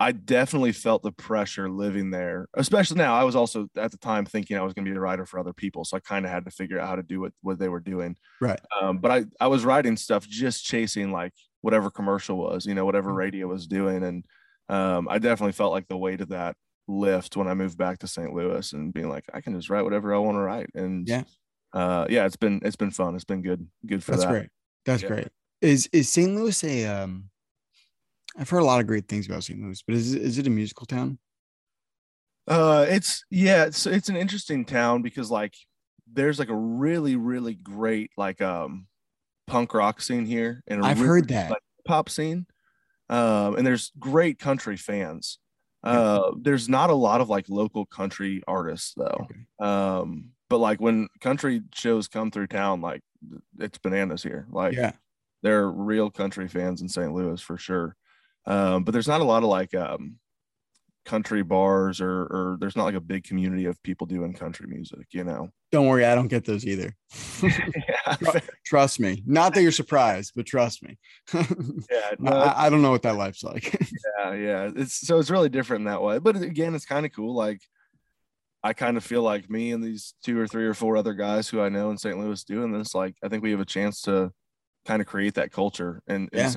I 0.00 0.12
definitely 0.12 0.72
felt 0.72 1.02
the 1.02 1.12
pressure 1.12 1.70
living 1.70 2.10
there, 2.10 2.48
especially 2.54 2.96
now. 2.96 3.14
I 3.14 3.24
was 3.24 3.36
also 3.36 3.68
at 3.76 3.90
the 3.90 3.98
time 3.98 4.24
thinking 4.24 4.56
I 4.56 4.62
was 4.62 4.72
going 4.72 4.86
to 4.86 4.90
be 4.90 4.96
a 4.96 5.00
writer 5.00 5.26
for 5.26 5.38
other 5.38 5.52
people, 5.52 5.84
so 5.84 5.96
I 5.96 6.00
kind 6.00 6.24
of 6.24 6.30
had 6.32 6.46
to 6.46 6.50
figure 6.50 6.80
out 6.80 6.88
how 6.88 6.96
to 6.96 7.02
do 7.02 7.20
what 7.20 7.32
what 7.42 7.58
they 7.58 7.68
were 7.68 7.80
doing. 7.80 8.16
right 8.40 8.60
Um, 8.80 8.98
but 8.98 9.10
I 9.10 9.24
I 9.40 9.48
was 9.48 9.64
writing 9.64 9.96
stuff 9.96 10.26
just 10.26 10.64
chasing 10.64 11.12
like 11.12 11.32
whatever 11.62 11.90
commercial 11.90 12.38
was, 12.38 12.66
you 12.66 12.74
know, 12.74 12.84
whatever 12.84 13.12
radio 13.12 13.46
was 13.48 13.66
doing, 13.66 14.02
and 14.04 14.24
um, 14.68 15.08
I 15.08 15.18
definitely 15.18 15.52
felt 15.52 15.72
like 15.72 15.88
the 15.88 15.98
weight 15.98 16.20
of 16.20 16.28
that 16.30 16.56
lift 16.88 17.36
when 17.36 17.48
I 17.48 17.54
moved 17.54 17.78
back 17.78 17.98
to 18.00 18.06
St. 18.08 18.32
Louis 18.32 18.72
and 18.72 18.92
being 18.94 19.08
like, 19.08 19.24
I 19.34 19.40
can 19.40 19.54
just 19.54 19.70
write 19.70 19.82
whatever 19.82 20.14
I 20.14 20.18
want 20.18 20.36
to 20.36 20.40
write, 20.40 20.70
and 20.74 21.08
Yeah. 21.08 21.24
uh, 21.72 22.06
yeah, 22.10 22.26
it's 22.26 22.36
been 22.36 22.60
it's 22.64 22.76
been 22.76 22.90
fun. 22.90 23.14
It's 23.14 23.24
been 23.24 23.42
good 23.42 23.68
good 23.86 24.04
for 24.04 24.12
That's 24.12 24.22
that. 24.22 24.28
That's 24.28 24.40
great. 24.40 24.48
That's 24.86 25.02
Yeah. 25.02 25.08
great. 25.08 25.28
Is 25.60 25.88
is 25.92 26.08
St. 26.08 26.34
Louis 26.34 26.64
a 26.64 26.86
um 26.86 27.30
I've 28.40 28.48
heard 28.48 28.62
a 28.62 28.64
lot 28.64 28.80
of 28.80 28.86
great 28.86 29.06
things 29.06 29.26
about 29.26 29.44
St. 29.44 29.60
Louis, 29.60 29.82
but 29.86 29.94
is 29.94 30.14
it, 30.14 30.22
is 30.22 30.38
it 30.38 30.46
a 30.46 30.50
musical 30.50 30.86
town? 30.86 31.18
Uh, 32.48 32.86
it's 32.88 33.22
yeah, 33.30 33.66
it's 33.66 33.86
it's 33.86 34.08
an 34.08 34.16
interesting 34.16 34.64
town 34.64 35.02
because 35.02 35.30
like 35.30 35.54
there's 36.10 36.38
like 36.38 36.48
a 36.48 36.56
really 36.56 37.16
really 37.16 37.54
great 37.54 38.10
like 38.16 38.40
um 38.40 38.86
punk 39.46 39.74
rock 39.74 40.00
scene 40.00 40.24
here, 40.24 40.62
and 40.66 40.82
a 40.82 40.86
I've 40.86 41.00
really, 41.00 41.08
heard 41.08 41.28
that. 41.28 41.50
like, 41.50 41.62
pop 41.86 42.08
scene, 42.08 42.46
um, 43.10 43.56
and 43.56 43.66
there's 43.66 43.92
great 43.98 44.38
country 44.38 44.78
fans. 44.78 45.38
Uh, 45.84 46.32
there's 46.40 46.68
not 46.68 46.90
a 46.90 46.94
lot 46.94 47.20
of 47.20 47.28
like 47.28 47.46
local 47.48 47.84
country 47.86 48.42
artists 48.48 48.94
though. 48.96 49.26
Okay. 49.26 49.40
Um, 49.60 50.30
but 50.48 50.58
like 50.58 50.80
when 50.80 51.08
country 51.20 51.62
shows 51.74 52.08
come 52.08 52.30
through 52.30 52.48
town, 52.48 52.80
like 52.80 53.02
it's 53.58 53.78
bananas 53.78 54.22
here. 54.22 54.46
Like 54.50 54.74
yeah. 54.74 54.92
there 55.42 55.60
are 55.60 55.70
real 55.70 56.10
country 56.10 56.48
fans 56.48 56.80
in 56.80 56.88
St. 56.88 57.12
Louis 57.12 57.40
for 57.40 57.56
sure. 57.56 57.96
Um, 58.46 58.84
but 58.84 58.92
there's 58.92 59.08
not 59.08 59.20
a 59.20 59.24
lot 59.24 59.42
of 59.42 59.48
like 59.48 59.74
um, 59.74 60.16
country 61.04 61.42
bars 61.42 62.00
or 62.00 62.22
or 62.22 62.56
there's 62.60 62.76
not 62.76 62.84
like 62.84 62.94
a 62.94 63.00
big 63.00 63.24
community 63.24 63.64
of 63.66 63.82
people 63.82 64.06
doing 64.06 64.32
country 64.32 64.66
music, 64.66 65.06
you 65.10 65.24
know. 65.24 65.50
Don't 65.72 65.86
worry, 65.86 66.04
I 66.04 66.14
don't 66.14 66.28
get 66.28 66.44
those 66.44 66.66
either. 66.66 66.94
yeah, 67.42 68.40
trust 68.64 69.00
me. 69.00 69.22
Not 69.26 69.54
that 69.54 69.62
you're 69.62 69.72
surprised, 69.72 70.32
but 70.34 70.46
trust 70.46 70.82
me. 70.82 70.98
yeah, 71.34 72.10
no, 72.18 72.32
I, 72.32 72.66
I 72.66 72.70
don't 72.70 72.82
know 72.82 72.90
what 72.90 73.02
that 73.02 73.16
life's 73.16 73.44
like. 73.44 73.72
yeah, 74.18 74.34
yeah. 74.34 74.70
It's 74.74 75.06
so 75.06 75.18
it's 75.18 75.30
really 75.30 75.48
different 75.48 75.86
that 75.86 76.02
way. 76.02 76.18
But 76.18 76.36
again, 76.36 76.74
it's 76.74 76.86
kind 76.86 77.06
of 77.06 77.12
cool. 77.12 77.34
Like 77.34 77.60
I 78.62 78.72
kind 78.72 78.96
of 78.96 79.04
feel 79.04 79.22
like 79.22 79.48
me 79.48 79.72
and 79.72 79.82
these 79.82 80.14
two 80.24 80.38
or 80.38 80.46
three 80.46 80.66
or 80.66 80.74
four 80.74 80.96
other 80.96 81.14
guys 81.14 81.48
who 81.48 81.60
I 81.60 81.70
know 81.70 81.90
in 81.90 81.98
St. 81.98 82.18
Louis 82.18 82.44
doing 82.44 82.72
this, 82.72 82.94
like 82.94 83.16
I 83.22 83.28
think 83.28 83.42
we 83.42 83.52
have 83.52 83.60
a 83.60 83.64
chance 83.64 84.02
to 84.02 84.32
kind 84.86 85.00
of 85.02 85.06
create 85.06 85.34
that 85.34 85.52
culture 85.52 86.02
and 86.06 86.28
Yeah. 86.32 86.52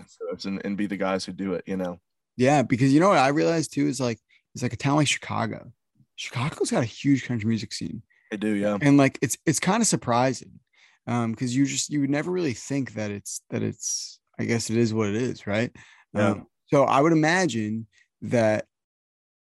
and, 0.45 0.61
and, 0.65 0.77
be 0.77 0.87
the 0.87 0.97
guys 0.97 1.25
who 1.25 1.33
do 1.33 1.53
it, 1.53 1.63
you 1.67 1.77
know. 1.77 1.99
yeah, 2.37 2.61
because 2.63 2.93
you 2.93 2.99
know 2.99 3.09
what 3.09 3.17
I 3.19 3.27
realized 3.29 3.73
too 3.73 3.87
is 3.87 3.99
like 3.99 4.19
it's 4.53 4.63
like 4.63 4.73
a 4.73 4.77
town 4.77 4.95
like 4.97 5.07
Chicago. 5.07 5.71
Chicago's 6.15 6.71
got 6.71 6.83
a 6.83 6.85
huge 6.85 7.25
country 7.25 7.47
music 7.47 7.73
scene. 7.73 8.01
I 8.31 8.35
do, 8.35 8.49
yeah. 8.53 8.77
and 8.81 8.97
like 8.97 9.19
it's 9.21 9.37
it's 9.45 9.59
kind 9.59 9.81
of 9.81 9.87
surprising 9.87 10.59
um 11.05 11.31
because 11.31 11.55
you 11.55 11.65
just 11.65 11.89
you 11.89 11.99
would 11.99 12.09
never 12.09 12.31
really 12.31 12.53
think 12.53 12.93
that 12.93 13.11
it's 13.11 13.41
that 13.49 13.61
it's 13.61 14.19
i 14.39 14.45
guess 14.45 14.69
it 14.69 14.77
is 14.77 14.93
what 14.93 15.09
it 15.09 15.15
is 15.15 15.45
right 15.45 15.69
Yeah. 16.15 16.29
um, 16.29 16.47
so 16.67 16.85
i 16.85 17.01
would 17.01 17.11
imagine 17.11 17.87
that 18.21 18.65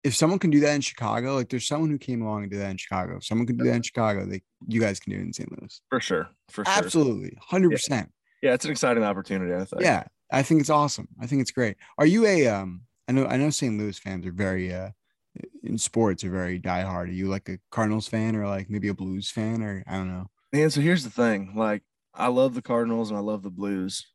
if 0.05 0.15
someone 0.15 0.39
can 0.39 0.49
do 0.49 0.61
that 0.61 0.73
in 0.73 0.79
chicago 0.81 1.35
like 1.35 1.49
there's 1.49 1.67
someone 1.67 1.89
who 1.91 1.97
came 1.97 2.21
along 2.21 2.43
and 2.43 2.51
did 2.51 2.61
that 2.61 2.71
in 2.71 2.77
chicago 2.77 3.17
if 3.17 3.25
someone 3.25 3.45
can 3.45 3.57
do 3.57 3.65
that 3.65 3.75
in 3.75 3.81
chicago 3.81 4.25
they 4.25 4.41
you 4.67 4.79
guys 4.79 4.99
can 5.01 5.11
do 5.11 5.19
it 5.19 5.23
in 5.23 5.33
st 5.33 5.51
louis 5.51 5.81
For 5.89 5.99
sure. 5.99 6.29
For 6.49 6.63
sure. 6.63 6.73
absolutely 6.73 7.37
100% 7.51 7.89
Yeah, 7.89 8.03
it's 8.41 8.65
an 8.65 8.71
exciting 8.71 9.03
opportunity, 9.03 9.53
I 9.53 9.65
think. 9.65 9.81
yeah 9.81 10.03
i 10.31 10.41
think 10.41 10.61
it's 10.61 10.69
awesome 10.69 11.07
i 11.19 11.27
think 11.27 11.41
it's 11.41 11.51
great 11.51 11.75
are 11.97 12.05
you 12.05 12.25
a 12.25 12.47
um 12.47 12.81
i 13.07 13.11
know 13.11 13.25
i 13.27 13.37
know 13.37 13.49
st 13.49 13.77
louis 13.77 13.97
fans 13.99 14.25
are 14.25 14.31
very 14.31 14.73
uh 14.73 14.89
in 15.63 15.77
sports 15.77 16.23
are 16.25 16.29
very 16.29 16.59
diehard. 16.59 17.03
Are 17.03 17.05
you 17.07 17.27
like 17.29 17.47
a 17.47 17.57
Cardinals 17.71 18.07
fan 18.07 18.35
or 18.35 18.45
like 18.47 18.69
maybe 18.69 18.89
a 18.89 18.93
Blues 18.93 19.31
fan 19.31 19.61
or 19.63 19.81
I 19.87 19.93
don't 19.95 20.09
know? 20.09 20.27
And 20.51 20.71
so 20.73 20.81
here's 20.81 21.05
the 21.05 21.09
thing 21.09 21.53
like, 21.55 21.83
I 22.13 22.27
love 22.27 22.53
the 22.53 22.61
Cardinals 22.61 23.09
and 23.09 23.17
I 23.17 23.21
love 23.21 23.41
the 23.41 23.49
Blues, 23.49 24.07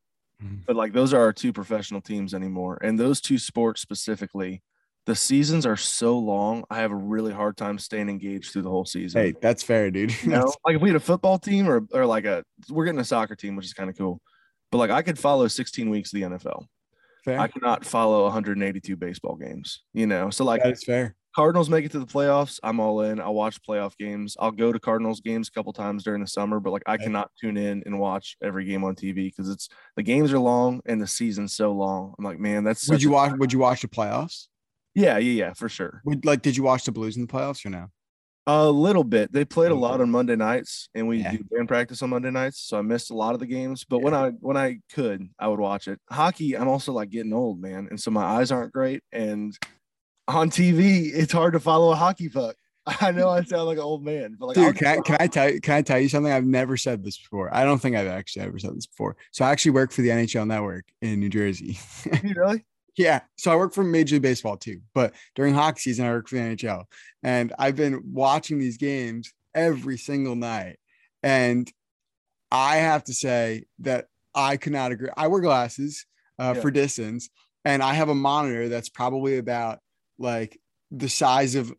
Mhm. 0.42 0.66
but 0.66 0.76
like, 0.76 0.92
those 0.92 1.14
are 1.14 1.20
our 1.22 1.32
two 1.32 1.52
professional 1.54 2.02
teams 2.02 2.34
anymore. 2.34 2.78
And 2.82 2.98
those 2.98 3.22
two 3.22 3.38
sports 3.38 3.80
specifically, 3.80 4.62
the 5.06 5.14
seasons 5.14 5.64
are 5.64 5.76
so 5.76 6.18
long. 6.18 6.64
I 6.68 6.78
have 6.78 6.90
a 6.90 6.96
really 6.96 7.32
hard 7.32 7.56
time 7.56 7.78
staying 7.78 8.08
engaged 8.08 8.52
through 8.52 8.62
the 8.62 8.70
whole 8.70 8.84
season. 8.84 9.20
Hey, 9.20 9.34
that's 9.40 9.62
fair, 9.62 9.90
dude. 9.90 10.20
You 10.22 10.30
know, 10.30 10.52
like 10.64 10.76
if 10.76 10.82
we 10.82 10.88
had 10.88 10.96
a 10.96 11.00
football 11.00 11.38
team 11.38 11.68
or, 11.68 11.86
or 11.92 12.04
like 12.04 12.24
a, 12.24 12.44
we're 12.68 12.84
getting 12.84 13.00
a 13.00 13.04
soccer 13.04 13.36
team, 13.36 13.54
which 13.56 13.66
is 13.66 13.72
kind 13.72 13.88
of 13.88 13.96
cool. 13.96 14.20
But 14.72 14.78
like, 14.78 14.90
I 14.90 15.02
could 15.02 15.18
follow 15.18 15.46
16 15.46 15.88
weeks 15.88 16.12
of 16.12 16.20
the 16.20 16.26
NFL. 16.26 16.66
fair. 17.24 17.38
I 17.38 17.46
cannot 17.46 17.84
follow 17.84 18.24
182 18.24 18.96
baseball 18.96 19.36
games, 19.36 19.84
you 19.94 20.08
know? 20.08 20.30
So 20.30 20.44
like, 20.44 20.64
that 20.64 20.72
is 20.72 20.82
fair. 20.82 21.14
Cardinals 21.36 21.68
make 21.68 21.84
it 21.84 21.92
to 21.92 21.98
the 21.98 22.06
playoffs, 22.06 22.58
I'm 22.62 22.80
all 22.80 23.02
in. 23.02 23.20
I'll 23.20 23.34
watch 23.34 23.60
playoff 23.62 23.96
games. 23.98 24.36
I'll 24.40 24.50
go 24.50 24.72
to 24.72 24.80
Cardinals 24.80 25.20
games 25.20 25.48
a 25.48 25.52
couple 25.52 25.72
times 25.74 26.02
during 26.02 26.22
the 26.22 26.26
summer, 26.26 26.60
but 26.60 26.72
like 26.72 26.82
I 26.86 26.96
cannot 26.96 27.30
tune 27.38 27.58
in 27.58 27.82
and 27.84 28.00
watch 28.00 28.38
every 28.42 28.64
game 28.64 28.82
on 28.84 28.96
TV 28.96 29.26
because 29.26 29.50
it's 29.50 29.68
the 29.96 30.02
games 30.02 30.32
are 30.32 30.38
long 30.38 30.80
and 30.86 31.00
the 31.00 31.06
season's 31.06 31.54
so 31.54 31.72
long. 31.72 32.14
I'm 32.18 32.24
like, 32.24 32.38
man, 32.38 32.64
that's 32.64 32.88
Would 32.88 33.02
you 33.02 33.10
watch? 33.10 33.34
Would 33.36 33.52
you 33.52 33.58
watch 33.58 33.82
the 33.82 33.88
playoffs? 33.88 34.46
Yeah, 34.96 35.18
yeah, 35.18 35.44
yeah, 35.44 35.52
for 35.52 35.68
sure. 35.68 36.00
Would 36.06 36.24
like? 36.24 36.40
Did 36.42 36.56
you 36.56 36.62
watch 36.62 36.84
the 36.84 36.90
Blues 36.92 37.16
in 37.16 37.22
the 37.26 37.28
playoffs 37.32 37.64
or 37.64 37.70
no? 37.70 37.88
A 38.48 38.70
little 38.70 39.04
bit. 39.04 39.32
They 39.32 39.44
played 39.44 39.72
a 39.72 39.74
lot 39.74 40.00
on 40.00 40.08
Monday 40.10 40.36
nights, 40.36 40.88
and 40.94 41.06
we 41.06 41.18
Yeah. 41.18 41.32
do 41.32 41.44
band 41.50 41.68
practice 41.68 42.00
on 42.00 42.10
Monday 42.10 42.30
nights, 42.30 42.60
so 42.60 42.78
I 42.78 42.82
missed 42.82 43.10
a 43.10 43.14
lot 43.14 43.34
of 43.34 43.40
the 43.40 43.46
games. 43.46 43.84
But 43.84 43.98
when 44.00 44.14
I 44.14 44.30
when 44.40 44.56
I 44.56 44.78
could, 44.92 45.28
I 45.38 45.48
would 45.48 45.60
watch 45.60 45.86
it. 45.86 46.00
Hockey, 46.10 46.56
I'm 46.56 46.68
also 46.68 46.92
like 46.92 47.10
getting 47.10 47.32
old, 47.34 47.60
man, 47.60 47.88
and 47.90 48.00
so 48.00 48.10
my 48.10 48.24
eyes 48.24 48.50
aren't 48.50 48.72
great. 48.72 49.02
And 49.12 49.56
on 50.28 50.48
TV, 50.48 51.10
it's 51.12 51.32
hard 51.32 51.52
to 51.52 51.60
follow 51.60 51.92
a 51.92 51.96
hockey 51.96 52.28
puck. 52.28 52.56
I 53.00 53.10
know 53.10 53.28
I 53.28 53.42
sound 53.42 53.66
like 53.66 53.78
an 53.78 53.84
old 53.84 54.04
man, 54.04 54.36
but 54.38 54.46
like, 54.46 54.54
Dude, 54.54 54.76
can 54.76 54.86
I, 54.86 55.00
can 55.00 55.16
I 55.20 55.26
tell 55.26 55.50
you? 55.50 55.60
Can 55.60 55.74
I 55.74 55.82
tell 55.82 55.98
you 55.98 56.08
something? 56.08 56.32
I've 56.32 56.46
never 56.46 56.76
said 56.76 57.04
this 57.04 57.18
before. 57.18 57.52
I 57.54 57.64
don't 57.64 57.80
think 57.80 57.96
I've 57.96 58.06
actually 58.06 58.46
ever 58.46 58.58
said 58.60 58.74
this 58.76 58.86
before. 58.86 59.16
So 59.32 59.44
I 59.44 59.50
actually 59.50 59.72
work 59.72 59.90
for 59.92 60.02
the 60.02 60.08
NHL 60.10 60.46
Network 60.46 60.84
in 61.02 61.18
New 61.20 61.28
Jersey. 61.28 61.78
You 62.22 62.34
really? 62.36 62.64
Yeah, 62.96 63.20
so 63.36 63.50
I 63.50 63.56
work 63.56 63.74
for 63.74 63.84
Major 63.84 64.16
League 64.16 64.22
Baseball 64.22 64.56
too, 64.56 64.80
but 64.94 65.14
during 65.34 65.54
hockey 65.54 65.80
season, 65.80 66.06
I 66.06 66.10
work 66.10 66.28
for 66.28 66.36
the 66.36 66.40
NHL, 66.42 66.84
and 67.22 67.52
I've 67.58 67.76
been 67.76 68.02
watching 68.12 68.58
these 68.58 68.76
games 68.78 69.32
every 69.54 69.98
single 69.98 70.34
night, 70.36 70.78
and 71.22 71.70
I 72.50 72.76
have 72.76 73.04
to 73.04 73.14
say 73.14 73.64
that 73.80 74.06
I 74.34 74.56
could 74.56 74.72
not 74.72 74.92
agree. 74.92 75.08
I 75.16 75.26
wear 75.28 75.40
glasses 75.40 76.06
uh, 76.38 76.52
Yeah. 76.56 76.62
for 76.62 76.70
distance, 76.70 77.28
and 77.64 77.82
I 77.82 77.94
have 77.94 78.08
a 78.08 78.14
monitor 78.14 78.68
that's 78.68 78.88
probably 78.88 79.38
about 79.38 79.78
like 80.18 80.58
the 80.90 81.08
size 81.08 81.54
of 81.54 81.72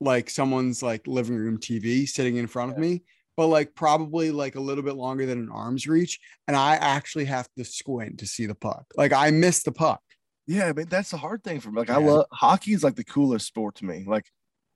like 0.00 0.30
someone's 0.30 0.82
like 0.82 1.06
living 1.06 1.36
room 1.36 1.58
TV 1.58 2.06
sitting 2.08 2.36
in 2.36 2.46
front 2.46 2.72
of 2.72 2.78
me, 2.78 3.02
but 3.36 3.48
like 3.48 3.74
probably 3.74 4.30
like 4.30 4.54
a 4.54 4.60
little 4.60 4.84
bit 4.84 4.94
longer 4.94 5.26
than 5.26 5.38
an 5.38 5.50
arm's 5.50 5.88
reach. 5.88 6.20
And 6.46 6.56
I 6.56 6.76
actually 6.76 7.24
have 7.24 7.48
to 7.56 7.64
squint 7.64 8.18
to 8.18 8.26
see 8.26 8.46
the 8.46 8.54
puck. 8.54 8.84
Like 8.96 9.12
I 9.12 9.30
miss 9.30 9.62
the 9.64 9.72
puck. 9.72 10.00
Yeah, 10.48 10.66
I 10.66 10.72
mean 10.72 10.86
that's 10.88 11.10
the 11.10 11.18
hard 11.18 11.44
thing 11.44 11.60
for 11.60 11.70
me. 11.70 11.78
Like 11.78 11.90
I 11.90 11.98
love 11.98 12.24
hockey 12.32 12.72
is 12.72 12.82
like 12.82 12.96
the 12.96 13.04
coolest 13.04 13.46
sport 13.46 13.76
to 13.76 13.84
me. 13.84 14.04
Like 14.06 14.24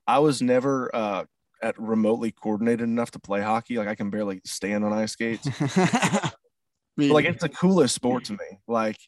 I 0.07 0.19
was 0.19 0.43
never 0.43 0.95
uh 0.95 1.25
at 1.63 1.79
remotely 1.81 2.31
coordinated 2.31 2.83
enough 2.83 3.13
to 3.13 3.19
play 3.19 3.41
hockey. 3.41 3.79
Like 3.79 3.89
I 3.89 3.95
can 3.95 4.11
barely 4.11 4.43
stand 4.45 4.85
on 4.85 4.93
ice 4.93 5.13
skates. 5.13 5.49
But, 6.95 7.07
like 7.07 7.25
it's 7.25 7.43
the 7.43 7.49
coolest 7.49 7.95
sport 7.95 8.25
to 8.25 8.35
me. 8.35 8.61
Like 8.69 8.99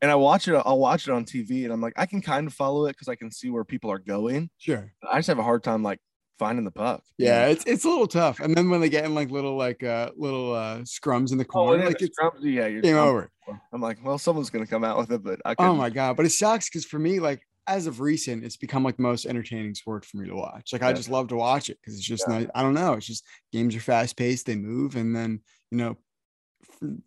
and 0.00 0.12
I 0.12 0.14
watch 0.14 0.46
it. 0.46 0.54
I'll 0.54 0.78
watch 0.78 1.08
it 1.08 1.12
on 1.12 1.24
TV, 1.24 1.64
and 1.64 1.72
I'm 1.72 1.80
like, 1.80 1.94
I 1.96 2.06
can 2.06 2.20
kind 2.22 2.46
of 2.46 2.52
follow 2.52 2.86
it 2.86 2.90
because 2.90 3.08
I 3.08 3.16
can 3.16 3.32
see 3.32 3.50
where 3.50 3.64
people 3.64 3.90
are 3.90 3.98
going. 3.98 4.48
Sure. 4.58 4.92
I 5.10 5.18
just 5.18 5.26
have 5.26 5.40
a 5.40 5.42
hard 5.42 5.64
time 5.64 5.82
like 5.82 5.98
finding 6.38 6.64
the 6.64 6.70
puck. 6.70 7.02
Yeah, 7.18 7.46
it's 7.46 7.64
it's 7.66 7.84
a 7.84 7.88
little 7.88 8.06
tough. 8.06 8.40
And 8.40 8.54
then 8.54 8.70
when 8.70 8.80
they 8.80 8.88
get 8.88 9.04
in 9.04 9.14
like 9.14 9.30
little 9.30 9.56
like 9.56 9.82
uh 9.82 10.10
little 10.16 10.54
uh 10.54 10.78
scrums 10.80 11.32
in 11.32 11.38
the 11.38 11.44
Oh, 11.44 11.52
corner, 11.52 11.78
and 11.78 11.86
like 11.86 12.00
it's 12.02 12.18
scrums- 12.18 12.38
yeah, 12.42 12.66
you're 12.66 12.82
game 12.82 12.96
over. 12.96 13.30
I'm 13.72 13.80
like, 13.80 13.98
well, 14.04 14.18
someone's 14.18 14.50
gonna 14.50 14.66
come 14.66 14.84
out 14.84 14.98
with 14.98 15.10
it, 15.12 15.22
but 15.22 15.40
I 15.44 15.52
Oh 15.52 15.54
couldn't. 15.54 15.70
Oh 15.72 15.76
my 15.76 15.90
god! 15.90 16.16
But 16.16 16.26
it 16.26 16.30
sucks 16.30 16.68
because 16.68 16.84
for 16.84 16.98
me, 16.98 17.20
like 17.20 17.42
as 17.68 17.86
of 17.86 18.00
recent, 18.00 18.44
it's 18.44 18.56
become 18.56 18.84
like 18.84 18.96
the 18.96 19.02
most 19.02 19.26
entertaining 19.26 19.74
sport 19.74 20.04
for 20.04 20.18
me 20.18 20.28
to 20.28 20.34
watch. 20.36 20.72
Like 20.72 20.82
I 20.82 20.92
just 20.92 21.08
love 21.10 21.28
to 21.28 21.36
watch 21.36 21.68
it 21.70 21.78
because 21.80 21.94
it's 21.94 22.06
just 22.06 22.26
Yeah. 22.28 22.38
nice. 22.40 22.48
I 22.54 22.62
don't 22.62 22.74
know. 22.74 22.94
It's 22.94 23.06
just 23.06 23.24
games 23.52 23.74
are 23.74 23.80
fast 23.80 24.16
paced. 24.16 24.46
They 24.46 24.56
move, 24.56 24.96
and 24.96 25.14
then 25.14 25.40
you 25.70 25.78
know, 25.78 25.96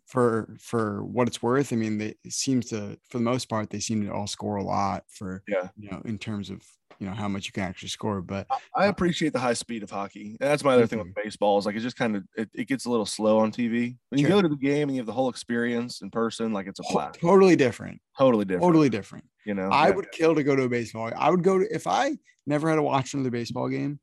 for 0.06 0.56
for 0.58 1.04
what 1.04 1.28
it's 1.28 1.42
worth, 1.42 1.72
I 1.72 1.76
mean, 1.76 1.98
they 1.98 2.14
it 2.24 2.32
seems 2.32 2.66
to 2.70 2.98
for 3.08 3.18
the 3.18 3.24
most 3.24 3.48
part 3.48 3.70
they 3.70 3.80
seem 3.80 4.04
to 4.04 4.12
all 4.12 4.26
score 4.26 4.56
a 4.56 4.62
lot 4.64 5.04
for 5.08 5.42
Yeah. 5.48 5.68
you 5.76 5.90
know 5.90 6.02
in 6.04 6.18
terms 6.18 6.50
of 6.50 6.62
you 7.00 7.06
know 7.06 7.14
how 7.14 7.28
much 7.28 7.46
you 7.46 7.52
can 7.52 7.64
actually 7.64 7.88
score. 7.88 8.20
But 8.20 8.46
I 8.76 8.86
uh, 8.86 8.90
appreciate 8.90 9.32
the 9.32 9.38
high 9.38 9.54
speed 9.54 9.82
of 9.82 9.90
hockey. 9.90 10.36
And 10.40 10.50
that's 10.50 10.62
my 10.62 10.74
other 10.74 10.86
thing 10.86 10.98
with 10.98 11.08
mm-hmm. 11.08 11.22
baseball 11.24 11.58
is 11.58 11.66
like 11.66 11.74
it 11.74 11.80
just 11.80 11.96
kind 11.96 12.14
of 12.14 12.24
it, 12.36 12.50
it 12.54 12.68
gets 12.68 12.84
a 12.84 12.90
little 12.90 13.06
slow 13.06 13.38
on 13.38 13.50
TV. 13.50 13.96
When 14.10 14.20
you 14.20 14.26
Sure. 14.26 14.36
go 14.36 14.42
to 14.42 14.48
the 14.48 14.56
game 14.56 14.88
and 14.88 14.96
you 14.96 15.00
have 15.00 15.06
the 15.06 15.12
whole 15.12 15.30
experience 15.30 16.02
in 16.02 16.10
person, 16.10 16.52
like 16.52 16.66
it's 16.66 16.78
a 16.78 16.84
blast. 16.92 17.18
totally 17.18 17.56
different. 17.56 18.00
Totally 18.18 18.44
different. 18.44 18.62
Totally 18.62 18.88
different. 18.90 19.24
You 19.46 19.54
know, 19.54 19.70
I 19.70 19.88
Yeah. 19.88 19.94
would 19.94 20.12
kill 20.12 20.34
to 20.34 20.42
go 20.42 20.54
to 20.54 20.64
a 20.64 20.68
baseball. 20.68 21.10
I 21.16 21.30
would 21.30 21.42
go 21.42 21.58
to 21.58 21.74
if 21.74 21.86
I 21.86 22.18
never 22.46 22.68
had 22.68 22.76
to 22.76 22.82
watch 22.82 23.14
another 23.14 23.30
baseball 23.30 23.68
game, 23.68 23.98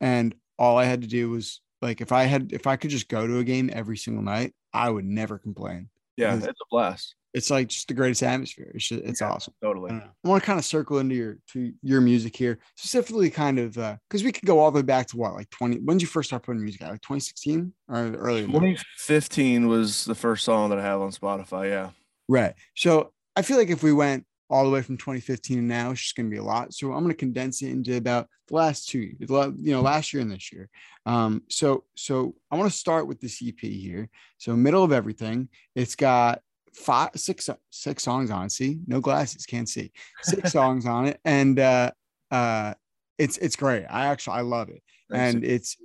and 0.00 0.34
all 0.58 0.78
I 0.78 0.84
had 0.84 1.02
to 1.02 1.08
do 1.08 1.30
was 1.30 1.60
like 1.82 2.00
if 2.00 2.12
I 2.12 2.24
had 2.24 2.52
if 2.52 2.66
I 2.66 2.76
could 2.76 2.90
just 2.90 3.08
go 3.08 3.26
to 3.26 3.38
a 3.38 3.44
game 3.44 3.70
every 3.72 3.96
single 3.96 4.22
night, 4.22 4.54
I 4.72 4.90
would 4.90 5.04
never 5.04 5.38
complain. 5.38 5.88
Yeah, 6.16 6.34
it's 6.36 6.46
a 6.46 6.52
blast. 6.70 7.14
It's 7.34 7.50
like 7.50 7.68
just 7.68 7.86
the 7.88 7.94
greatest 7.94 8.22
atmosphere. 8.22 8.72
It's 8.74 8.88
just, 8.88 9.04
it's 9.04 9.20
Yeah. 9.20 9.30
awesome. 9.30 9.54
Totally. 9.62 9.90
Uh, 9.92 9.94
I. 9.96 9.98
I 10.24 10.28
want 10.28 10.42
to 10.42 10.46
kind 10.46 10.58
of 10.58 10.64
circle 10.64 10.98
into 10.98 11.14
your 11.14 11.38
to 11.52 11.72
your 11.82 12.00
music 12.00 12.34
here, 12.34 12.58
specifically 12.76 13.30
kind 13.30 13.58
of 13.58 13.76
uh, 13.78 13.96
because 14.08 14.24
we 14.24 14.32
could 14.32 14.46
go 14.46 14.58
all 14.58 14.70
the 14.70 14.76
way 14.76 14.82
back 14.82 15.06
to 15.08 15.16
what 15.16 15.34
like 15.34 15.50
twenty. 15.50 15.76
When 15.78 15.98
did 15.98 16.02
you 16.02 16.08
first 16.08 16.30
start 16.30 16.42
putting 16.42 16.62
music 16.62 16.82
out? 16.82 16.90
Like 16.90 17.02
twenty 17.02 17.20
sixteen 17.20 17.72
or 17.88 17.96
earlier? 18.16 18.46
that? 18.46 18.52
2015 18.52 19.68
was 19.68 20.04
the 20.06 20.14
first 20.14 20.44
song 20.44 20.70
that 20.70 20.78
I 20.78 20.82
have 20.82 21.00
on 21.00 21.10
Spotify. 21.10 21.68
Yeah. 21.68 21.90
Right. 22.28 22.54
So 22.74 23.12
I 23.36 23.42
feel 23.42 23.56
like 23.58 23.70
if 23.70 23.82
we 23.82 23.92
went 23.92 24.24
all 24.50 24.64
the 24.64 24.70
way 24.70 24.82
from 24.82 24.96
2015 24.96 25.58
and 25.58 25.68
now, 25.68 25.90
it's 25.90 26.00
just 26.00 26.16
going 26.16 26.26
to 26.26 26.30
be 26.30 26.38
a 26.38 26.44
lot. 26.44 26.72
So 26.72 26.92
I'm 26.92 27.02
going 27.02 27.08
to 27.08 27.14
condense 27.14 27.62
it 27.62 27.70
into 27.70 27.96
about 27.96 28.28
the 28.48 28.54
last 28.54 28.88
two, 28.88 29.14
you 29.18 29.56
know, 29.72 29.82
last 29.82 30.12
year 30.12 30.22
and 30.22 30.32
this 30.32 30.52
year. 30.52 30.70
Um, 31.04 31.42
so 31.48 31.84
so 31.94 32.34
I 32.50 32.56
want 32.56 32.70
to 32.70 32.78
start 32.78 33.06
with 33.06 33.20
this 33.20 33.42
EP 33.46 33.58
here. 33.60 34.08
So 34.38 34.56
middle 34.56 34.84
of 34.84 34.92
everything, 34.92 35.48
it's 35.74 35.96
got 35.96 36.40
five, 36.74 37.10
six, 37.16 37.50
six 37.70 38.02
songs 38.02 38.30
on. 38.30 38.46
it. 38.46 38.52
See, 38.52 38.78
no 38.86 39.00
glasses, 39.00 39.44
can't 39.44 39.68
see. 39.68 39.92
Six 40.22 40.52
songs 40.52 40.86
on 40.86 41.06
it, 41.06 41.20
and 41.24 41.58
uh, 41.58 41.90
uh, 42.30 42.74
it's 43.18 43.36
it's 43.38 43.56
great. 43.56 43.84
I 43.84 44.06
actually 44.06 44.38
I 44.38 44.40
love 44.42 44.70
it 44.70 44.82
Thanks. 45.10 45.34
and 45.34 45.44
it's 45.44 45.76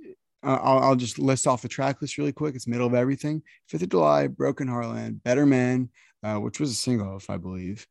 uh, 0.44 0.58
I'll, 0.62 0.78
I'll 0.78 0.96
just 0.96 1.18
list 1.18 1.46
off 1.46 1.62
the 1.62 1.68
track 1.68 2.00
list 2.00 2.18
really 2.18 2.32
quick. 2.32 2.54
It's 2.54 2.66
middle 2.66 2.86
of 2.86 2.94
everything. 2.94 3.42
Fifth 3.68 3.82
of 3.82 3.88
July, 3.88 4.26
Broken 4.26 4.68
Heartland, 4.68 5.22
Better 5.22 5.46
Man, 5.46 5.88
uh, 6.22 6.36
which 6.36 6.60
was 6.60 6.70
a 6.70 6.74
single, 6.74 7.16
if 7.16 7.30
I 7.30 7.36
believe, 7.36 7.86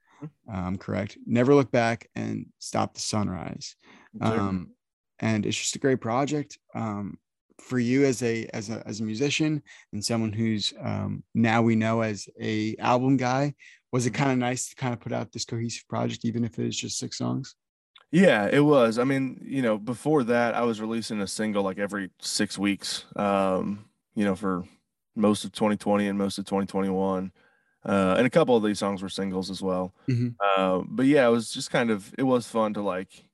um, 0.52 0.78
correct. 0.78 1.18
Never 1.26 1.54
Look 1.54 1.72
Back 1.72 2.10
and 2.16 2.48
Stop 2.60 2.94
the 2.94 3.00
Sunrise. 3.00 3.76
Um, 4.22 4.72
and 5.20 5.46
it's 5.46 5.58
just 5.58 5.76
a 5.76 5.80
great 5.80 6.02
project 6.02 6.58
um, 6.76 7.18
for 7.60 7.80
you 7.80 8.06
as 8.06 8.22
a 8.24 8.48
as 8.54 8.70
a 8.70 8.86
as 8.88 9.00
a 9.00 9.04
musician 9.04 9.62
and 9.92 10.04
someone 10.04 10.34
who's 10.34 10.74
um, 10.82 11.24
now 11.34 11.62
we 11.62 11.76
know 11.76 12.02
as 12.02 12.28
a 12.40 12.76
album 12.78 13.18
guy. 13.18 13.54
Was 13.92 14.06
it 14.06 14.14
kind 14.14 14.32
of 14.32 14.38
nice 14.38 14.70
to 14.70 14.76
kind 14.76 14.94
of 14.94 15.00
put 15.00 15.12
out 15.12 15.32
this 15.32 15.46
cohesive 15.46 15.88
project, 15.88 16.26
even 16.26 16.44
if 16.44 16.58
it 16.58 16.66
is 16.66 16.78
just 16.78 16.98
six 16.98 17.18
songs? 17.18 17.56
Yeah, 18.12 18.48
it 18.52 18.60
was. 18.60 19.00
I 19.00 19.04
mean, 19.04 19.40
you 19.44 19.62
know, 19.62 19.78
before 19.78 20.24
that, 20.26 20.56
I 20.56 20.62
was 20.62 20.82
releasing 20.82 21.22
a 21.22 21.28
single 21.28 21.64
like 21.64 21.80
every 21.80 22.10
six 22.20 22.58
weeks. 22.58 23.06
Um, 23.16 23.86
you 24.16 24.26
know, 24.26 24.36
for 24.36 24.66
most 25.16 25.46
of 25.46 25.52
2020 25.52 26.08
and 26.08 26.18
most 26.18 26.38
of 26.38 26.46
2021, 26.46 27.32
uh, 27.86 28.16
and 28.18 28.26
a 28.26 28.30
couple 28.30 28.56
of 28.56 28.64
these 28.64 28.80
songs 28.80 29.02
were 29.02 29.10
singles 29.10 29.50
as 29.50 29.62
well. 29.62 29.94
Mhm. 30.10 30.36
Uh, 30.40 30.84
but 30.88 31.06
yeah, 31.06 31.28
it 31.28 31.32
was 31.32 31.52
just 31.52 31.70
kind 31.72 31.90
of 31.92 32.14
it 32.18 32.24
was 32.24 32.48
fun 32.48 32.74
to 32.76 32.82
like 32.82 33.26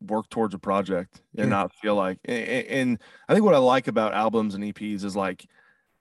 work 0.00 0.28
towards 0.30 0.54
a 0.54 0.58
project 0.58 1.22
and 1.36 1.44
Sure. 1.44 1.50
not 1.50 1.72
feel 1.74 1.94
like. 1.94 2.18
a- 2.26 2.32
a- 2.32 2.80
And 2.80 2.98
I 3.28 3.34
think 3.34 3.44
what 3.44 3.54
I 3.54 3.58
like 3.58 3.86
about 3.86 4.14
albums 4.14 4.54
and 4.54 4.64
EPs 4.64 5.04
is 5.04 5.14
like 5.16 5.46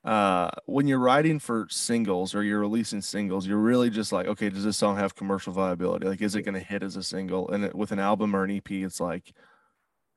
uh 0.04 0.50
when 0.66 0.88
you're 0.88 0.98
writing 0.98 1.38
for 1.38 1.68
singles 1.70 2.34
or 2.34 2.42
you're 2.44 2.60
releasing 2.60 3.02
singles 3.04 3.46
you're 3.46 3.60
really 3.60 3.88
just 3.88 4.12
like 4.12 4.26
okay 4.26 4.50
does 4.50 4.64
this 4.64 4.76
song 4.76 4.96
have 4.98 5.14
commercial 5.14 5.54
viability 5.54 6.08
like 6.08 6.24
is 6.24 6.34
it 6.34 6.42
going 6.42 6.56
to 6.56 6.60
hit 6.60 6.82
as 6.82 6.96
a 6.96 7.04
single 7.04 7.48
and 7.52 7.66
it, 7.66 7.76
with 7.76 7.92
an 7.92 8.00
album 8.00 8.36
or 8.36 8.44
an 8.44 8.50
ep 8.50 8.72
it's 8.72 9.00
like 9.00 9.32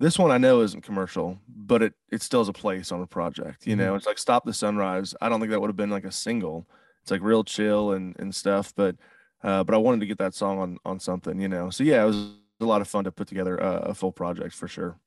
this 0.01 0.19
one 0.19 0.31
i 0.31 0.39
know 0.39 0.61
isn't 0.61 0.83
commercial 0.83 1.39
but 1.49 1.83
it 1.83 1.95
it 2.11 2.23
still 2.23 2.41
has 2.41 2.49
a 2.49 2.53
place 2.53 2.93
on 2.93 3.01
a 3.01 3.07
project 3.07 3.67
you 3.67 3.77
know? 3.77 3.95
It's 3.95 4.07
like 4.07 4.19
stop 4.19 4.45
the 4.45 4.53
sunrise. 4.53 5.15
I 5.21 5.29
don't 5.29 5.41
think 5.41 5.51
that 5.51 5.61
would 5.61 5.71
have 5.71 5.77
been 5.77 5.91
like 5.91 6.05
a 6.05 6.13
single. 6.13 6.67
It's 7.03 7.11
like 7.11 7.23
real 7.23 7.45
chill 7.45 7.93
and 7.93 8.17
and 8.19 8.35
stuff 8.35 8.73
but 8.77 8.97
uh 9.43 9.65
but 9.65 9.75
i 9.75 9.79
wanted 9.79 10.01
to 10.01 10.07
get 10.07 10.19
that 10.19 10.35
song 10.35 10.59
on 10.59 10.79
on 10.85 11.01
something 11.01 11.41
you 11.41 11.49
know? 11.49 11.71
So 11.71 11.85
yeah 11.85 12.03
it 12.03 12.07
was 12.07 12.31
a 12.61 12.65
lot 12.65 12.81
of 12.81 12.89
fun 12.89 13.05
to 13.05 13.13
put 13.13 13.29
together 13.29 13.57
a, 13.57 13.91
a 13.91 13.95
full 13.95 14.13
project 14.13 14.55
for 14.55 14.69
sure. 14.69 14.99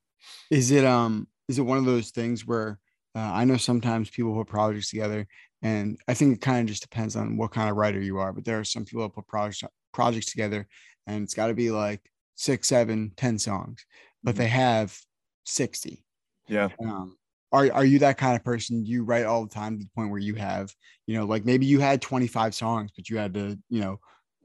Is 0.50 0.72
it 0.72 0.86
um 0.86 1.28
is 1.48 1.60
it 1.60 1.64
one 1.64 1.78
of 1.78 1.86
those 1.86 2.12
things 2.12 2.46
where 2.46 2.80
uh, 3.16 3.32
I 3.34 3.46
know 3.46 3.58
sometimes 3.58 4.12
people 4.12 4.36
put 4.36 4.48
projects 4.48 4.92
together, 4.92 5.26
and 5.64 5.98
I 6.08 6.14
think 6.14 6.36
it 6.36 6.42
kind 6.42 6.60
of 6.60 6.68
just 6.68 6.84
depends 6.84 7.16
on 7.16 7.36
what 7.36 7.52
kind 7.52 7.68
of 7.68 7.76
writer 7.76 8.00
you 8.00 8.20
are. 8.20 8.32
But 8.32 8.46
there 8.46 8.60
are 8.60 8.64
some 8.64 8.86
people 8.86 9.02
that 9.02 9.16
put 9.16 9.26
projects 9.28 9.64
projects 9.92 10.32
together, 10.32 10.68
and 11.08 11.24
it's 11.24 11.34
got 11.34 11.48
to 11.48 11.56
be 11.56 11.72
like 11.72 12.02
six, 12.36 12.68
seven, 12.68 13.12
ten 13.18 13.40
songs, 13.40 13.86
but 14.24 14.36
they 14.36 14.48
have 14.48 14.98
sixty. 15.46 16.04
yeah 16.48 16.70
Um, 16.80 17.18
are 17.52 17.72
are 17.72 17.86
you 17.86 18.00
that 18.00 18.18
kind 18.18 18.36
of 18.36 18.44
person? 18.44 18.86
You 18.86 19.04
write 19.04 19.26
all 19.26 19.46
the 19.46 19.54
time 19.54 19.78
to 19.78 19.84
the 19.84 19.90
point 19.96 20.12
where 20.12 20.20
you 20.20 20.36
have, 20.36 20.74
you 21.06 21.18
know, 21.18 21.26
like 21.26 21.46
maybe 21.46 21.66
you 21.66 21.80
had 21.80 22.02
twenty 22.02 22.28
five 22.28 22.54
songs, 22.54 22.92
but 22.96 23.10
you 23.10 23.18
had 23.18 23.34
to, 23.36 23.58
you 23.70 23.82
know, 23.82 24.00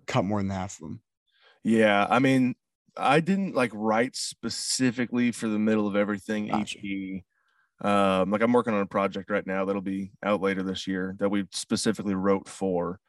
cut 0.06 0.24
more 0.24 0.40
than 0.40 0.50
half 0.50 0.74
of 0.74 0.88
them. 0.88 1.00
Yeah, 1.64 2.06
I 2.08 2.18
mean, 2.18 2.54
I 2.96 3.20
didn't 3.20 3.54
like 3.54 3.70
write 3.74 4.16
specifically 4.16 5.32
for 5.32 5.48
the 5.48 5.58
middle 5.58 5.86
of 5.86 5.96
everything 5.96 6.48
Gotcha. 6.48 6.78
EP. 6.78 7.22
Um, 7.84 8.30
like 8.30 8.42
I'm 8.42 8.52
working 8.52 8.74
on 8.74 8.80
a 8.80 8.86
project 8.86 9.30
right 9.30 9.46
now 9.46 9.64
that'll 9.64 9.82
be 9.82 10.12
out 10.22 10.40
later 10.40 10.62
this 10.62 10.86
year 10.86 11.16
that 11.18 11.28
we 11.28 11.46
specifically 11.52 12.14
wrote 12.14 12.48
for. 12.48 13.00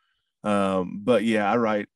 Um, 0.43 1.01
but 1.03 1.23
yeah, 1.23 1.51
I 1.51 1.57
write. 1.57 1.87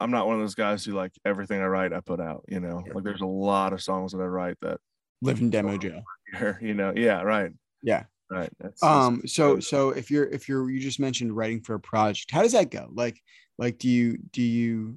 I'm 0.00 0.10
not 0.10 0.26
one 0.26 0.36
of 0.36 0.40
those 0.42 0.54
guys 0.54 0.84
who 0.84 0.92
like 0.92 1.12
everything 1.24 1.60
I 1.60 1.66
write 1.66 1.92
I 1.92 2.00
put 2.00 2.20
out. 2.20 2.44
You 2.48 2.60
know, 2.60 2.82
like 2.94 3.04
there's 3.04 3.20
a 3.20 3.26
lot 3.26 3.72
of 3.72 3.82
songs 3.82 4.12
that 4.12 4.18
I 4.20 4.24
write 4.26 4.56
that, 4.62 4.78
live 5.20 5.40
in 5.40 5.50
demo, 5.50 5.76
jail. 5.78 6.02
you 6.60 6.74
know, 6.74 6.92
yeah, 6.96 7.22
right, 7.22 7.52
Yeah. 7.82 8.04
right. 8.30 8.50
That's, 8.58 8.80
that's- 8.80 8.82
um 9.06 9.22
so 9.26 9.60
so 9.60 9.90
if 9.90 10.10
you're 10.10 10.26
if 10.26 10.48
you're 10.48 10.68
you 10.70 10.80
just 10.80 10.98
mentioned 11.00 11.36
writing 11.36 11.60
for 11.60 11.74
a 11.74 11.80
project 11.80 12.30
how 12.30 12.42
does 12.42 12.52
that 12.52 12.70
go 12.70 12.88
like 12.92 13.20
like 13.58 13.78
do 13.78 13.88
you 13.88 14.18
do 14.32 14.42
you 14.42 14.96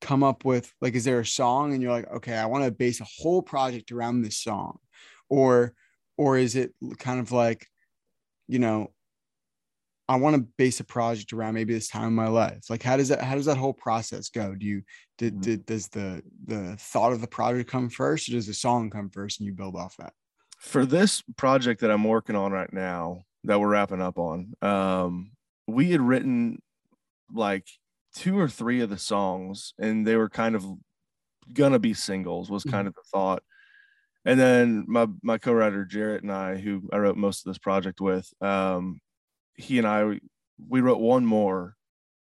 come 0.00 0.22
up 0.24 0.44
with 0.44 0.72
like 0.80 0.94
is 0.94 1.04
there 1.04 1.20
a 1.20 1.26
song 1.26 1.72
and 1.74 1.82
you're 1.82 1.92
like 1.92 2.10
okay 2.10 2.36
i 2.36 2.46
want 2.46 2.64
to 2.64 2.70
base 2.70 3.00
a 3.00 3.06
whole 3.18 3.42
project 3.42 3.90
around 3.92 4.22
this 4.22 4.38
song 4.38 4.78
or 5.28 5.74
or 6.16 6.38
is 6.38 6.56
it 6.56 6.72
kind 6.98 7.20
of 7.20 7.30
like 7.32 7.66
you 8.46 8.58
know 8.58 8.90
i 10.08 10.16
want 10.16 10.34
to 10.36 10.42
base 10.56 10.80
a 10.80 10.84
project 10.84 11.32
around 11.32 11.54
maybe 11.54 11.74
this 11.74 11.88
time 11.88 12.08
in 12.08 12.14
my 12.14 12.28
life 12.28 12.70
like 12.70 12.82
how 12.82 12.96
does 12.96 13.08
that 13.08 13.20
how 13.20 13.34
does 13.34 13.46
that 13.46 13.56
whole 13.56 13.74
process 13.74 14.28
go 14.28 14.54
do 14.54 14.66
you 14.66 14.82
did, 15.18 15.34
Mhm. 15.34 15.42
did 15.42 15.66
does 15.66 15.88
the 15.88 16.22
the 16.46 16.76
thought 16.78 17.12
of 17.12 17.20
the 17.20 17.26
project 17.28 17.70
come 17.70 17.88
first 17.90 18.28
or 18.28 18.32
does 18.32 18.46
the 18.46 18.54
song 18.54 18.90
come 18.90 19.10
first 19.10 19.40
and 19.40 19.46
you 19.46 19.52
build 19.52 19.76
off 19.76 19.96
that 19.98 20.12
for 20.60 20.84
this 20.84 21.22
project 21.36 21.80
that 21.82 21.90
I'm 21.92 22.02
working 22.02 22.34
on 22.34 22.50
right 22.50 22.72
now 22.72 23.22
that 23.44 23.60
we're 23.60 23.68
wrapping 23.68 24.02
up 24.02 24.18
on, 24.18 24.54
um, 24.60 25.30
we 25.68 25.92
had 25.92 26.00
written 26.00 26.60
like 27.32 27.68
two 28.12 28.36
or 28.36 28.48
three 28.48 28.80
of 28.80 28.90
the 28.90 28.98
songs, 28.98 29.72
and 29.78 30.04
they 30.04 30.16
were 30.16 30.28
kind 30.28 30.56
of 30.56 30.66
gonna 31.52 31.78
be 31.78 31.94
singles. 31.94 32.50
Was 32.50 32.64
kind 32.64 32.88
of 32.88 32.94
the 32.94 33.02
thought. 33.12 33.44
And 34.24 34.38
then 34.38 34.84
my 34.88 35.06
my 35.22 35.38
co-writer 35.38 35.84
Jarrett 35.84 36.24
and 36.24 36.32
I, 36.32 36.56
who 36.56 36.88
I 36.92 36.98
wrote 36.98 37.16
most 37.16 37.46
of 37.46 37.50
this 37.50 37.58
project 37.58 38.00
with, 38.00 38.28
um, 38.42 38.98
he 39.58 39.78
and 39.78 39.86
I 39.86 40.20
we 40.68 40.80
wrote 40.80 41.00
one 41.00 41.26
more, 41.26 41.76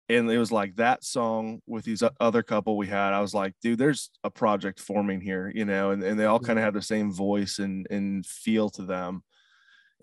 and 0.09 0.29
it 0.29 0.37
was 0.37 0.51
like 0.51 0.75
that 0.75 1.03
song 1.03 1.61
with 1.65 1.85
these 1.85 2.03
other 2.19 2.43
couple 2.43 2.77
we 2.77 2.87
had. 2.87 3.13
I 3.13 3.21
was 3.21 3.33
like, 3.33 3.53
dude, 3.61 3.79
there's 3.79 4.11
a 4.23 4.29
project 4.29 4.79
forming 4.79 5.21
here, 5.21 5.51
you 5.53 5.65
know, 5.65 5.91
and, 5.91 6.03
and 6.03 6.19
they 6.19 6.25
all 6.25 6.37
mm-hmm. 6.37 6.47
kind 6.47 6.59
of 6.59 6.65
have 6.65 6.73
the 6.73 6.81
same 6.81 7.13
voice 7.13 7.59
and 7.59 7.87
and 7.89 8.25
feel 8.25 8.69
to 8.71 8.83
them. 8.83 9.23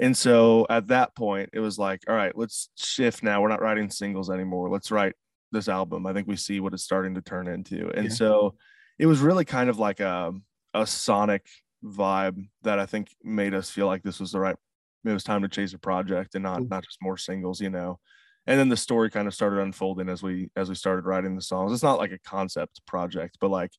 And 0.00 0.16
so 0.16 0.64
at 0.70 0.86
that 0.88 1.16
point, 1.16 1.50
it 1.52 1.60
was 1.60 1.78
like, 1.78 2.04
all 2.08 2.14
right, 2.14 2.36
let's 2.36 2.70
shift 2.76 3.22
now. 3.22 3.42
We're 3.42 3.48
not 3.48 3.60
writing 3.60 3.90
singles 3.90 4.30
anymore. 4.30 4.70
Let's 4.70 4.92
write 4.92 5.14
this 5.50 5.68
album. 5.68 6.06
I 6.06 6.12
think 6.12 6.28
we 6.28 6.36
see 6.36 6.60
what 6.60 6.72
it's 6.72 6.84
starting 6.84 7.14
to 7.16 7.22
turn 7.22 7.48
into. 7.48 7.90
And 7.90 8.04
Yeah. 8.06 8.12
so 8.14 8.54
it 8.98 9.06
was 9.06 9.20
really 9.20 9.44
kind 9.44 9.68
of 9.68 9.78
like 9.78 10.00
a 10.00 10.32
a 10.74 10.86
sonic 10.86 11.46
vibe 11.84 12.48
that 12.62 12.78
I 12.78 12.86
think 12.86 13.08
made 13.22 13.54
us 13.54 13.70
feel 13.70 13.86
like 13.86 14.02
this 14.02 14.20
was 14.20 14.32
the 14.32 14.40
right 14.40 14.56
it 15.04 15.12
was 15.12 15.24
time 15.24 15.42
to 15.42 15.48
chase 15.48 15.72
a 15.74 15.78
project 15.78 16.34
and 16.34 16.42
not 16.42 16.58
Cool. 16.58 16.68
not 16.70 16.84
just 16.84 16.98
more 17.02 17.16
singles, 17.16 17.60
you 17.60 17.70
know. 17.70 17.98
and 18.46 18.58
then 18.58 18.68
the 18.70 18.76
story 18.76 19.10
kind 19.10 19.28
of 19.28 19.34
started 19.34 19.60
unfolding 19.60 20.08
as 20.08 20.22
we 20.22 20.50
as 20.56 20.68
we 20.68 20.74
started 20.74 21.04
writing 21.04 21.34
the 21.36 21.42
songs. 21.42 21.72
It's 21.72 21.82
not 21.82 21.98
like 21.98 22.12
a 22.12 22.18
concept 22.18 22.84
project, 22.86 23.36
but 23.40 23.50
like 23.50 23.70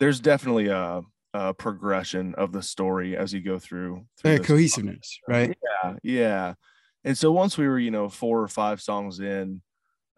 there's 0.00 0.20
definitely 0.20 0.68
a, 0.68 1.02
a 1.34 1.54
progression 1.54 2.34
of 2.36 2.52
the 2.52 2.62
story 2.62 3.16
as 3.16 3.32
you 3.32 3.40
go 3.40 3.58
through. 3.58 4.04
through 4.18 4.32
Yeah, 4.32 4.38
cohesiveness, 4.38 5.18
right? 5.28 5.56
yeah, 5.84 5.94
yeah. 6.02 6.54
And 7.04 7.16
so 7.16 7.30
once 7.32 7.56
we 7.56 7.66
were, 7.68 7.78
you 7.78 7.90
know, 7.92 8.08
four 8.08 8.40
or 8.42 8.48
five 8.48 8.80
songs 8.80 9.20
in, 9.20 9.62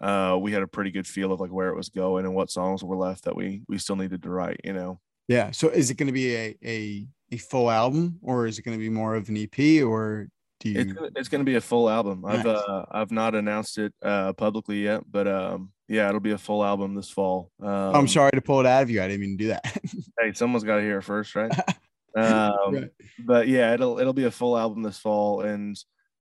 uh, 0.01 0.39
we 0.41 0.51
had 0.53 0.63
a 0.63 0.67
pretty 0.67 0.91
good 0.91 1.07
feel 1.07 1.31
of 1.33 1.41
like 1.41 1.53
where 1.53 1.69
it 1.69 1.77
was 1.77 1.91
going 1.91 2.25
and 2.25 2.35
what 2.35 2.51
songs 2.51 2.83
were 2.83 2.97
left 2.97 3.25
that 3.25 3.37
we 3.37 3.63
we 3.69 3.77
still 3.79 3.97
needed 3.97 4.23
to 4.23 4.31
write, 4.31 4.61
you 4.65 4.73
know. 4.73 4.99
Yeah. 5.29 5.51
So 5.53 5.69
is 5.69 5.91
it 5.91 5.97
going 5.99 6.07
to 6.09 6.13
be 6.13 6.35
a, 6.35 6.57
a 6.65 7.07
a 7.33 7.37
full 7.37 7.71
album 7.71 8.19
or 8.23 8.47
is 8.47 8.59
it 8.59 8.63
going 8.63 8.77
to 8.77 8.83
be 8.83 8.89
more 8.89 9.15
of 9.15 9.29
an 9.29 9.37
EP 9.37 9.85
or 9.85 10.29
do 10.61 10.69
you 10.71 10.81
It's 10.81 10.93
gonna, 10.93 11.09
it's 11.17 11.29
gonna 11.29 11.45
be 11.45 11.57
a 11.57 11.61
full 11.61 11.89
album. 11.91 12.25
I've 12.25 12.47
uh 12.47 12.85
I've 12.91 13.11
not 13.11 13.35
announced 13.35 13.79
it 13.79 13.93
uh 14.03 14.33
publicly 14.35 14.85
yet, 14.85 15.03
but 15.11 15.27
um 15.27 15.73
yeah, 15.89 16.09
it'll 16.09 16.21
be 16.21 16.31
a 16.31 16.39
full 16.39 16.65
album 16.65 16.95
this 16.95 17.11
fall. 17.11 17.51
Um, 17.61 17.69
I'm 17.97 18.09
sorry 18.09 18.31
to 18.33 18.41
pull 18.41 18.61
it 18.61 18.67
out 18.67 18.83
of 18.85 18.91
you. 18.91 19.03
I 19.03 19.09
didn't 19.09 19.23
mean 19.23 19.37
to 19.39 19.45
do 19.45 19.49
that. 19.49 19.65
Hey, 20.21 20.33
someone's 20.35 20.63
got 20.65 20.77
to 20.77 20.83
hear 20.83 20.99
it 20.99 21.03
first, 21.03 21.35
right? 21.35 21.51
um, 22.17 22.75
Right. 22.75 22.91
But 23.19 23.49
yeah, 23.49 23.73
it'll 23.75 23.99
it'll 23.99 24.13
be 24.13 24.25
a 24.25 24.31
full 24.31 24.57
album 24.57 24.83
this 24.83 24.99
fall, 24.99 25.41
and 25.41 25.77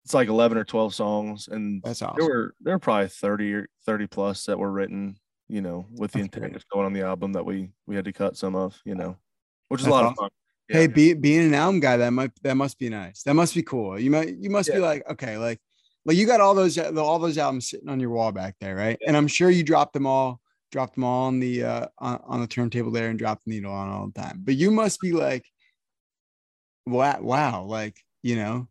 it's 0.04 0.14
like 0.14 0.28
11 0.28 0.58
or 0.58 0.64
12 0.64 0.94
songs, 0.94 1.46
and 1.48 1.80
That's 1.84 2.00
there 2.00 2.08
awesome. 2.10 2.24
were 2.26 2.54
there 2.60 2.74
were 2.74 2.78
probably 2.80 3.08
30 3.08 3.54
or 3.54 3.68
30 3.86 4.06
plus 4.08 4.46
that 4.46 4.58
were 4.58 4.72
written, 4.72 5.16
you 5.48 5.60
know, 5.60 5.86
with 5.92 6.10
the 6.12 6.18
That's 6.18 6.34
intent 6.34 6.52
great. 6.52 6.56
of 6.56 6.68
going 6.70 6.86
on 6.86 6.92
the 6.94 7.02
album 7.02 7.34
that 7.34 7.44
we 7.44 7.70
we 7.86 7.94
had 7.96 8.06
to 8.06 8.12
cut 8.12 8.36
some 8.36 8.56
of, 8.56 8.80
you 8.84 8.94
know, 8.96 9.16
which 9.68 9.82
is 9.82 9.84
That's 9.86 9.92
a 9.92 9.94
lot 9.94 10.04
awesome. 10.06 10.12
of 10.12 10.16
fun. 10.16 10.30
Hey, 10.72 10.86
be, 10.86 11.14
being 11.14 11.46
an 11.46 11.54
album 11.54 11.80
guy, 11.80 11.96
that 11.98 12.10
might 12.10 12.30
that 12.42 12.56
must 12.56 12.78
be 12.78 12.88
nice. 12.88 13.22
That 13.24 13.34
must 13.34 13.54
be 13.54 13.62
cool. 13.62 13.98
You 13.98 14.10
might 14.10 14.36
you 14.38 14.50
must 14.50 14.70
be 14.72 14.78
like, 14.78 15.02
okay, 15.10 15.36
like 15.38 15.60
like 16.04 16.16
you 16.16 16.26
got 16.26 16.40
all 16.40 16.54
those 16.54 16.78
all 16.78 17.18
those 17.18 17.38
albums 17.38 17.68
sitting 17.70 17.88
on 17.88 18.00
your 18.00 18.10
wall 18.10 18.32
back 18.32 18.56
there, 18.60 18.74
right? 18.74 18.98
And 19.06 19.16
I'm 19.16 19.28
sure 19.28 19.50
you 19.50 19.62
dropped 19.62 19.92
them 19.92 20.06
all, 20.06 20.40
dropped 20.70 20.94
them 20.94 21.04
all 21.04 21.26
on 21.26 21.40
the 21.40 21.64
uh 21.64 21.86
on, 21.98 22.20
on 22.26 22.40
the 22.40 22.46
turntable 22.46 22.90
there 22.90 23.08
and 23.10 23.18
dropped 23.18 23.44
the 23.44 23.50
needle 23.52 23.72
on 23.72 23.88
all 23.90 24.06
the 24.06 24.20
time. 24.20 24.40
But 24.44 24.54
you 24.54 24.70
must 24.70 25.00
be 25.00 25.12
like, 25.12 25.44
wow, 26.86 27.18
wow, 27.20 27.62
like 27.64 27.96
you 28.22 28.36
know, 28.36 28.68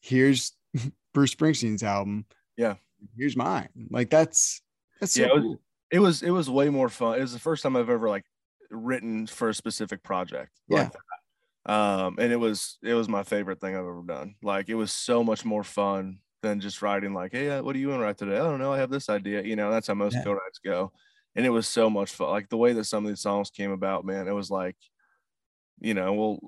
here's 0.00 0.52
Bruce 1.14 1.34
Springsteen's 1.34 1.82
album. 1.82 2.24
Yeah. 2.56 2.74
Here's 3.16 3.36
mine. 3.36 3.68
Like 3.90 4.10
that's 4.10 4.62
that's 5.00 5.12
so 5.14 5.20
Yeah, 5.22 5.26
it 5.28 5.34
was- 5.34 5.42
cool. 5.42 5.60
it 5.90 5.98
was 6.00 6.22
it 6.22 6.30
was 6.30 6.50
way 6.50 6.68
more 6.70 6.88
fun. 6.88 7.18
It 7.18 7.22
was 7.22 7.32
the 7.32 7.38
first 7.38 7.62
time 7.62 7.76
I've 7.76 7.88
ever 7.90 8.08
like 8.08 8.24
written 8.70 9.26
for 9.26 9.48
a 9.48 9.54
specific 9.54 10.02
project. 10.02 10.50
like 10.68 10.92
that. 10.92 10.98
Um, 11.66 12.16
and 12.18 12.32
it 12.32 12.36
was 12.36 12.78
it 12.82 12.94
was 12.94 13.08
my 13.08 13.24
favorite 13.24 13.60
thing 13.60 13.74
I've 13.74 13.80
ever 13.80 14.02
done. 14.06 14.36
Like 14.42 14.68
it 14.68 14.74
was 14.76 14.92
so 14.92 15.24
much 15.24 15.44
more 15.44 15.64
fun 15.64 16.20
than 16.42 16.60
just 16.60 16.80
writing 16.82 17.12
like, 17.12 17.32
hey, 17.32 17.50
uh, 17.50 17.62
what 17.62 17.72
do 17.72 17.80
you 17.80 17.88
want 17.88 18.00
to 18.00 18.04
write 18.04 18.18
today? 18.18 18.36
I 18.36 18.44
don't 18.44 18.60
know. 18.60 18.72
I 18.72 18.78
have 18.78 18.90
this 18.90 19.08
idea. 19.08 19.42
You 19.42 19.56
know, 19.56 19.70
that's 19.70 19.88
how 19.88 19.94
most 19.94 20.14
Yeah. 20.14 20.22
co-writes 20.24 20.60
go. 20.64 20.92
And 21.34 21.44
it 21.44 21.50
was 21.50 21.66
so 21.68 21.90
much 21.90 22.12
fun. 22.12 22.30
Like 22.30 22.48
the 22.48 22.56
way 22.56 22.72
that 22.74 22.84
some 22.84 23.04
of 23.04 23.08
these 23.08 23.20
songs 23.20 23.50
came 23.50 23.72
about, 23.72 24.04
man, 24.04 24.28
it 24.28 24.32
was 24.32 24.50
like, 24.50 24.76
you 25.80 25.94
know, 25.94 26.12
we'll, 26.14 26.38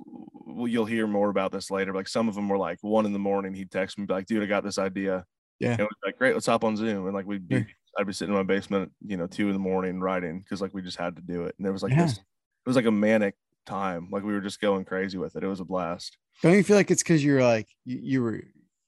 we'll 0.47 0.69
you'll 0.69 0.87
hear 0.87 1.07
more 1.07 1.29
about 1.31 1.53
this 1.53 1.71
later. 1.71 1.93
Like 1.95 2.09
some 2.09 2.29
of 2.29 2.35
them 2.35 2.49
were 2.49 2.59
like 2.59 2.79
one 2.83 3.07
in 3.07 3.13
the 3.13 3.19
morning. 3.19 3.55
He'd 3.55 3.71
text 3.71 3.99
me 3.99 4.07
be 4.07 4.15
like, 4.15 4.27
dude, 4.27 4.43
I 4.43 4.47
got 4.47 4.65
this 4.65 4.79
idea. 4.79 5.25
Yeah. 5.59 5.73
And 5.73 5.81
it 5.81 5.85
was 5.85 5.97
like, 6.05 6.17
great, 6.19 6.35
let's 6.35 6.47
hop 6.47 6.65
on 6.65 6.77
Zoom. 6.77 7.07
And 7.07 7.15
like 7.15 7.27
we'd 7.27 7.49
be 7.49 7.57
Yeah. 7.57 7.65
I'd 7.99 8.07
be 8.07 8.13
sitting 8.13 8.33
in 8.33 8.39
my 8.39 8.45
basement, 8.45 8.93
you 9.05 9.17
know, 9.17 9.27
two 9.27 9.49
in 9.49 9.53
the 9.55 9.59
morning 9.59 10.01
writing 10.01 10.41
because 10.41 10.61
like 10.63 10.73
we 10.75 10.83
just 10.83 10.97
had 10.99 11.17
to 11.17 11.23
do 11.23 11.45
it. 11.45 11.55
And 11.59 11.65
there 11.67 11.73
was 11.73 11.83
like 11.83 11.93
Yeah. 11.93 12.05
this, 12.05 12.19
it 12.19 12.25
was 12.67 12.77
like 12.77 12.87
a 12.87 12.91
manic 12.93 13.35
time. 13.69 14.09
Like 14.11 14.25
we 14.25 14.33
were 14.33 14.41
just 14.41 14.61
going 14.61 14.85
crazy 14.85 15.19
with 15.19 15.37
it. 15.37 15.45
It 15.45 15.49
was 15.49 15.61
a 15.61 15.65
blast. 15.65 16.17
Don't 16.43 16.55
you 16.55 16.63
feel 16.65 16.77
like 16.77 16.91
it's 16.91 17.03
because 17.03 17.25
you're 17.25 17.43
like 17.43 17.69
you, 17.85 17.99
you 18.03 18.23
were 18.23 18.43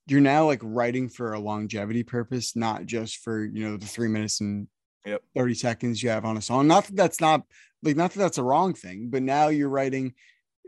you're 0.07 0.21
now 0.21 0.47
like 0.47 0.61
writing 0.63 1.09
for 1.09 1.33
a 1.35 1.39
longevity 1.39 2.03
purpose, 2.03 2.57
not 2.57 2.87
just 2.87 3.19
for 3.19 3.45
you 3.45 3.69
know 3.69 3.77
the 3.77 3.87
three 3.87 4.09
minutes 4.09 4.41
and 4.41 4.67
Yep. 5.07 5.23
30 5.35 5.55
seconds 5.55 6.03
you 6.03 6.11
have 6.11 6.27
on 6.27 6.37
a 6.37 6.43
song. 6.43 6.67
Not 6.67 6.85
that 6.85 6.95
that's 6.97 7.21
not 7.23 7.43
like 7.83 7.97
not 7.97 8.13
that 8.13 8.19
that's 8.19 8.37
a 8.39 8.43
wrong 8.43 8.75
thing, 8.75 9.09
but 9.11 9.23
now 9.23 9.49
you're 9.49 9.71
writing 9.71 10.13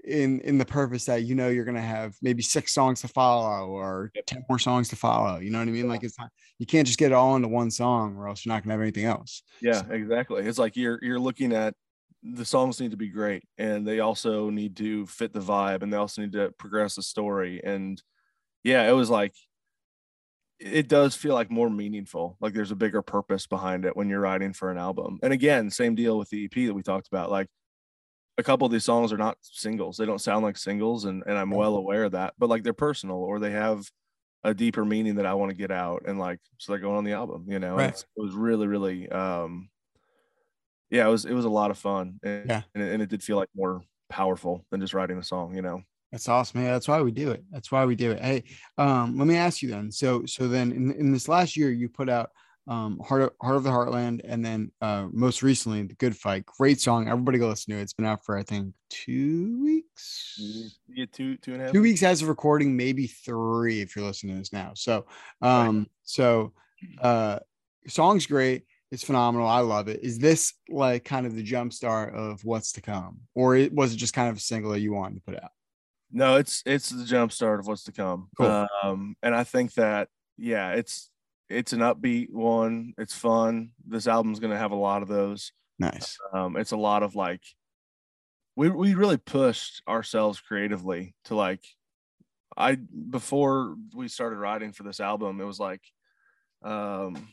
in 0.05 0.40
in 0.40 0.57
the 0.59 0.64
purpose 0.64 1.05
that 1.05 1.22
you 1.25 1.35
know 1.35 1.48
you're 1.48 1.66
gonna 1.66 1.81
have 1.83 2.14
maybe 2.22 2.42
six 2.42 2.72
songs 2.72 3.03
to 3.03 3.09
follow 3.09 3.68
or 3.68 4.11
Yep. 4.14 4.27
10 4.27 4.44
more 4.48 4.59
songs 4.59 4.88
to 4.88 4.96
follow. 4.96 5.38
You 5.38 5.51
know 5.51 5.59
what 5.59 5.68
I 5.68 5.70
mean? 5.70 5.85
Yeah. 5.85 5.90
Like 5.90 6.03
it's 6.03 6.18
not 6.18 6.31
you 6.59 6.64
can't 6.66 6.87
just 6.87 6.98
get 6.98 7.12
it 7.12 7.14
all 7.14 7.37
into 7.37 7.48
one 7.48 7.70
song 7.70 8.16
or 8.16 8.27
else 8.27 8.44
you're 8.46 8.55
not 8.55 8.62
gonna 8.64 8.72
have 8.72 8.81
anything 8.81 9.05
else. 9.05 9.42
Yeah, 9.61 9.83
exactly. 9.90 10.42
It's 10.44 10.59
like 10.59 10.77
you're 10.77 10.98
you're 11.03 11.20
looking 11.20 11.53
at 11.53 11.75
the 12.23 12.45
songs 12.45 12.81
need 12.81 12.93
to 12.93 12.97
be 12.97 13.09
great 13.09 13.43
and 13.59 13.87
they 13.87 14.01
also 14.01 14.49
need 14.49 14.77
to 14.77 15.07
fit 15.07 15.33
the 15.33 15.41
vibe 15.41 15.83
and 15.83 15.93
they 15.93 15.97
also 15.97 16.23
need 16.23 16.33
to 16.33 16.53
progress 16.59 16.95
the 16.95 17.03
story. 17.03 17.61
And 17.65 18.01
yeah, 18.63 18.89
it 18.89 18.93
was 18.93 19.11
like 19.11 19.35
it 20.61 20.89
does 20.89 21.17
feel 21.17 21.35
like 21.35 21.51
more 21.51 21.69
meaningful. 21.69 22.37
Like 22.41 22.55
there's 22.55 22.71
a 22.71 22.77
bigger 22.77 23.03
purpose 23.03 23.47
behind 23.47 23.85
it 23.85 23.97
when 23.97 24.09
you're 24.09 24.21
writing 24.21 24.53
for 24.53 24.71
an 24.71 24.79
album. 24.79 25.19
And 25.23 25.33
again, 25.33 25.71
same 25.71 25.95
deal 25.95 26.17
with 26.17 26.31
the 26.31 26.45
EP 26.45 26.67
that 26.67 26.75
we 26.75 26.83
talked 26.83 27.09
about. 27.09 27.31
Like 27.31 27.49
a 28.39 28.43
couple 28.43 28.67
of 28.67 28.73
these 28.73 28.85
songs 28.85 29.13
are 29.13 29.19
not 29.19 29.39
singles. 29.41 29.97
They 29.97 30.07
don't 30.07 30.21
sound 30.21 30.45
like 30.45 30.57
singles, 30.57 31.05
and, 31.05 31.23
and 31.27 31.37
I'm 31.37 31.51
well 31.51 31.75
aware 31.75 32.05
of 32.05 32.13
that, 32.13 32.35
but 32.39 32.49
like 32.49 32.63
they're 32.63 32.73
personal 32.73 33.17
or 33.17 33.41
they 33.41 33.51
have 33.51 33.91
a 34.45 34.55
deeper 34.55 34.85
meaning 34.85 35.17
that 35.17 35.27
I 35.27 35.35
want 35.35 35.51
to 35.51 35.57
get 35.57 35.71
out. 35.71 36.03
And 36.07 36.19
like 36.19 36.39
so 36.59 36.73
they're 36.73 36.81
going 36.81 36.97
on 36.97 37.05
the 37.05 37.13
album, 37.13 37.47
you 37.49 37.59
know. 37.59 37.77
Right. 37.77 37.95
It 37.95 38.05
was 38.17 38.35
really, 38.35 38.67
really 38.67 39.09
um 39.11 39.69
yeah, 40.92 41.07
it 41.09 41.11
was 41.11 41.24
it 41.24 41.33
was 41.33 41.46
a 41.46 41.50
lot 41.50 41.70
of 41.70 41.78
fun. 41.78 42.20
And, 42.22 42.48
Yeah. 42.48 42.62
and, 42.74 42.85
it, 42.85 42.92
and 42.92 43.02
it 43.02 43.09
did 43.09 43.22
feel 43.22 43.38
like 43.38 43.48
more 43.57 43.83
powerful 44.11 44.64
than 44.70 44.81
just 44.81 44.94
writing 44.94 45.18
a 45.18 45.24
song, 45.24 45.57
you 45.57 45.62
know. 45.62 45.83
That's 46.12 46.28
awesome. 46.28 46.62
Yeah, 46.62 46.72
that's 46.72 46.87
why 46.87 47.00
we 47.00 47.11
do 47.11 47.31
it. 47.31 47.42
That's 47.50 47.72
why 47.72 47.87
we 47.87 47.96
do 47.96 48.11
it. 48.11 48.20
Hey, 48.20 48.44
um, 48.76 49.16
let 49.16 49.26
me 49.26 49.37
ask 49.37 49.62
you 49.62 49.70
then. 49.70 49.90
So, 49.90 50.26
so 50.26 50.46
then 50.46 50.70
in, 50.70 50.92
in 50.92 51.11
this 51.11 51.26
last 51.26 51.57
year, 51.57 51.72
you 51.72 51.88
put 51.88 52.11
out 52.11 52.28
um, 52.68 53.00
Heart 53.00 53.22
of, 53.22 53.31
Heart 53.40 53.57
of 53.57 53.62
the 53.62 53.70
Heartland, 53.70 54.20
and 54.22 54.44
then 54.44 54.70
uh, 54.83 55.07
most 55.11 55.42
recently, 55.42 55.83
The 55.85 55.94
Good 55.94 56.14
Fight. 56.14 56.44
Great 56.44 56.83
song. 56.83 57.09
Everybody 57.09 57.38
go 57.38 57.48
listen 57.48 57.72
to 57.72 57.78
it. 57.81 57.83
It's 57.83 57.94
been 57.94 58.05
out 58.05 58.22
for 58.26 58.37
I 58.37 58.42
think 58.42 58.74
two 58.90 59.59
weeks. 59.62 60.38
Yeah, 60.87 61.07
two 61.11 61.38
two 61.38 61.55
and 61.55 61.62
a 61.62 61.64
half 61.64 61.72
Two 61.72 61.81
weeks 61.81 62.02
as 62.02 62.20
of 62.20 62.28
recording, 62.28 62.76
maybe 62.76 63.07
three 63.07 63.81
if 63.81 63.96
you're 63.96 64.05
listening 64.05 64.35
to 64.35 64.40
this 64.40 64.52
now. 64.52 64.72
So, 64.74 65.07
um, 65.40 65.87
so 66.05 66.52
uh, 67.00 67.38
song's 67.88 68.26
great. 68.26 68.64
It's 68.92 69.02
phenomenal. 69.02 69.48
I 69.48 69.61
love 69.61 69.88
it. 69.88 70.00
Is 70.02 70.18
this 70.18 70.52
like 70.68 71.02
kind 71.02 71.24
of 71.24 71.35
the 71.35 71.42
jump 71.42 71.72
start 71.72 72.14
of 72.14 72.44
what's 72.44 72.72
to 72.72 72.83
come, 72.83 73.22
or 73.35 73.57
it, 73.57 73.72
was 73.72 73.94
it 73.94 73.96
just 73.96 74.12
kind 74.12 74.28
of 74.28 74.37
a 74.37 74.40
single 74.40 74.70
that 74.72 74.81
you 74.81 74.92
wanted 74.92 75.14
to 75.14 75.22
put 75.22 75.42
out? 75.42 75.50
No, 76.12 76.37
it's 76.37 76.62
it's 76.66 76.90
the 76.90 77.07
jump 77.07 77.33
start 77.33 77.59
of 77.59 77.66
what's 77.66 77.85
to 77.85 77.92
come. 77.92 78.28
Cool. 78.37 78.68
Um, 78.85 79.16
and 79.22 79.35
I 79.35 79.44
think 79.44 79.72
that 79.74 80.09
yeah, 80.37 80.72
it's 80.72 81.11
it's 81.48 81.72
an 81.72 81.81
upbeat 81.81 82.31
one. 82.31 82.92
It's 82.98 83.14
fun. 83.14 83.70
This 83.83 84.07
album's 84.07 84.40
gonna 84.40 84.59
have 84.59 84.72
a 84.72 84.76
lot 84.76 85.00
of 85.00 85.09
those. 85.09 85.52
Nice. 85.78 86.18
Um, 86.35 86.59
it's 86.59 86.72
a 86.72 86.76
lot 86.76 87.02
of 87.02 87.14
like 87.14 87.40
we 88.57 88.68
we 88.68 88.92
really 88.92 89.16
pushed 89.16 89.83
ourselves 89.88 90.38
creatively 90.38 91.14
to 91.24 91.35
like 91.35 91.64
I 92.59 92.74
before 92.74 93.76
we 93.94 94.09
started 94.09 94.37
writing 94.37 94.72
for 94.72 94.83
this 94.83 95.00
album, 95.00 95.40
it 95.40 95.44
was 95.44 95.59
like 95.59 95.81
um 96.61 97.26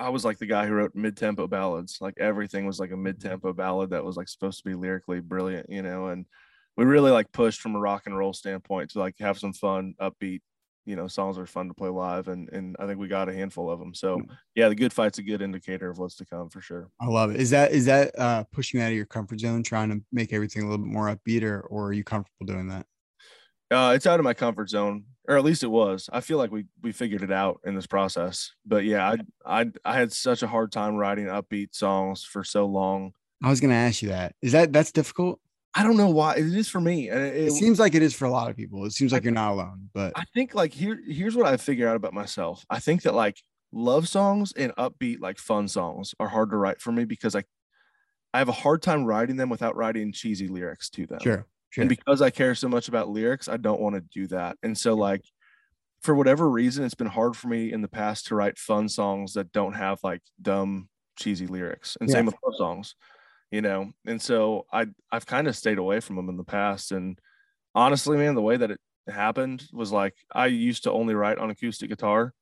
I 0.00 0.10
was 0.10 0.24
like 0.24 0.38
the 0.38 0.46
guy 0.46 0.66
who 0.66 0.74
wrote 0.74 0.94
mid-tempo 0.94 1.46
ballads. 1.48 1.98
Like 2.00 2.14
everything 2.18 2.66
was 2.66 2.78
like 2.78 2.92
a 2.92 2.96
mid-tempo 2.96 3.52
ballad 3.52 3.90
that 3.90 4.04
was 4.04 4.16
like 4.16 4.28
supposed 4.28 4.58
to 4.58 4.68
be 4.68 4.74
lyrically 4.74 5.20
brilliant, 5.20 5.68
you 5.68 5.82
know, 5.82 6.08
and 6.08 6.26
we 6.76 6.84
really 6.84 7.10
like 7.10 7.32
pushed 7.32 7.60
from 7.60 7.74
a 7.74 7.80
rock 7.80 8.04
and 8.06 8.16
roll 8.16 8.32
standpoint 8.32 8.90
to 8.90 9.00
like 9.00 9.16
have 9.18 9.38
some 9.38 9.52
fun, 9.52 9.94
upbeat, 10.00 10.40
you 10.86 10.94
know, 10.96 11.08
songs 11.08 11.36
that 11.36 11.42
are 11.42 11.46
fun 11.46 11.68
to 11.68 11.74
play 11.74 11.88
live. 11.88 12.28
And 12.28 12.48
and 12.50 12.76
I 12.78 12.86
think 12.86 12.98
we 12.98 13.08
got 13.08 13.28
a 13.28 13.34
handful 13.34 13.70
of 13.70 13.78
them. 13.78 13.94
So 13.94 14.22
yeah, 14.54 14.68
the 14.68 14.74
good 14.74 14.92
fight's 14.92 15.18
a 15.18 15.22
good 15.22 15.42
indicator 15.42 15.90
of 15.90 15.98
what's 15.98 16.14
to 16.16 16.24
come 16.24 16.48
for 16.48 16.60
sure. 16.60 16.88
I 17.00 17.06
love 17.06 17.30
it. 17.30 17.40
Is 17.40 17.50
that 17.50 17.72
is 17.72 17.84
that 17.86 18.16
uh 18.18 18.44
pushing 18.52 18.80
out 18.80 18.88
of 18.88 18.94
your 18.94 19.04
comfort 19.04 19.40
zone, 19.40 19.62
trying 19.62 19.90
to 19.90 20.00
make 20.12 20.32
everything 20.32 20.62
a 20.62 20.66
little 20.66 20.84
bit 20.84 20.92
more 20.92 21.14
upbeat, 21.14 21.42
or, 21.42 21.60
or 21.62 21.88
are 21.88 21.92
you 21.92 22.04
comfortable 22.04 22.46
doing 22.46 22.68
that? 22.68 22.86
Uh, 23.70 23.92
it's 23.94 24.06
out 24.06 24.18
of 24.18 24.24
my 24.24 24.32
comfort 24.32 24.70
zone, 24.70 25.04
or 25.28 25.36
at 25.36 25.44
least 25.44 25.62
it 25.62 25.68
was. 25.68 26.08
I 26.12 26.20
feel 26.20 26.38
like 26.38 26.50
we 26.50 26.64
we 26.82 26.90
figured 26.92 27.22
it 27.22 27.30
out 27.30 27.60
in 27.64 27.74
this 27.76 27.86
process. 27.86 28.52
But 28.66 28.84
yeah, 28.84 29.14
I 29.46 29.60
I 29.60 29.66
I 29.84 29.94
had 29.98 30.12
such 30.12 30.42
a 30.42 30.48
hard 30.48 30.72
time 30.72 30.96
writing 30.96 31.26
upbeat 31.26 31.74
songs 31.74 32.24
for 32.24 32.42
so 32.42 32.66
long. 32.66 33.12
I 33.44 33.50
was 33.50 33.60
gonna 33.60 33.74
ask 33.74 34.02
you 34.02 34.08
that. 34.08 34.34
Is 34.42 34.52
that 34.52 34.72
that's 34.72 34.90
difficult? 34.90 35.38
I 35.74 35.84
don't 35.84 35.96
know 35.98 36.08
why 36.08 36.34
it 36.36 36.46
is 36.46 36.68
for 36.68 36.80
me. 36.80 37.08
It, 37.10 37.16
It 37.16 37.46
it- 37.48 37.52
seems 37.52 37.78
like 37.78 37.94
it 37.94 38.02
is 38.02 38.14
for 38.14 38.24
a 38.24 38.30
lot 38.30 38.50
of 38.50 38.56
people. 38.56 38.84
It 38.86 38.92
seems 38.92 39.12
like 39.12 39.22
you're 39.22 39.32
not 39.32 39.52
alone, 39.52 39.90
but 39.94 40.12
I 40.16 40.24
think 40.34 40.54
like 40.54 40.72
here 40.72 40.98
here's 41.06 41.36
what 41.36 41.46
I 41.46 41.56
figured 41.58 41.88
out 41.88 41.94
about 41.96 42.14
myself. 42.14 42.64
I 42.70 42.80
think 42.80 43.02
that 43.02 43.14
like 43.14 43.42
love 43.70 44.08
songs 44.08 44.52
and 44.56 44.74
upbeat 44.76 45.20
like 45.20 45.38
fun 45.38 45.68
songs 45.68 46.14
are 46.18 46.28
hard 46.28 46.50
to 46.50 46.56
write 46.56 46.80
for 46.80 46.90
me 46.90 47.04
because 47.04 47.36
I 47.36 47.44
I 48.34 48.38
have 48.38 48.48
a 48.48 48.52
hard 48.52 48.82
time 48.82 49.04
writing 49.04 49.36
them 49.36 49.50
without 49.50 49.76
writing 49.76 50.10
cheesy 50.12 50.48
lyrics 50.48 50.88
to 50.90 51.06
them. 51.06 51.20
sure, 51.20 51.46
sure. 51.70 51.82
And 51.82 51.88
because 51.88 52.22
I 52.22 52.30
care 52.30 52.54
so 52.54 52.68
much 52.68 52.88
about 52.88 53.08
lyrics, 53.08 53.48
I 53.48 53.56
don't 53.56 53.80
want 53.80 53.94
to 53.96 54.00
do 54.00 54.26
that. 54.28 54.56
And 54.62 54.76
so 54.76 54.94
like 54.94 55.24
for 56.00 56.14
whatever 56.14 56.48
reason, 56.48 56.84
it's 56.84 56.94
been 56.94 57.06
hard 57.06 57.36
for 57.36 57.48
me 57.48 57.72
in 57.72 57.82
the 57.82 57.88
past 57.88 58.26
to 58.26 58.34
write 58.34 58.58
fun 58.58 58.88
songs 58.88 59.34
that 59.34 59.52
don't 59.52 59.74
have 59.74 59.98
like 60.02 60.22
dumb, 60.40 60.88
cheesy 61.16 61.46
lyrics. 61.46 61.96
And 62.00 62.10
same 62.10 62.26
with 62.26 62.36
love 62.44 62.54
songs, 62.56 62.94
you 63.50 63.62
know. 63.62 63.90
And 64.06 64.22
so 64.22 64.66
I 64.72 64.86
I've 65.10 65.26
kind 65.26 65.48
of 65.48 65.56
stayed 65.56 65.78
away 65.78 66.00
from 66.00 66.16
them 66.16 66.28
in 66.28 66.36
the 66.36 66.44
past. 66.44 66.92
And 66.92 67.18
honestly, 67.74 68.16
man, 68.16 68.34
the 68.34 68.42
way 68.42 68.56
that 68.56 68.70
it 68.70 68.80
happened 69.08 69.66
was 69.72 69.90
like 69.90 70.14
I 70.32 70.46
used 70.46 70.84
to 70.84 70.92
only 70.92 71.14
write 71.14 71.38
on 71.38 71.50
acoustic 71.50 71.88
guitar. 71.88 72.32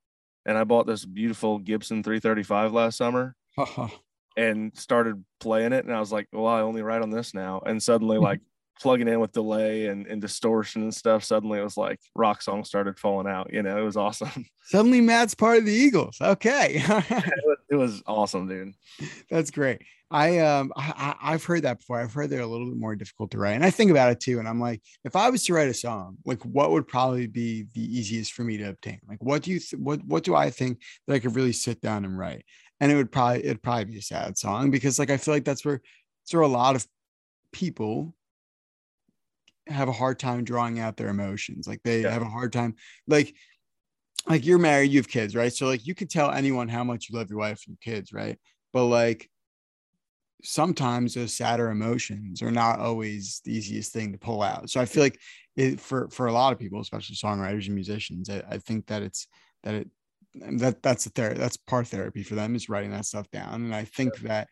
and 0.45 0.57
I 0.57 0.65
bought 0.65 0.87
this 0.87 1.05
beautiful 1.05 1.59
Gibson 1.59 2.03
335 2.03 2.73
last 2.73 2.97
summer 2.99 3.35
and 4.37 4.77
started 4.77 5.25
playing 5.41 5.73
it. 5.73 5.85
And 5.85 5.95
I 5.95 6.01
was 6.01 6.12
like, 6.12 6.29
well, 6.33 6.47
I 6.47 6.61
only 6.61 6.83
write 6.83 7.03
on 7.03 7.11
this 7.11 7.35
now. 7.35 7.62
And 7.65 7.83
suddenly, 7.83 8.17
mm-hmm. 8.17 8.25
like 8.25 8.41
plugging 8.81 9.09
in 9.09 9.21
with 9.21 9.33
delay 9.33 9.87
and, 9.87 10.07
and 10.07 10.21
distortion 10.21 10.83
and 10.83 10.95
stuff, 10.95 11.25
suddenly 11.25 11.59
it 11.59 11.65
was 11.65 11.77
like 11.77 12.01
rock 12.15 12.43
songs 12.43 12.69
started 12.69 12.99
falling 12.99 13.27
out. 13.27 13.53
You 13.53 13.62
know, 13.62 13.77
it 13.77 13.85
was 13.85 13.97
awesome. 13.97 14.47
Suddenly, 14.65 15.01
Matt's 15.01 15.35
part 15.35 15.59
of 15.59 15.65
the 15.65 15.73
Eagles. 15.73 16.19
Okay. 16.21 16.83
it, 16.85 17.47
was, 17.47 17.59
it 17.71 17.77
was 17.77 18.03
awesome, 18.05 18.49
dude. 18.49 18.75
That's 19.31 19.53
great. 19.53 19.83
I 20.11 20.39
um 20.39 20.73
I, 20.77 21.15
I've 21.21 21.45
heard 21.45 21.62
that 21.62 21.79
before. 21.79 22.01
I've 22.01 22.12
heard 22.12 22.31
they're 22.31 22.41
a 22.41 22.47
little 22.47 22.69
bit 22.69 22.79
more 22.79 22.95
difficult 22.95 23.33
to 23.33 23.39
write, 23.39 23.55
and 23.55 23.65
I 23.65 23.71
think 23.71 23.91
about 23.91 24.12
it 24.12 24.21
too. 24.21 24.39
And 24.39 24.49
I'm 24.49 24.61
like, 24.61 24.81
if 25.05 25.17
I 25.17 25.31
was 25.31 25.45
to 25.45 25.55
write 25.55 25.69
a 25.69 25.75
song, 25.75 26.19
like 26.25 26.43
what 26.45 26.71
would 26.71 26.87
probably 26.87 27.27
be 27.27 27.67
the 27.75 27.99
easiest 27.99 28.33
for 28.33 28.45
me 28.45 28.57
to 28.59 28.69
obtain? 28.69 29.01
Like, 29.09 29.23
what 29.23 29.43
do 29.43 29.51
you 29.51 29.59
th- 29.59 29.81
what 29.81 30.05
what 30.05 30.23
do 30.23 30.35
I 30.35 30.51
think 30.51 30.81
that 31.07 31.15
I 31.15 31.19
could 31.19 31.35
really 31.35 31.53
sit 31.53 31.81
down 31.81 32.05
and 32.05 32.17
write? 32.17 32.45
And 32.79 32.93
it 32.93 32.95
would 32.95 33.11
probably 33.11 33.45
it'd 33.45 33.62
probably 33.62 33.87
be 33.87 33.99
a 33.99 34.03
sad 34.03 34.39
song 34.39 34.71
because 34.71 34.99
like 34.99 35.11
I 35.11 35.17
feel 35.17 35.35
like 35.35 35.45
that's 35.45 35.65
where 35.65 35.81
that's 36.23 36.35
where 36.35 36.43
a 36.43 36.49
lot 36.49 36.77
of 36.77 36.87
people 37.53 38.15
have 39.69 39.89
a 39.89 39.93
hard 39.93 40.19
time 40.19 40.45
drawing 40.45 40.79
out 40.79 40.97
their 40.97 41.09
emotions. 41.09 41.67
Like 41.67 41.83
they 41.83 42.03
yeah. 42.03 42.11
have 42.11 42.23
a 42.23 42.27
hard 42.27 42.53
time 42.53 42.75
like 43.07 43.35
like 44.29 44.45
you're 44.45 44.59
married, 44.59 44.91
you 44.91 44.99
have 44.99 45.09
kids, 45.09 45.37
right? 45.37 45.53
So 45.53 45.67
like 45.67 45.87
you 45.87 45.95
could 45.95 46.11
tell 46.11 46.31
anyone 46.31 46.69
how 46.69 46.85
much 46.85 47.09
you 47.09 47.17
love 47.17 47.31
your 47.31 47.39
wife 47.39 47.63
and 47.67 47.77
your 47.81 47.95
kids, 47.95 48.13
right? 48.13 48.39
But 48.73 48.87
like 48.87 49.31
sometimes 50.43 51.15
those 51.15 51.35
sadder 51.35 51.71
emotions 51.71 52.43
are 52.43 52.51
not 52.51 52.81
always 52.81 53.41
the 53.45 53.57
easiest 53.57 53.93
thing 53.93 54.13
to 54.13 54.19
pull 54.19 54.43
out. 54.43 54.71
So 54.71 54.81
I 54.81 54.85
feel 54.85 55.03
like 55.03 55.19
it, 55.57 55.81
for 55.81 56.09
for 56.11 56.27
a 56.27 56.33
lot 56.33 56.53
of 56.53 56.59
people, 56.59 56.81
especially 56.81 57.17
songwriters 57.17 57.67
and 57.67 57.75
musicians, 57.75 58.29
I, 58.29 58.43
I 58.49 58.59
think 58.59 58.87
that 58.87 59.03
it's 59.03 59.27
that 59.63 59.75
it 59.75 59.89
that 60.59 60.83
that's 60.83 61.07
a 61.07 61.11
therapy 61.11 61.39
that's 61.39 61.57
part 61.57 61.89
therapy 61.89 62.23
for 62.23 62.35
them 62.35 62.55
is 62.55 62.69
writing 62.69 62.91
that 62.91 63.07
stuff 63.07 63.31
down. 63.31 63.55
And 63.55 63.75
I 63.75 63.85
think 63.85 64.15
yeah. 64.23 64.29
that 64.29 64.49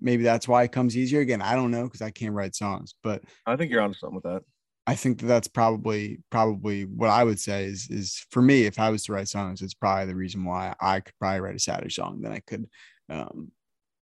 maybe 0.00 0.22
that's 0.22 0.46
why 0.46 0.62
it 0.62 0.72
comes 0.72 0.96
easier. 0.96 1.20
Again, 1.20 1.42
I 1.42 1.56
don't 1.56 1.70
know 1.70 1.84
because 1.84 2.02
I 2.02 2.10
can't 2.10 2.34
write 2.34 2.54
songs, 2.54 2.94
but 3.02 3.22
I 3.46 3.56
think 3.56 3.70
you're 3.70 3.80
onto 3.80 3.98
something 3.98 4.14
with 4.14 4.24
that. 4.24 4.42
I 4.86 4.94
think 4.94 5.20
that 5.20 5.26
that's 5.26 5.48
probably 5.48 6.20
probably 6.30 6.84
what 6.84 7.08
I 7.08 7.24
would 7.24 7.40
say 7.40 7.64
is 7.64 7.88
is 7.90 8.24
for 8.30 8.42
me 8.42 8.64
if 8.64 8.78
I 8.78 8.90
was 8.90 9.04
to 9.04 9.12
write 9.12 9.28
songs, 9.28 9.62
it's 9.62 9.74
probably 9.74 10.06
the 10.06 10.16
reason 10.16 10.44
why 10.44 10.74
I 10.80 11.00
could 11.00 11.14
probably 11.18 11.40
write 11.40 11.56
a 11.56 11.58
sadder 11.58 11.88
song 11.88 12.20
than 12.20 12.32
I 12.32 12.40
could 12.40 12.68
um, 13.08 13.50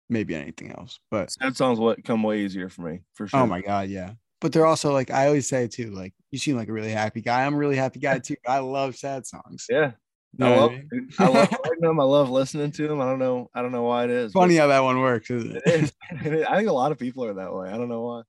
maybe 0.10 0.36
anything 0.36 0.72
else. 0.72 1.00
But 1.12 1.32
sad 1.32 1.58
songs 1.58 1.80
what 1.80 2.04
come 2.04 2.24
way 2.24 2.40
easier 2.42 2.70
for 2.70 2.84
me 2.84 3.02
for 3.14 3.28
sure. 3.28 3.42
Oh 3.42 3.46
my 3.46 3.62
god, 3.62 3.90
yeah. 3.90 4.14
But 4.42 4.54
they're 4.54 4.66
also 4.66 4.94
like 4.94 5.12
I 5.12 5.28
always 5.28 5.50
say 5.50 5.68
too, 5.68 5.92
like 5.92 6.14
you 6.32 6.40
seem 6.40 6.56
like 6.56 6.70
a 6.70 6.74
really 6.74 6.92
happy 6.92 7.22
guy. 7.22 7.46
I'm 7.46 7.56
a 7.56 7.58
really 7.58 7.76
happy 7.76 8.00
guy 8.00 8.20
too. 8.20 8.38
I 8.48 8.60
love 8.60 8.96
sad 8.96 9.28
songs. 9.28 9.66
Yeah. 9.70 9.92
You 10.38 10.46
I 10.46 10.56
love, 10.56 10.72
I, 10.72 10.76
mean? 10.92 11.10
I 11.18 11.28
love 11.28 11.52
writing 11.66 11.82
them. 11.82 12.00
I 12.00 12.04
love 12.04 12.30
listening 12.30 12.72
to 12.72 12.88
them. 12.88 13.02
I 13.02 13.06
don't 13.06 13.20
know. 13.20 13.50
I 13.54 13.62
don't 13.62 13.72
know 13.72 13.84
why 13.84 14.04
it 14.06 14.12
is. 14.12 14.32
Funny 14.32 14.56
how 14.58 14.68
that 14.68 14.84
one 14.84 15.00
works, 15.00 15.30
isn't 15.32 15.56
it? 15.56 15.64
it 15.66 15.84
is. 15.84 16.46
I 16.46 16.56
think 16.56 16.70
a 16.70 16.74
lot 16.74 16.92
of 16.92 17.00
people 17.00 17.26
are 17.26 17.34
that 17.34 17.54
way. 17.54 17.70
I 17.70 17.78
don't 17.78 17.90
know 17.90 18.02
why. 18.02 18.22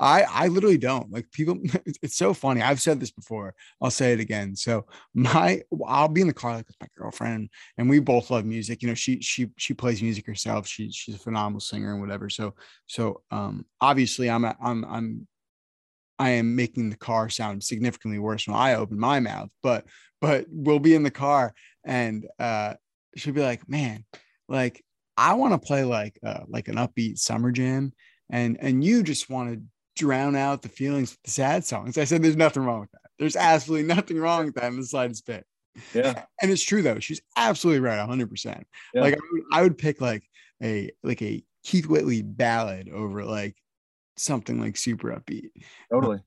I 0.00 0.22
I 0.22 0.48
literally 0.48 0.78
don't 0.78 1.10
like 1.10 1.30
people. 1.32 1.58
It's 2.02 2.16
so 2.16 2.34
funny. 2.34 2.62
I've 2.62 2.80
said 2.80 3.00
this 3.00 3.10
before. 3.10 3.54
I'll 3.80 3.90
say 3.90 4.12
it 4.12 4.20
again. 4.20 4.54
So 4.56 4.86
my 5.14 5.62
I'll 5.86 6.08
be 6.08 6.20
in 6.20 6.26
the 6.26 6.34
car 6.34 6.54
like 6.56 6.66
with 6.66 6.76
my 6.80 6.88
girlfriend, 6.96 7.50
and 7.78 7.88
we 7.88 8.00
both 8.00 8.30
love 8.30 8.44
music. 8.44 8.82
You 8.82 8.88
know, 8.88 8.94
she 8.94 9.20
she 9.20 9.50
she 9.56 9.74
plays 9.74 10.02
music 10.02 10.26
herself. 10.26 10.66
She 10.66 10.90
she's 10.90 11.14
a 11.14 11.18
phenomenal 11.18 11.60
singer 11.60 11.92
and 11.92 12.00
whatever. 12.00 12.28
So 12.28 12.54
so 12.86 13.22
um 13.30 13.66
obviously 13.80 14.30
I'm 14.30 14.44
I'm 14.44 14.84
I'm 14.84 15.26
I 16.18 16.30
am 16.30 16.56
making 16.56 16.90
the 16.90 16.96
car 16.96 17.28
sound 17.28 17.62
significantly 17.62 18.18
worse 18.18 18.46
when 18.46 18.56
I 18.56 18.74
open 18.74 18.98
my 18.98 19.20
mouth. 19.20 19.50
But 19.62 19.86
but 20.20 20.46
we'll 20.50 20.78
be 20.78 20.94
in 20.94 21.02
the 21.02 21.10
car 21.10 21.54
and 21.84 22.26
uh 22.38 22.74
she'll 23.16 23.34
be 23.34 23.42
like, 23.42 23.68
man, 23.68 24.04
like 24.48 24.82
I 25.16 25.34
want 25.34 25.52
to 25.54 25.66
play 25.66 25.84
like 25.84 26.18
uh 26.24 26.44
like 26.48 26.68
an 26.68 26.76
upbeat 26.76 27.18
summer 27.18 27.52
jam 27.52 27.92
and 28.30 28.56
and 28.60 28.84
you 28.84 29.02
just 29.02 29.30
want 29.30 29.54
to 29.54 29.62
drown 29.96 30.36
out 30.36 30.62
the 30.62 30.68
feelings 30.68 31.12
with 31.12 31.22
the 31.22 31.30
sad 31.30 31.64
songs. 31.64 31.96
I 31.96 32.04
said, 32.04 32.22
there's 32.22 32.36
nothing 32.36 32.62
wrong 32.64 32.80
with 32.80 32.92
that. 32.92 33.10
There's 33.18 33.36
absolutely 33.36 33.86
nothing 33.86 34.18
wrong 34.18 34.46
with 34.46 34.54
that 34.56 34.64
in 34.64 34.76
the 34.76 34.86
slightest 34.86 35.26
bit. 35.26 35.44
Yeah. 35.94 36.24
And 36.40 36.50
it's 36.50 36.62
true 36.62 36.82
though. 36.82 36.98
She's 37.00 37.20
absolutely 37.36 37.80
right. 37.80 37.98
hundred 37.98 38.30
percent. 38.30 38.66
Like 38.94 39.14
I 39.14 39.18
would, 39.32 39.42
I 39.52 39.62
would 39.62 39.78
pick 39.78 40.00
like 40.00 40.24
a, 40.62 40.90
like 41.02 41.22
a 41.22 41.42
Keith 41.64 41.86
Whitley 41.86 42.22
ballad 42.22 42.88
over 42.88 43.24
like 43.24 43.56
something 44.16 44.60
like 44.60 44.76
super 44.76 45.08
upbeat. 45.08 45.50
Totally 45.90 46.20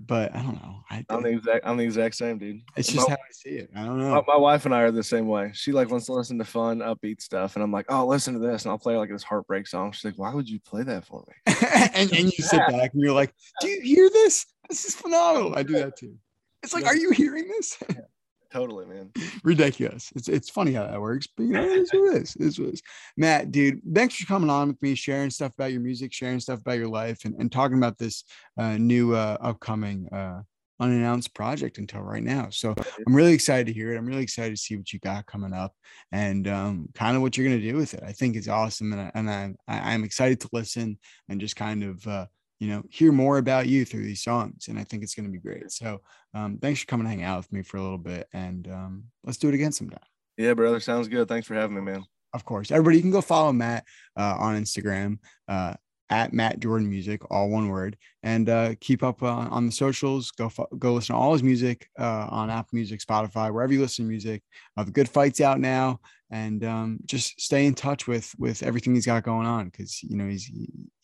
but 0.00 0.34
I 0.34 0.42
don't 0.42 0.54
know. 0.54 0.80
I, 0.90 1.04
am 1.08 1.22
the 1.22 1.30
exact 1.30 1.66
I'm 1.66 1.76
the 1.76 1.84
exact 1.84 2.14
same 2.16 2.38
dude. 2.38 2.60
It's 2.76 2.88
just 2.88 3.08
my, 3.08 3.14
how 3.14 3.16
I 3.16 3.32
see 3.32 3.50
it. 3.50 3.70
I 3.74 3.84
don't 3.84 3.98
know. 3.98 4.10
My, 4.10 4.22
my, 4.34 4.36
wife 4.36 4.66
and 4.66 4.74
I 4.74 4.82
are 4.82 4.90
the 4.90 5.02
same 5.02 5.26
way. 5.26 5.50
She 5.54 5.72
like 5.72 5.90
wants 5.90 6.06
to 6.06 6.12
listen 6.12 6.38
to 6.38 6.44
fun, 6.44 6.80
upbeat 6.80 7.20
stuff, 7.20 7.56
and 7.56 7.62
I'm 7.62 7.72
like, 7.72 7.86
oh, 7.88 8.06
listen 8.06 8.34
to 8.34 8.40
this, 8.40 8.64
and 8.64 8.72
I'll 8.72 8.78
play 8.78 8.96
like 8.96 9.10
this 9.10 9.22
heartbreak 9.22 9.66
song. 9.66 9.92
She's 9.92 10.04
like, 10.04 10.18
why 10.18 10.34
would 10.34 10.48
you 10.48 10.60
play 10.60 10.82
that 10.82 11.06
for 11.06 11.24
me? 11.26 11.54
and, 11.94 12.12
and 12.12 12.24
you 12.24 12.44
sit 12.44 12.60
back 12.68 12.92
and 12.92 13.02
you're 13.02 13.12
like, 13.12 13.34
do 13.60 13.68
you 13.68 13.80
hear 13.82 14.10
this? 14.10 14.46
This 14.68 14.84
is 14.84 14.94
phenomenal. 14.94 15.56
I 15.56 15.62
do 15.62 15.74
that 15.74 15.96
too. 15.96 16.16
It's 16.62 16.72
like, 16.72 16.86
are 16.86 16.96
you 16.96 17.10
hearing 17.10 17.46
this? 17.48 17.78
Totally, 18.54 18.86
man. 18.86 19.10
Ridiculous. 19.42 20.12
It's 20.14 20.28
it's 20.28 20.48
funny 20.48 20.72
how 20.74 20.86
that 20.86 21.00
works, 21.00 21.26
but 21.26 21.42
you 21.42 21.54
know, 21.54 21.64
it's 21.64 21.92
what 21.92 22.14
it 22.14 22.22
is. 22.22 22.56
What 22.56 22.68
it 22.68 22.74
is. 22.74 22.82
Matt, 23.16 23.50
dude, 23.50 23.80
thanks 23.92 24.14
for 24.14 24.26
coming 24.26 24.48
on 24.48 24.68
with 24.68 24.80
me, 24.80 24.94
sharing 24.94 25.30
stuff 25.30 25.54
about 25.54 25.72
your 25.72 25.80
music, 25.80 26.12
sharing 26.12 26.38
stuff 26.38 26.60
about 26.60 26.78
your 26.78 26.86
life, 26.86 27.24
and, 27.24 27.34
and 27.40 27.50
talking 27.50 27.78
about 27.78 27.98
this 27.98 28.22
uh, 28.56 28.78
new 28.78 29.12
uh, 29.12 29.38
upcoming 29.40 30.08
uh, 30.12 30.42
unannounced 30.78 31.34
project 31.34 31.78
until 31.78 32.02
right 32.02 32.22
now. 32.22 32.46
So 32.50 32.76
I'm 33.04 33.16
really 33.16 33.32
excited 33.32 33.66
to 33.66 33.72
hear 33.72 33.92
it. 33.92 33.98
I'm 33.98 34.06
really 34.06 34.22
excited 34.22 34.54
to 34.54 34.62
see 34.62 34.76
what 34.76 34.92
you 34.92 35.00
got 35.00 35.26
coming 35.26 35.52
up 35.52 35.72
and 36.12 36.46
um, 36.46 36.88
kind 36.94 37.16
of 37.16 37.22
what 37.22 37.36
you're 37.36 37.48
going 37.48 37.60
to 37.60 37.68
do 37.72 37.76
with 37.76 37.94
it. 37.94 38.04
I 38.06 38.12
think 38.12 38.36
it's 38.36 38.46
awesome, 38.46 38.92
and 38.92 39.00
I, 39.02 39.10
and 39.16 39.30
I, 39.66 39.94
I'm 39.94 40.04
excited 40.04 40.38
to 40.42 40.48
listen 40.52 41.00
and 41.28 41.40
just 41.40 41.56
kind 41.56 41.82
of 41.82 42.06
uh, 42.06 42.26
you 42.64 42.70
know, 42.70 42.82
hear 42.88 43.12
more 43.12 43.36
about 43.36 43.66
you 43.66 43.84
through 43.84 44.04
these 44.04 44.22
songs. 44.22 44.68
And 44.68 44.78
I 44.78 44.84
think 44.84 45.02
it's 45.02 45.14
going 45.14 45.26
to 45.26 45.30
be 45.30 45.38
great. 45.38 45.70
So 45.70 46.00
um, 46.32 46.56
thanks 46.56 46.80
for 46.80 46.86
coming 46.86 47.06
and 47.06 47.20
hang 47.20 47.22
out 47.22 47.36
with 47.36 47.52
me 47.52 47.62
for 47.62 47.76
a 47.76 47.82
little 47.82 47.98
bit. 47.98 48.26
And 48.32 48.66
um, 48.68 49.04
let's 49.22 49.36
do 49.36 49.48
it 49.48 49.54
again 49.54 49.72
sometime. 49.72 49.98
Yeah, 50.38 50.54
brother. 50.54 50.80
Sounds 50.80 51.06
good. 51.08 51.28
Thanks 51.28 51.46
for 51.46 51.54
having 51.54 51.76
me, 51.76 51.82
man. 51.82 52.06
Of 52.32 52.46
course. 52.46 52.70
Everybody, 52.70 52.96
you 52.96 53.02
can 53.02 53.10
go 53.10 53.20
follow 53.20 53.52
Matt 53.52 53.84
uh, 54.16 54.36
on 54.38 54.56
Instagram. 54.56 55.18
Uh, 55.46 55.74
at 56.10 56.32
Matt 56.32 56.60
Jordan 56.60 56.88
Music, 56.88 57.22
all 57.30 57.48
one 57.48 57.68
word, 57.68 57.96
and 58.22 58.48
uh, 58.48 58.74
keep 58.78 59.02
up 59.02 59.22
uh, 59.22 59.26
on 59.26 59.66
the 59.66 59.72
socials. 59.72 60.30
Go 60.32 60.52
go 60.78 60.92
listen 60.92 61.14
to 61.14 61.18
all 61.18 61.32
his 61.32 61.42
music 61.42 61.88
uh, 61.98 62.28
on 62.30 62.50
Apple 62.50 62.70
Music, 62.74 63.00
Spotify, 63.00 63.52
wherever 63.52 63.72
you 63.72 63.80
listen 63.80 64.04
to 64.04 64.08
music. 64.08 64.42
Uh, 64.76 64.84
the 64.84 64.90
Good 64.90 65.08
Fight's 65.08 65.40
out 65.40 65.60
now, 65.60 65.98
and 66.30 66.64
um, 66.64 66.98
just 67.04 67.40
stay 67.40 67.66
in 67.66 67.74
touch 67.74 68.06
with 68.06 68.34
with 68.38 68.62
everything 68.62 68.94
he's 68.94 69.06
got 69.06 69.22
going 69.22 69.46
on 69.46 69.66
because 69.66 70.02
you 70.02 70.16
know 70.16 70.26
he's 70.26 70.50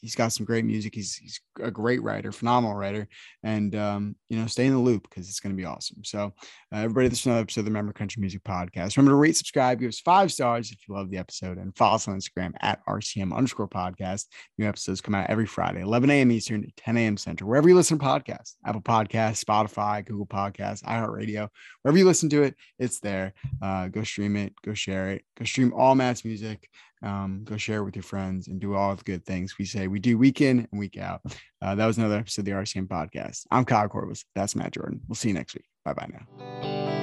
he's 0.00 0.14
got 0.14 0.32
some 0.32 0.46
great 0.46 0.64
music. 0.64 0.94
He's 0.94 1.14
he's 1.16 1.40
a 1.60 1.70
great 1.70 2.02
writer, 2.02 2.32
phenomenal 2.32 2.76
writer, 2.76 3.08
and 3.42 3.74
um, 3.74 4.16
you 4.28 4.38
know 4.38 4.46
stay 4.46 4.66
in 4.66 4.72
the 4.72 4.78
loop 4.78 5.08
because 5.08 5.28
it's 5.28 5.40
going 5.40 5.54
to 5.54 5.60
be 5.60 5.66
awesome. 5.66 6.04
So 6.04 6.32
uh, 6.72 6.78
everybody, 6.78 7.08
this 7.08 7.20
is 7.20 7.26
another 7.26 7.42
episode 7.42 7.60
of 7.60 7.64
the 7.66 7.70
Remember 7.70 7.92
Country 7.92 8.20
Music 8.20 8.42
Podcast. 8.42 8.96
Remember 8.96 9.12
to 9.12 9.16
rate, 9.16 9.36
subscribe, 9.36 9.80
give 9.80 9.88
us 9.88 10.00
five 10.00 10.32
stars 10.32 10.70
if 10.70 10.78
you 10.88 10.94
love 10.94 11.10
the 11.10 11.18
episode, 11.18 11.58
and 11.58 11.76
follow 11.76 11.96
us 11.96 12.08
on 12.08 12.18
Instagram 12.18 12.52
at 12.60 12.84
RCM 12.86 13.34
underscore 13.34 13.68
podcast. 13.68 14.26
New 14.58 14.66
episodes 14.66 15.00
come 15.00 15.14
out 15.14 15.30
every 15.30 15.46
Friday, 15.46 15.82
11 15.82 16.10
a.m. 16.10 16.32
Eastern, 16.32 16.66
10 16.76 16.96
a.m. 16.96 17.16
Central, 17.16 17.48
wherever 17.48 17.68
you 17.68 17.74
listen 17.74 17.98
to 17.98 18.04
podcasts, 18.04 18.54
Apple 18.64 18.82
Podcasts, 18.82 19.44
Spotify, 19.44 20.04
Google 20.04 20.26
Podcasts, 20.26 20.82
iHeartRadio, 20.84 21.48
wherever 21.82 21.98
you 21.98 22.04
listen 22.04 22.28
to 22.30 22.42
it, 22.42 22.54
it's 22.78 23.00
there. 23.00 23.34
Uh, 23.60 23.88
go 23.88 24.02
stream 24.02 24.36
it, 24.36 24.54
go 24.64 24.74
share 24.74 25.09
it, 25.09 25.09
go 25.38 25.44
stream 25.44 25.72
all 25.74 25.94
Matt's 25.94 26.24
music 26.24 26.68
um, 27.02 27.42
go 27.44 27.56
share 27.56 27.78
it 27.78 27.84
with 27.84 27.96
your 27.96 28.02
friends 28.02 28.48
and 28.48 28.60
do 28.60 28.74
all 28.74 28.94
the 28.94 29.04
good 29.04 29.24
things 29.24 29.56
we 29.58 29.64
say 29.64 29.88
we 29.88 29.98
do 29.98 30.18
week 30.18 30.40
in 30.40 30.66
and 30.70 30.78
week 30.78 30.98
out. 30.98 31.22
Uh, 31.62 31.74
that 31.74 31.84
was 31.84 31.98
another 31.98 32.16
episode 32.16 32.40
of 32.40 32.46
the 32.46 32.52
RCM 32.52 32.88
podcast. 32.88 33.46
I'm 33.50 33.66
Kyle 33.66 33.86
Corbliss. 33.86 34.24
That's 34.34 34.56
Matt 34.56 34.72
Jordan. 34.72 35.02
We'll 35.06 35.14
see 35.14 35.28
you 35.28 35.34
next 35.34 35.54
week. 35.54 35.66
Bye 35.84 35.92
bye 35.92 36.08
now. 36.10 36.99